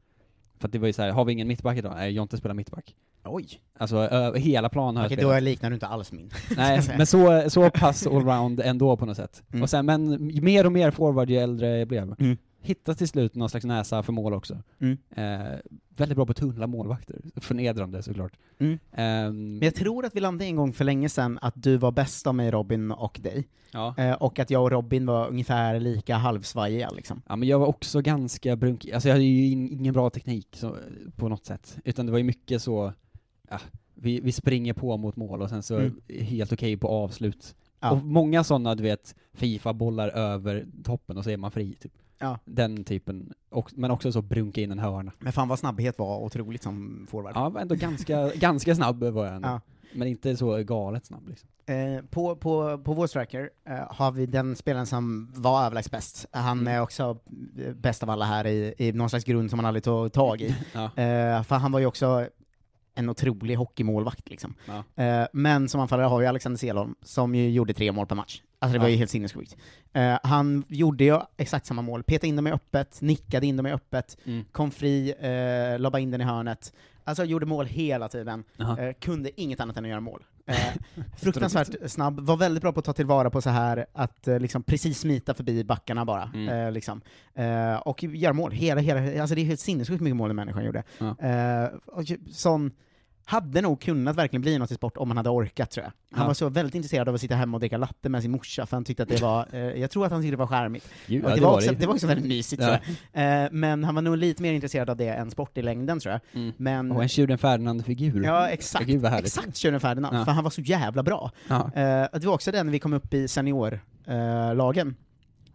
För 0.58 0.68
att 0.68 0.72
det 0.72 0.78
var 0.78 0.86
ju 0.86 0.92
så 0.92 1.02
här, 1.02 1.10
har 1.10 1.24
vi 1.24 1.32
ingen 1.32 1.48
mittback 1.48 1.78
idag? 1.78 1.92
Nej, 1.96 2.12
Jonte 2.12 2.36
spelar 2.36 2.54
mittback. 2.54 2.94
Oj! 3.24 3.60
Alltså 3.78 3.96
ö, 3.96 4.36
hela 4.36 4.68
planen 4.68 4.96
har 4.96 5.06
Okej, 5.06 5.18
jag 5.20 5.36
då 5.36 5.40
liknar 5.40 5.70
du 5.70 5.74
inte 5.74 5.86
alls 5.86 6.12
min. 6.12 6.30
Nej, 6.56 6.80
men 6.96 7.06
så, 7.06 7.50
så 7.50 7.70
pass 7.70 8.06
allround 8.06 8.60
ändå 8.60 8.96
på 8.96 9.06
något 9.06 9.16
sätt. 9.16 9.42
Mm. 9.52 9.62
Och 9.62 9.70
sen, 9.70 9.86
men 9.86 10.30
mer 10.44 10.66
och 10.66 10.72
mer 10.72 10.90
forward 10.90 11.30
ju 11.30 11.36
äldre 11.36 11.78
jag 11.78 11.88
blev. 11.88 12.14
Mm. 12.18 12.36
Hittade 12.62 12.98
till 12.98 13.08
slut 13.08 13.34
någon 13.34 13.48
slags 13.50 13.66
näsa 13.66 14.02
för 14.02 14.12
mål 14.12 14.34
också. 14.34 14.62
Mm. 14.80 14.98
Eh, 15.10 15.58
väldigt 15.96 16.16
bra 16.16 16.26
på 16.26 16.30
att 16.30 16.36
tunnla 16.36 16.66
målvakter. 16.66 17.20
Förnedrande 17.36 18.02
såklart. 18.02 18.32
Mm. 18.58 18.78
Ehm, 18.92 19.58
Men 19.58 19.64
jag 19.66 19.74
tror 19.74 20.04
att 20.04 20.16
vi 20.16 20.20
landade 20.20 20.44
en 20.44 20.56
gång 20.56 20.72
för 20.72 20.84
länge 20.84 21.08
sedan 21.08 21.38
att 21.42 21.54
du 21.62 21.76
var 21.76 21.92
bäst 21.92 22.26
av 22.26 22.34
mig, 22.34 22.50
Robin, 22.50 22.90
och 22.90 23.20
dig. 23.22 23.48
ja. 23.72 23.94
Eh, 23.98 24.12
och 24.12 24.38
att 24.38 24.50
jag 24.50 24.62
och 24.62 24.70
Robin 24.70 25.06
var 25.06 25.28
ungefär 25.28 25.80
lika 25.80 26.16
halvsvajiga 26.16 26.90
liksom. 26.90 27.22
ja, 27.28 27.36
men 27.36 27.48
jag 27.48 27.58
var 27.58 27.66
också 27.66 28.00
ganska 28.00 28.56
brunkig. 28.56 28.92
Alltså 28.92 29.08
jag 29.08 29.14
hade 29.14 29.24
ju 29.24 29.46
in, 29.50 29.68
ingen 29.68 29.94
bra 29.94 30.10
teknik 30.10 30.48
så, 30.52 30.76
på 31.16 31.28
något 31.28 31.46
sätt. 31.46 31.78
Utan 31.84 32.06
det 32.06 32.12
var 32.12 32.18
ju 32.18 32.24
mycket 32.24 32.62
så, 32.62 32.92
ja, 33.50 33.58
vi, 33.94 34.20
vi 34.20 34.32
springer 34.32 34.72
på 34.74 34.96
mot 34.96 35.16
mål 35.16 35.42
och 35.42 35.48
sen 35.48 35.62
så 35.62 35.78
Mm. 35.78 36.00
helt 36.08 36.52
okej 36.52 36.76
på 36.76 36.88
avslut. 36.88 37.54
Ja. 37.80 37.90
Och 37.90 38.04
många 38.04 38.44
sådana, 38.44 38.74
du 38.74 38.82
vet, 38.82 39.14
Fifa-bollar 39.34 40.08
över 40.08 40.66
toppen 40.84 41.16
och 41.16 41.24
så 41.24 41.30
är 41.30 41.36
man 41.36 41.50
fri, 41.50 41.74
typ. 41.80 41.92
Ja. 42.22 42.38
Den 42.44 42.84
typen, 42.84 43.32
och, 43.50 43.70
men 43.74 43.90
också 43.90 44.12
så 44.12 44.22
brunka 44.22 44.60
in 44.60 44.72
en 44.72 44.78
hörna. 44.78 45.12
Men 45.18 45.32
fan 45.32 45.48
vad 45.48 45.58
snabbhet 45.58 45.98
var 45.98 46.18
otroligt 46.18 46.62
som 46.62 47.06
forward. 47.10 47.32
Ja, 47.34 47.60
ändå 47.60 47.74
ganska, 47.74 48.28
ganska 48.34 48.74
snabb 48.74 49.02
var 49.04 49.26
jag 49.26 49.34
ändå. 49.34 49.48
Ja. 49.48 49.60
Men 49.94 50.08
inte 50.08 50.36
så 50.36 50.56
galet 50.62 51.06
snabb 51.06 51.28
liksom. 51.28 51.48
Eh, 51.66 52.04
på, 52.10 52.36
på, 52.36 52.78
på 52.78 52.94
vår 52.94 53.06
striker 53.06 53.50
eh, 53.68 53.74
har 53.90 54.10
vi 54.12 54.26
den 54.26 54.56
spelaren 54.56 54.86
som 54.86 55.32
var 55.36 55.64
överlägset 55.64 55.92
bäst. 55.92 56.26
Han 56.30 56.58
Mm. 56.60 56.74
är 56.74 56.80
också 56.82 57.18
eh, 57.66 57.72
bäst 57.74 58.02
av 58.02 58.10
alla 58.10 58.24
här 58.24 58.46
i, 58.46 58.74
i 58.78 58.92
någon 58.92 59.10
slags 59.10 59.24
grund 59.24 59.50
som 59.50 59.56
man 59.56 59.66
aldrig 59.66 59.84
tog 59.84 60.12
tag 60.12 60.40
i. 60.40 60.54
Ja. 60.72 60.84
Eh, 60.84 61.42
för 61.42 61.54
han 61.56 61.72
var 61.72 61.80
ju 61.80 61.86
också 61.86 62.26
en 62.94 63.08
otrolig 63.08 63.54
hockeymålvakt 63.56 64.28
liksom. 64.30 64.54
Ja. 64.66 65.02
Eh, 65.04 65.26
men 65.32 65.68
som 65.68 65.80
anfallare 65.80 66.06
har 66.06 66.18
vi 66.20 66.26
Alexander 66.26 66.58
Selholm, 66.58 66.94
som 67.02 67.34
ju 67.34 67.50
gjorde 67.50 67.74
tre 67.74 67.92
mål 67.92 68.06
per 68.06 68.16
match. 68.16 68.42
Alltså 68.58 68.72
det 68.72 68.78
var 68.78 68.86
Ja. 68.86 68.90
ju 68.90 68.96
helt 68.96 69.10
sinnessjukt. 69.10 69.56
Eh, 69.92 70.18
han 70.22 70.64
gjorde 70.68 71.04
ju 71.04 71.18
exakt 71.36 71.66
samma 71.66 71.82
mål, 71.82 72.02
petade 72.02 72.28
in 72.28 72.36
dem 72.36 72.46
i 72.46 72.52
öppet, 72.52 73.00
nickade 73.02 73.46
in 73.46 73.56
dem 73.56 73.66
i 73.66 73.72
öppet, 73.72 74.16
Mm. 74.24 74.44
kom 74.52 74.70
fri, 74.70 75.10
eh, 75.20 75.78
lobbade 75.80 76.02
in 76.02 76.10
den 76.10 76.20
i 76.20 76.24
hörnet. 76.24 76.72
Alltså 77.04 77.24
gjorde 77.24 77.46
mål 77.46 77.66
hela 77.66 78.08
tiden, 78.08 78.44
eh, 78.58 78.92
kunde 79.00 79.40
inget 79.40 79.60
annat 79.60 79.76
än 79.76 79.84
att 79.84 79.90
göra 79.90 80.00
mål. 80.00 80.24
Eh, 80.46 80.56
fruktansvärt 81.16 81.90
snabb, 81.90 82.20
var 82.20 82.36
väldigt 82.36 82.62
bra 82.62 82.72
på 82.72 82.78
att 82.78 82.86
ta 82.86 82.92
tillvara 82.92 83.30
på 83.30 83.42
så 83.42 83.50
här 83.50 83.86
att 83.92 84.28
eh, 84.28 84.38
liksom 84.38 84.62
precis 84.62 85.00
smita 85.00 85.34
förbi 85.34 85.64
backarna 85.64 86.04
bara. 86.04 86.30
Mm. 86.34 86.48
Eh, 86.48 86.72
liksom. 86.72 87.00
eh, 87.34 87.74
och 87.74 88.02
göra 88.04 88.32
mål, 88.32 88.52
hela, 88.52 88.80
hela, 88.80 89.20
alltså 89.20 89.34
det 89.34 89.40
är 89.40 89.44
helt 89.44 89.60
sinnessjukt 89.60 90.02
mycket 90.02 90.16
mål 90.16 90.28
den 90.28 90.36
människan 90.36 90.64
gjorde. 90.64 90.82
Ja. 90.98 91.18
Eh, 91.18 91.68
sån, 92.30 92.70
hade 93.24 93.60
nog 93.60 93.80
kunnat 93.80 94.16
verkligen 94.16 94.42
bli 94.42 94.58
något 94.58 94.70
i 94.70 94.74
sport 94.74 94.96
om 94.96 95.10
han 95.10 95.16
hade 95.16 95.30
orkat 95.30 95.70
tror 95.70 95.84
jag. 95.84 95.92
Han 96.16 96.24
Ja. 96.24 96.26
var 96.26 96.34
så 96.34 96.48
väldigt 96.48 96.74
intresserad 96.74 97.08
av 97.08 97.14
att 97.14 97.20
sitta 97.20 97.34
hemma 97.34 97.56
och 97.56 97.60
dricka 97.60 97.76
latte 97.76 98.08
med 98.08 98.22
sin 98.22 98.30
morsa, 98.30 98.66
för 98.66 98.76
han 98.76 98.84
tyckte 98.84 99.02
att 99.02 99.08
det 99.08 99.20
var, 99.22 99.46
eh, 99.52 99.60
jag 99.60 99.90
tror 99.90 100.06
att 100.06 100.12
han 100.12 100.20
tyckte 100.22 100.32
det 100.32 100.36
var 100.36 100.46
charmigt. 100.46 100.84
Och 100.84 101.10
ja, 101.12 101.28
det, 101.28 101.34
det 101.34 101.40
var 101.40 101.54
också, 101.54 101.70
det. 101.70 101.76
det 101.78 101.86
var 101.86 101.94
också 101.94 102.06
väldigt 102.06 102.26
mysigt 102.26 102.62
Ja. 102.62 102.68
tror 102.68 102.78
jag. 103.12 103.44
Eh, 103.44 103.48
men 103.52 103.84
han 103.84 103.94
var 103.94 104.02
nog 104.02 104.16
lite 104.16 104.42
mer 104.42 104.52
intresserad 104.52 104.90
av 104.90 104.96
det 104.96 105.08
än 105.08 105.30
sport 105.30 105.58
i 105.58 105.62
längden 105.62 106.00
tror 106.00 106.12
jag. 106.12 106.20
Mm. 106.42 106.52
Men, 106.56 106.92
Och 106.92 107.02
en 107.02 107.08
Tjuren 107.08 107.38
Ferdinand-figur. 107.38 108.24
ja 108.24 108.48
exakt, 108.48 108.86
Gud 108.86 109.04
exakt 109.04 109.56
Tjuren 109.56 109.80
Ferdinand, 109.80 110.24
för 110.24 110.32
han 110.32 110.44
var 110.44 110.50
så 110.50 110.60
jävla 110.60 111.02
bra. 111.02 111.30
Eh, 111.48 111.60
det 111.74 112.24
var 112.24 112.34
också 112.34 112.52
den 112.52 112.70
vi 112.70 112.78
kom 112.78 112.92
upp 112.92 113.14
i 113.14 113.28
seniorlagen. 113.28 114.96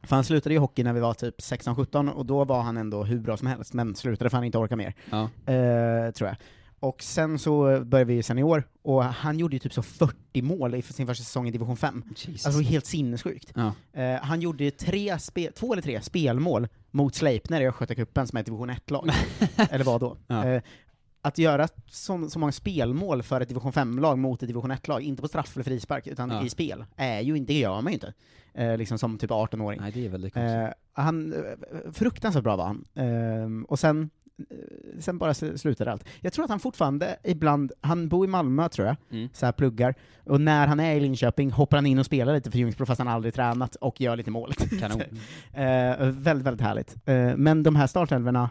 för 0.03 0.15
han 0.15 0.23
slutade 0.23 0.55
i 0.55 0.57
hockey 0.57 0.83
när 0.83 0.93
vi 0.93 0.99
var 0.99 1.13
typ 1.13 1.39
16-17, 1.39 2.09
och 2.09 2.25
då 2.25 2.43
var 2.45 2.61
han 2.61 2.77
ändå 2.77 3.03
hur 3.03 3.19
bra 3.19 3.37
som 3.37 3.47
helst, 3.47 3.73
men 3.73 3.95
slutade 3.95 4.29
för 4.29 4.37
han 4.37 4.43
inte 4.43 4.57
orka 4.57 4.75
mer. 4.75 4.93
Ja. 5.09 5.21
Eh, 5.53 6.11
tror 6.11 6.27
jag. 6.29 6.35
Och 6.79 7.03
sen 7.03 7.39
så 7.39 7.61
började 7.85 8.03
vi 8.13 8.17
i 8.17 8.23
senior, 8.23 8.63
och 8.81 9.03
han 9.03 9.39
gjorde 9.39 9.55
ju 9.55 9.59
typ 9.59 9.73
så 9.73 9.81
40 9.81 10.41
mål 10.41 10.75
i 10.75 10.81
sin 10.81 11.07
första 11.07 11.23
säsong 11.23 11.47
i 11.47 11.51
division 11.51 11.77
5. 11.77 12.03
Jesus. 12.15 12.45
Alltså 12.45 12.61
helt 12.61 12.85
sinnessjukt. 12.85 13.51
ja. 13.55 13.73
Eh, 14.01 14.21
han 14.21 14.41
gjorde 14.41 14.71
tre 14.71 15.17
två 15.55 15.73
eller 15.73 15.81
tre 15.81 16.01
spelmål 16.01 16.67
mot 16.91 17.15
Sleipner 17.15 17.61
i 17.61 17.67
Östgötacupen 17.67 18.27
som 18.27 18.37
är 18.37 18.39
ett 18.39 18.45
division 18.45 18.69
1-lag. 18.71 19.09
eller 19.71 19.85
vad 19.85 20.01
då? 20.01 20.17
Ja. 20.27 20.45
Eh, 20.45 20.61
att 21.21 21.37
göra 21.37 21.67
så, 21.89 22.29
så 22.29 22.39
många 22.39 22.51
spelmål 22.51 23.23
för 23.23 23.41
ett 23.41 23.47
division 23.49 23.71
5-lag 23.71 24.17
mot 24.17 24.43
ett 24.43 24.47
division 24.47 24.71
1-lag, 24.71 25.01
inte 25.01 25.21
på 25.21 25.27
straff 25.27 25.55
eller 25.55 25.63
frispark, 25.63 26.07
utan 26.07 26.29
Ja. 26.29 26.45
i 26.45 26.49
spel, 26.49 26.85
är 26.95 27.21
ju 27.21 27.37
inte, 27.37 27.53
det 27.53 27.59
gör 27.59 27.81
man 27.81 27.87
ju 27.87 27.93
inte. 27.93 28.13
Eh, 28.53 28.77
liksom 28.77 28.97
som 28.97 29.17
typ 29.17 29.31
18-åring. 29.31 29.79
Nej, 29.81 29.91
det 29.91 30.05
är 30.05 30.09
väldigt 30.09 30.33
konstigt. 30.33 30.55
Eh, 30.57 30.67
han, 30.93 31.33
eh, 31.33 31.91
fruktansvärt 31.93 32.43
bra 32.43 32.55
var 32.55 32.65
han. 32.65 32.85
Eh, 32.95 33.63
och 33.67 33.79
sen, 33.79 34.09
sen 34.99 35.17
bara 35.17 35.31
sl- 35.33 35.57
slutade 35.57 35.91
allt. 35.91 36.05
Jag 36.21 36.33
tror 36.33 36.43
att 36.45 36.49
han 36.51 36.59
fortfarande 36.59 37.17
ibland, 37.23 37.71
han 37.81 38.07
bor 38.09 38.25
i 38.25 38.27
Malmö 38.27 38.69
tror 38.69 38.87
jag, 38.87 38.95
Mm. 39.11 39.29
så 39.33 39.45
här 39.45 39.53
pluggar, 39.53 39.95
och 40.25 40.41
när 40.41 40.67
han 40.67 40.79
är 40.79 40.95
i 40.95 40.99
Linköping 40.99 41.51
hoppar 41.51 41.77
han 41.77 41.85
in 41.85 41.99
och 41.99 42.05
spelar 42.05 42.33
lite 42.33 42.51
för 42.51 42.57
Ljungsbro 42.59 42.85
fast 42.85 42.99
han 42.99 43.07
aldrig 43.07 43.33
tränat, 43.33 43.75
och 43.75 44.01
gör 44.01 44.15
lite 44.15 44.31
mål. 44.31 44.53
Kanon. 44.53 45.01
eh, 45.53 46.07
väldigt, 46.09 46.45
väldigt 46.47 46.61
härligt. 46.61 46.95
Eh, 47.05 47.35
men 47.37 47.63
de 47.63 47.75
här 47.75 47.87
startelvorna, 47.87 48.49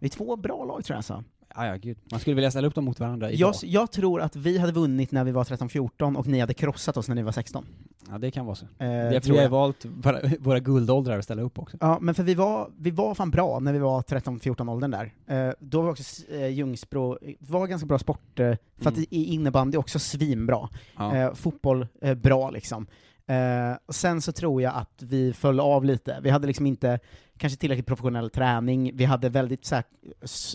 det 0.00 0.06
är 0.06 0.10
två 0.10 0.36
bra 0.36 0.64
lag 0.64 0.84
tror 0.84 0.94
jag 0.94 0.98
alltså. 0.98 1.24
Ja, 1.56 1.66
ja, 1.66 1.76
gud. 1.76 1.96
Man 2.10 2.20
skulle 2.20 2.34
vilja 2.34 2.50
ställa 2.50 2.66
upp 2.68 2.74
dem 2.74 2.84
mot 2.84 3.00
varandra 3.00 3.30
idag. 3.30 3.48
Jag, 3.62 3.70
jag 3.70 3.92
tror 3.92 4.20
att 4.20 4.36
vi 4.36 4.58
hade 4.58 4.72
vunnit 4.72 5.12
när 5.12 5.24
vi 5.24 5.32
var 5.32 5.44
13-14 5.44 6.16
och 6.16 6.26
ni 6.26 6.40
hade 6.40 6.54
krossat 6.54 6.96
oss 6.96 7.08
när 7.08 7.14
ni 7.14 7.22
var 7.22 7.32
16. 7.32 7.64
Ja, 8.10 8.18
det 8.18 8.30
kan 8.30 8.46
vara 8.46 8.56
så. 8.56 8.64
Eh, 8.64 8.70
för 8.78 9.20
tror 9.20 9.32
vi 9.32 9.38
har 9.38 9.42
jag. 9.44 9.50
valt 9.50 9.84
våra, 9.84 10.20
våra 10.40 10.60
guldåldrar 10.60 11.18
att 11.18 11.24
ställa 11.24 11.42
upp 11.42 11.58
också. 11.58 11.76
Ja, 11.80 11.98
men 12.00 12.14
för 12.14 12.22
vi 12.22 12.34
var, 12.34 12.70
vi 12.78 12.90
var 12.90 13.14
fan 13.14 13.30
bra 13.30 13.58
när 13.60 13.72
vi 13.72 13.78
var 13.78 14.02
13-14 14.02 14.70
åldern 14.72 14.90
där. 14.90 15.12
Eh, 15.48 15.52
då 15.58 15.82
var 15.82 15.90
också 15.90 16.32
eh, 16.32 16.46
Ljungsbro, 16.48 17.18
var 17.38 17.66
ganska 17.66 17.86
bra 17.86 17.98
sport, 17.98 18.40
eh, 18.40 18.54
för 18.78 18.88
att 18.90 18.96
Mm. 18.96 19.06
i 19.10 19.24
innebandy 19.24 19.78
också 19.78 19.98
svinbra. 19.98 20.68
Ja. 20.96 21.16
Eh, 21.16 21.34
fotboll, 21.34 21.86
eh, 22.02 22.14
bra 22.14 22.50
liksom. 22.50 22.86
Eh, 23.28 23.76
och 23.86 23.94
sen 23.94 24.22
så 24.22 24.32
tror 24.32 24.62
jag 24.62 24.74
att 24.74 25.02
vi 25.02 25.32
föll 25.32 25.60
av 25.60 25.84
lite. 25.84 26.18
Vi 26.22 26.30
hade 26.30 26.46
liksom 26.46 26.66
inte 26.66 26.98
kanske 27.38 27.58
tillräckligt 27.58 27.86
professionell 27.86 28.30
träning, 28.30 28.90
vi 28.94 29.04
hade 29.04 29.28
väldigt 29.28 29.64
så 29.64 29.74
här, 29.74 29.84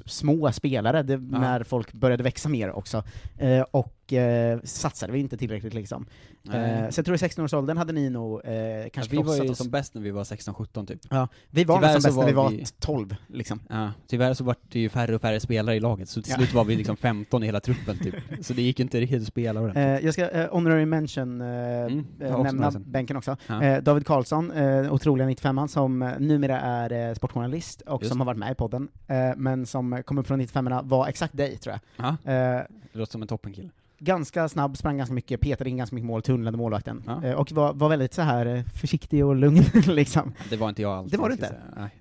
små 0.06 0.52
spelare 0.52 1.04
det, 1.04 1.18
när 1.18 1.64
folk 1.64 1.94
började 1.94 2.24
växa 2.24 2.50
mer 2.50 2.72
också. 2.72 3.04
Eh, 3.38 3.62
och 3.72 4.14
eh, 4.14 4.60
satsade 4.64 5.14
vi 5.14 5.20
inte 5.20 5.38
tillräckligt 5.38 5.74
liksom. 5.74 6.06
Eh, 6.54 6.90
så 6.90 7.00
jag 7.00 7.06
tror 7.06 7.16
i 7.16 7.20
16-årsåldern 7.20 7.78
hade 7.78 7.94
ni 7.94 8.10
nog 8.10 8.42
eh, 8.46 8.54
Ja, 8.54 8.88
kanske 8.94 9.12
vi 9.18 9.24
var 9.24 9.36
ju 9.36 9.50
oss. 9.50 9.58
som 9.58 9.70
bäst 9.70 9.94
när 9.96 10.02
vi 10.02 10.12
var 10.12 10.24
16-17 10.24 10.86
typ. 10.88 11.00
Ja, 11.10 11.28
vi 11.50 11.64
var 11.64 11.78
Tyvärr 11.78 12.00
så 12.00 12.08
bäst 12.08 12.18
när 12.18 12.26
vi 12.26 12.32
var 12.34 12.50
vi- 12.50 12.66
12, 12.80 13.16
liksom. 13.28 13.60
Ja, 13.70 13.92
tyvärr 14.08 14.34
så 14.34 14.44
var 14.44 14.56
det 14.72 14.80
ju 14.80 14.90
färre 14.90 15.16
och 15.16 15.22
färre 15.22 15.40
spelare 15.40 15.76
i 15.76 15.80
laget, 15.80 16.10
så 16.10 16.22
till 16.22 16.32
Ja. 16.32 16.38
slut 16.38 16.54
var 16.54 16.64
vi 16.66 16.76
liksom 16.76 16.98
15 16.98 17.44
i 17.44 17.46
hela 17.46 17.60
truppen 17.60 17.98
typ. 17.98 18.16
Så 18.46 18.54
det 18.54 18.62
gick 18.62 18.80
inte 18.80 19.00
riktigt 19.00 19.22
att 19.22 19.28
spela 19.28 19.60
ordentligt. 19.62 19.86
Eh, 19.86 20.06
jag 20.06 20.14
ska 20.14 20.30
eh, 20.30 20.50
honorary 20.52 20.86
mention 20.86 21.42
eh, 21.42 21.48
Mm, 21.48 22.06
eh, 22.22 22.44
nämna 22.44 22.72
bänken 22.72 23.18
också. 23.18 23.38
Ja. 23.48 23.82
David 23.82 24.06
Karlsson, 24.06 24.52
eh, 24.52 24.94
otroliga 24.94 25.28
95an, 25.30 25.68
som 25.68 26.00
numera 26.20 26.60
är 26.60 26.71
eh, 26.92 27.14
sportjournalist 27.14 27.82
och 27.82 28.02
Just 28.02 28.12
som 28.12 28.20
har 28.20 28.26
varit 28.26 28.38
med 28.38 28.52
i 28.52 28.56
podden, 28.56 28.88
eh, 29.08 29.32
men 29.38 29.66
som 29.66 30.04
kom 30.06 30.18
upp 30.18 30.28
från 30.28 30.40
95 30.40 30.70
var 30.84 31.08
exakt 31.08 31.38
dig, 31.38 31.58
tror 31.58 31.76
jag. 31.96 32.06
Ja, 32.26 32.32
Eh, 32.34 32.62
låter 32.94 33.12
som 33.12 33.22
en 33.22 33.28
toppenkille. 33.28 33.70
Ganska 34.04 34.50
snabb, 34.50 34.78
sprang 34.78 34.98
ganska 34.98 35.14
mycket, 35.14 35.42
petade 35.42 35.70
in 35.70 35.78
ganska 35.78 35.96
mycket 35.96 36.06
mål, 36.08 36.22
tunnlade 36.22 36.58
målvakten. 36.58 37.04
Ja. 37.08 37.24
Eh, 37.26 37.34
och 37.34 37.52
var, 37.52 37.74
var 37.74 37.90
väldigt 37.90 38.14
så 38.14 38.22
här 38.22 38.46
eh, 38.46 38.64
försiktig 38.64 39.26
och 39.26 39.36
lugn 39.36 39.64
liksom. 39.88 40.34
Det 40.50 40.58
var 40.58 40.70
inte 40.70 40.82
jag 40.82 40.92
alls. 40.92 41.12
Det 41.12 41.18
var 41.18 41.30
det 41.30 41.34
inte. 41.34 41.56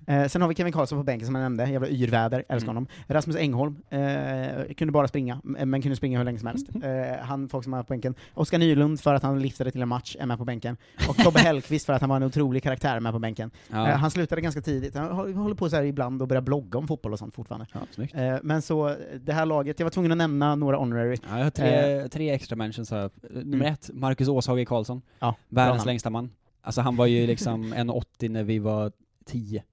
Eh, 0.05 0.27
sen 0.27 0.41
har 0.41 0.49
vi 0.49 0.55
Kevin 0.55 0.73
Karlsson 0.73 0.97
på 0.99 1.03
bänken 1.03 1.25
som 1.25 1.35
jag 1.35 1.41
nämnde, 1.41 1.65
jävla 1.69 1.87
yrväder, 1.87 2.43
älskar 2.49 2.71
Mm. 2.71 2.75
honom. 2.75 2.87
Rasmus 3.07 3.35
Engholm, 3.35 3.75
eh, 3.89 4.73
kunde 4.77 4.91
bara 4.91 5.07
springa, 5.07 5.41
men 5.43 5.81
kunde 5.81 5.95
springa 5.95 6.17
hur 6.17 6.25
länge 6.25 6.39
som 6.39 6.47
helst. 6.47 6.67
Mm. 6.75 7.11
Eh, 7.11 7.17
han, 7.21 7.49
folk 7.49 7.63
som 7.63 7.73
är 7.73 7.83
på 7.83 7.87
bänken. 7.93 8.15
Oskar 8.33 8.57
Nylund 8.59 8.99
för 8.99 9.13
att 9.13 9.23
han 9.23 9.39
liftade 9.41 9.71
till 9.71 9.81
en 9.81 9.87
match, 9.87 10.15
är 10.19 10.25
med 10.25 10.37
på 10.37 10.45
bänken. 10.45 10.77
Och 11.09 11.15
Tobbe 11.17 11.39
Hellqvist 11.43 11.85
för 11.85 11.93
att 11.93 12.01
han 12.01 12.09
var 12.09 12.17
en 12.17 12.23
otrolig 12.23 12.63
karaktär, 12.63 12.99
med 12.99 13.13
på 13.13 13.19
bänken. 13.19 13.51
Ja. 13.71 13.89
Eh, 13.89 13.95
han 13.95 14.11
slutade 14.11 14.41
ganska 14.41 14.61
tidigt, 14.61 14.95
han 14.95 15.11
hå- 15.11 15.33
håller 15.33 15.55
på 15.55 15.69
så 15.69 15.75
här 15.75 15.83
ibland 15.83 16.21
och 16.21 16.27
börjar 16.27 16.41
blogga 16.41 16.79
om 16.79 16.87
fotboll 16.87 17.13
och 17.13 17.19
sånt 17.19 17.35
fortfarande. 17.35 17.65
Ja, 18.13 18.39
men 18.43 18.61
så, 18.61 18.95
det 19.25 19.33
här 19.33 19.45
laget, 19.45 19.79
jag 19.79 19.85
var 19.85 19.91
tvungen 19.91 20.11
att 20.11 20.17
nämna 20.17 20.55
några 20.55 20.77
honorary. 20.77 21.17
Ja, 21.29 21.37
jag 21.37 21.43
har 21.43 21.51
tre, 21.51 21.67
tre 22.11 22.29
extra 22.29 22.55
mentions 22.55 22.91
här. 22.91 23.09
Nummer 23.29 23.55
Mm. 23.55 23.73
ett, 23.73 23.89
Marcus 23.93 24.27
Åshage 24.27 24.67
Karlsson. 24.67 25.01
Ja, 25.19 25.35
Världens 25.49 25.85
längsta 25.85 26.09
man. 26.09 26.31
Alltså 26.61 26.81
han 26.81 26.95
var 26.95 27.05
ju 27.05 27.27
liksom 27.27 27.73
1,80 27.73 28.29
när 28.29 28.43
vi 28.43 28.59
var 28.59 28.91
10. 29.25 29.63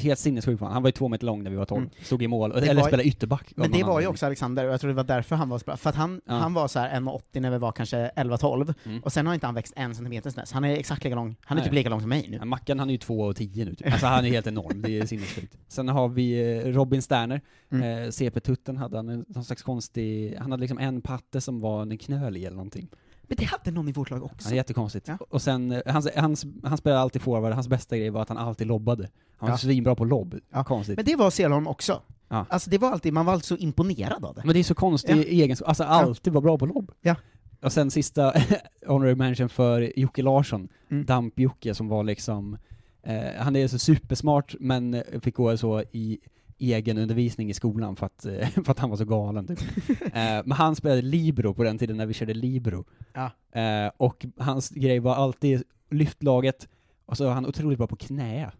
Helt 0.00 0.18
sinnessjuk 0.18 0.60
var 0.60 0.68
han. 0.68 0.82
Var 0.82 0.88
ju 0.88 0.92
två 0.92 1.08
meter 1.08 1.26
lång 1.26 1.42
när 1.42 1.50
vi 1.50 1.56
var 1.56 1.64
12. 1.64 1.82
Mm. 1.82 1.90
Stod 2.02 2.22
i 2.22 2.28
mål, 2.28 2.52
eller 2.52 2.74
var- 2.74 2.82
spelade 2.82 3.08
ytterback. 3.08 3.52
Men 3.56 3.70
det 3.70 3.82
var 3.84 4.00
ju 4.00 4.06
också 4.06 4.26
Alexander, 4.26 4.66
och 4.66 4.72
jag 4.72 4.80
tror 4.80 4.88
det 4.88 4.94
var 4.94 5.04
därför 5.04 5.36
han 5.36 5.48
var 5.48 5.58
så 5.58 5.64
bra. 5.64 5.76
För 5.76 5.90
att 5.90 5.96
han, 5.96 6.20
Ja. 6.26 6.32
han 6.34 6.54
var 6.54 6.68
så 6.68 6.78
här 6.78 6.90
1,80 7.00 7.40
när 7.40 7.50
vi 7.50 7.58
var 7.58 7.72
kanske 7.72 8.10
11-12, 8.16 8.74
Mm. 8.84 9.02
och 9.02 9.12
sen 9.12 9.26
har 9.26 9.34
inte 9.34 9.46
han 9.46 9.54
växt 9.54 9.72
en 9.76 9.94
centimeter 9.94 10.30
sen 10.30 10.40
dess. 10.40 10.52
Han 10.52 10.64
är 10.64 10.76
exakt 10.76 11.04
lika 11.04 11.16
lång, 11.16 11.36
han 11.44 11.58
är 11.58 11.60
Nej. 11.62 11.68
typ 11.68 11.74
lika 11.74 11.88
lång 11.90 12.00
som 12.00 12.08
mig 12.08 12.26
nu. 12.30 12.36
Ja, 12.36 12.44
Mackan 12.44 12.78
han 12.78 12.88
är 12.88 12.92
ju 12.92 12.98
2,10 12.98 13.64
nu 13.64 13.74
typ. 13.74 13.86
Alltså 13.92 14.06
han 14.06 14.24
är 14.24 14.28
helt 14.28 14.46
enorm, 14.46 14.82
det 14.82 14.98
är 14.98 15.06
sinnessjukt. 15.06 15.56
Sen 15.68 15.88
har 15.88 16.08
vi 16.08 16.56
eh, 16.58 16.72
Robin 16.72 17.02
Sterner, 17.02 17.40
Mm. 17.70 18.02
eh, 18.04 18.10
CP-tutten 18.10 18.76
hade 18.76 18.96
han 18.96 19.08
en 19.08 19.24
någon 19.28 19.44
slags 19.44 19.62
konstig, 19.62 20.36
han 20.38 20.50
hade 20.50 20.60
liksom 20.60 20.78
en 20.78 21.02
patte 21.02 21.40
som 21.40 21.60
var 21.60 21.82
en 21.82 21.98
knöl 21.98 22.36
i 22.36 22.44
eller 22.44 22.56
någonting. 22.56 22.88
Men 23.28 23.36
det 23.38 23.44
hade 23.44 23.70
någon 23.70 23.88
i 23.88 23.92
vårt 23.92 24.10
lag 24.10 24.22
också. 24.24 24.48
Ja, 24.48 24.54
jättekonstigt. 24.56 25.08
Ja. 25.08 25.18
Och 25.30 25.42
sen, 25.42 25.72
eh, 25.72 25.80
hans, 25.86 26.08
hans, 26.16 26.46
han 26.64 26.78
spelade 26.78 27.00
alltid 27.00 27.22
forward, 27.22 27.52
hans 27.52 27.68
bästa 27.68 27.96
grej 27.98 28.10
var 28.10 28.22
att 28.22 28.28
han 28.28 28.38
alltid 28.38 28.66
lobbade. 28.66 29.08
Han 29.36 29.46
var 29.48 29.54
Ja. 29.54 29.58
svinbra 29.58 29.94
på 29.94 30.04
lobb. 30.04 30.34
Ja. 30.52 30.64
Konstigt. 30.64 30.96
Men 30.96 31.04
det 31.04 31.16
var 31.16 31.30
Selholm 31.30 31.66
också. 31.66 32.02
Ja. 32.28 32.46
Alltså 32.50 32.70
det 32.70 32.78
var 32.78 32.90
alltid, 32.90 33.12
man 33.12 33.26
var 33.26 33.32
alltid 33.32 33.44
så 33.46 33.56
imponerad 33.56 34.24
av 34.24 34.34
det. 34.34 34.42
Men 34.44 34.52
det 34.54 34.58
är 34.60 34.64
så 34.64 34.74
konstig 34.74 35.16
Ja. 35.16 35.22
egenskap, 35.22 35.68
alltså 35.68 35.84
alltid 35.84 36.32
vara 36.32 36.42
bra 36.42 36.58
på 36.58 36.66
lobb. 36.66 36.92
Ja. 37.00 37.16
Och 37.62 37.72
sen 37.72 37.90
sista 37.90 38.32
honorary 38.86 39.14
mention 39.14 39.48
för 39.48 39.92
Jocke 39.98 40.22
Larsson, 40.22 40.68
Mm. 40.90 41.04
Damp-Jocke 41.06 41.74
som 41.74 41.88
var 41.88 42.04
liksom, 42.04 42.56
eh, 43.02 43.18
han 43.38 43.56
är 43.56 43.68
så 43.68 43.78
supersmart 43.78 44.54
men 44.60 44.94
eh, 44.94 45.02
fick 45.22 45.34
gå 45.36 45.56
så 45.56 45.80
i 45.92 46.18
egen 46.58 46.98
undervisning 46.98 47.50
i 47.50 47.54
skolan 47.54 47.96
för 47.96 48.06
att, 48.06 48.26
eh, 48.26 48.48
för 48.64 48.70
att 48.70 48.78
han 48.78 48.90
var 48.90 48.96
så 48.96 49.04
galen 49.04 49.46
typ. 49.46 49.60
eh, 50.02 50.42
men 50.44 50.52
han 50.52 50.76
spelade 50.76 51.02
libero 51.02 51.54
på 51.54 51.62
den 51.62 51.78
tiden 51.78 51.96
när 51.96 52.06
vi 52.06 52.14
körde 52.14 52.34
libero. 52.34 52.84
Ja. 53.12 53.30
Eh, 53.60 53.90
och 53.96 54.26
hans 54.36 54.68
grej 54.68 54.98
var 54.98 55.14
alltid 55.14 55.62
lyftlaget, 55.90 56.68
och 57.06 57.16
så 57.16 57.24
var 57.24 57.32
han 57.32 57.46
otroligt 57.46 57.78
bra 57.78 57.86
på 57.86 57.96
knä. 57.96 58.50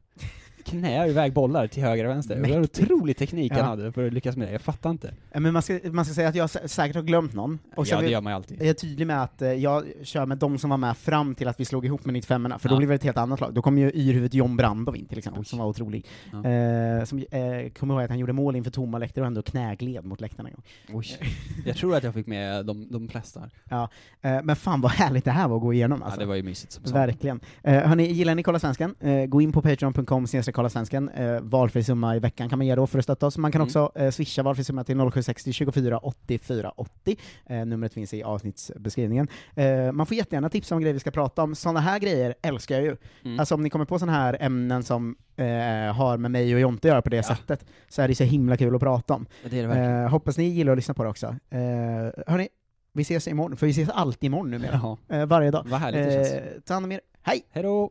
Knä 0.65 1.09
iväg 1.09 1.33
bollar 1.33 1.67
till 1.67 1.83
höger 1.83 2.05
och 2.05 2.11
vänster. 2.11 2.35
Det 2.37 2.41
var 2.53 2.61
Mäktigt. 2.61 2.91
otrolig 2.91 3.17
teknik 3.17 3.53
Ja. 3.53 3.57
han 3.57 3.65
hade 3.65 3.93
för 3.93 4.07
att 4.07 4.13
lyckas 4.13 4.37
med 4.37 4.49
det, 4.49 4.53
jag 4.53 4.61
fattar 4.61 4.91
inte. 4.91 5.15
Men 5.35 5.53
man 5.53 5.63
ska, 5.63 5.79
man 5.93 6.05
ska 6.05 6.15
säga 6.15 6.29
att 6.29 6.35
jag 6.35 6.47
sä- 6.47 6.67
säkert 6.67 6.97
har 6.97 7.03
glömt 7.03 7.35
någon. 7.35 7.59
Och 7.77 7.87
ja, 7.87 8.01
det 8.01 8.09
gör 8.11 8.21
man 8.21 8.33
ju 8.33 8.35
alltid. 8.37 8.61
Jag 8.61 8.69
är 8.69 8.75
tydlig 8.75 9.07
med 9.07 9.23
att 9.23 9.43
eh, 9.43 9.53
jag 9.53 9.85
kör 10.03 10.27
med 10.27 10.39
de 10.39 10.59
som 10.59 10.71
var 10.71 10.77
med 10.77 10.97
fram 10.97 11.35
till 11.35 11.49
att 11.49 11.61
vi 11.61 11.65
slog 11.65 11.85
ihop 11.87 12.05
med 12.05 12.13
95 12.13 12.53
för 12.59 12.69
då 12.69 12.75
Ja. 12.75 12.79
blev 12.79 12.89
det 12.89 12.95
ett 12.95 13.05
helt 13.05 13.17
annat 13.17 13.41
lag. 13.41 13.55
Då 13.55 13.63
kom 13.63 13.79
ju 13.79 13.91
yrhuvudet 13.93 14.35
John 14.35 14.57
Brandov 14.57 14.97
in 14.97 15.07
till 15.07 15.19
exempel, 15.19 15.45
som 15.45 15.59
var 15.59 15.67
otrolig. 15.67 16.07
Ja. 16.33 16.39
Eh, 16.51 17.05
som, 17.05 17.19
eh, 17.19 17.71
kommer 17.79 17.95
ihåg 17.95 18.03
att 18.03 18.11
han 18.11 18.19
gjorde 18.19 18.33
mål 18.33 18.57
inför 18.57 18.71
tomma 18.71 18.99
läktare 18.99 19.23
och 19.23 19.27
ändå 19.27 19.43
knägled 19.43 20.05
mot 20.05 20.21
läktarna 20.21 20.49
en 20.49 20.55
gång. 20.55 20.65
Oj. 20.99 21.07
Jag 21.67 21.77
tror 21.77 21.97
att 21.97 22.03
jag 22.05 22.15
fick 22.15 22.27
med 22.27 22.67
de, 22.67 22.87
de 22.91 23.09
flesta. 23.09 23.51
Ja, 23.71 23.89
eh, 24.23 24.39
men 24.43 24.57
fan 24.57 24.81
vad 24.81 24.93
härligt 24.93 25.25
det 25.25 25.31
här 25.31 25.49
var 25.49 25.57
att 25.57 25.63
gå 25.63 25.73
igenom 25.73 26.03
alltså. 26.03 26.17
Ja, 26.17 26.21
det 26.21 26.27
var 26.29 26.35
ju 26.35 26.43
mysigt 26.43 26.73
som 26.73 26.85
sagt. 26.85 26.95
Verkligen. 26.97 27.41
Eh, 27.63 27.75
hörni, 27.75 28.13
gillar 28.13 28.35
ni 28.35 28.43
Kolla 28.43 28.59
Svensken? 28.59 28.95
Eh, 29.01 29.25
gå 29.27 29.41
in 29.41 29.53
på 29.53 29.63
patreon.com 29.63 30.27
snedstreck 30.49 30.55
kolla 30.55 30.69
svensken. 30.69 31.09
Eh, 31.09 31.41
valfri 31.41 31.83
summa 31.85 32.17
i 32.17 32.19
veckan 32.19 32.49
kan 32.49 32.59
man 32.59 32.67
ge 32.67 32.75
då 32.75 32.87
för 32.87 32.99
att 32.99 33.05
stötta 33.05 33.27
oss. 33.27 33.39
Man 33.39 33.53
kan 33.53 33.61
Mm. 33.61 33.67
också 33.67 33.93
eh, 33.95 34.11
swisha 34.11 34.43
valfri 34.43 34.65
summa 34.65 34.85
till 34.85 34.97
0760 34.97 35.53
24 35.53 35.99
84 35.99 36.73
80. 36.77 37.17
Eh, 37.47 37.65
numret 37.67 37.93
finns 37.93 38.15
i 38.15 38.23
avsnittsbeskrivningen. 38.23 39.29
Eh, 39.57 39.93
man 39.93 40.07
får 40.07 40.17
jättegärna 40.17 40.49
tipsa 40.49 40.75
om 40.75 40.81
grejer 40.81 40.95
vi 40.95 41.01
ska 41.01 41.11
prata 41.11 41.43
om. 41.43 41.55
Sådana 41.55 41.81
här 41.81 41.99
grejer 41.99 42.35
älskar 42.43 42.75
jag 42.75 42.85
ju. 42.85 42.97
Mm. 43.25 43.41
Alltså 43.41 43.55
om 43.55 43.63
ni 43.63 43.71
kommer 43.71 43.85
på 43.85 43.99
sådana 43.99 44.19
här 44.19 44.37
ämnen 44.41 44.83
som 44.83 45.17
eh, 45.37 45.45
har 45.95 46.17
med 46.17 46.31
mig 46.31 46.55
och 46.55 46.61
Jonte 46.61 46.89
att 46.89 46.93
göra 46.93 47.03
på 47.03 47.11
det 47.11 47.23
sättet, 47.23 47.65
så 47.89 48.03
är 48.03 48.09
det 48.09 48.15
så 48.15 48.25
himla 48.25 48.57
kul 48.57 48.75
att 48.75 48.81
prata 48.81 49.15
om. 49.15 49.27
Ja, 49.43 49.49
det 49.51 49.63
det. 49.63 49.75
Eh, 49.75 50.09
hoppas 50.09 50.39
ni 50.39 50.45
gillar 50.45 50.73
att 50.73 50.79
lyssna 50.79 50.95
på 50.95 51.03
det 51.05 51.11
också. 51.11 51.27
Eh, 51.51 51.59
hörni, 52.27 52.49
vi 52.93 53.03
ses 53.03 53.29
imorgon, 53.29 53.57
för 53.57 53.67
vi 53.67 53.73
ses 53.73 53.89
alltid 53.89 54.27
imorgon 54.27 54.51
numera. 54.51 54.71
Jaha. 54.83 54.97
Eh, 55.21 55.27
varje 55.27 55.51
dag. 55.51 55.65
Vad 55.69 55.81
härligt 55.81 56.05
det 56.05 56.13
känns. 56.13 56.65
Ta 56.65 56.75
hand 56.75 56.87
om 56.87 56.93
er. 56.93 57.01
Hej! 57.23 57.43
Hejdå! 57.51 57.91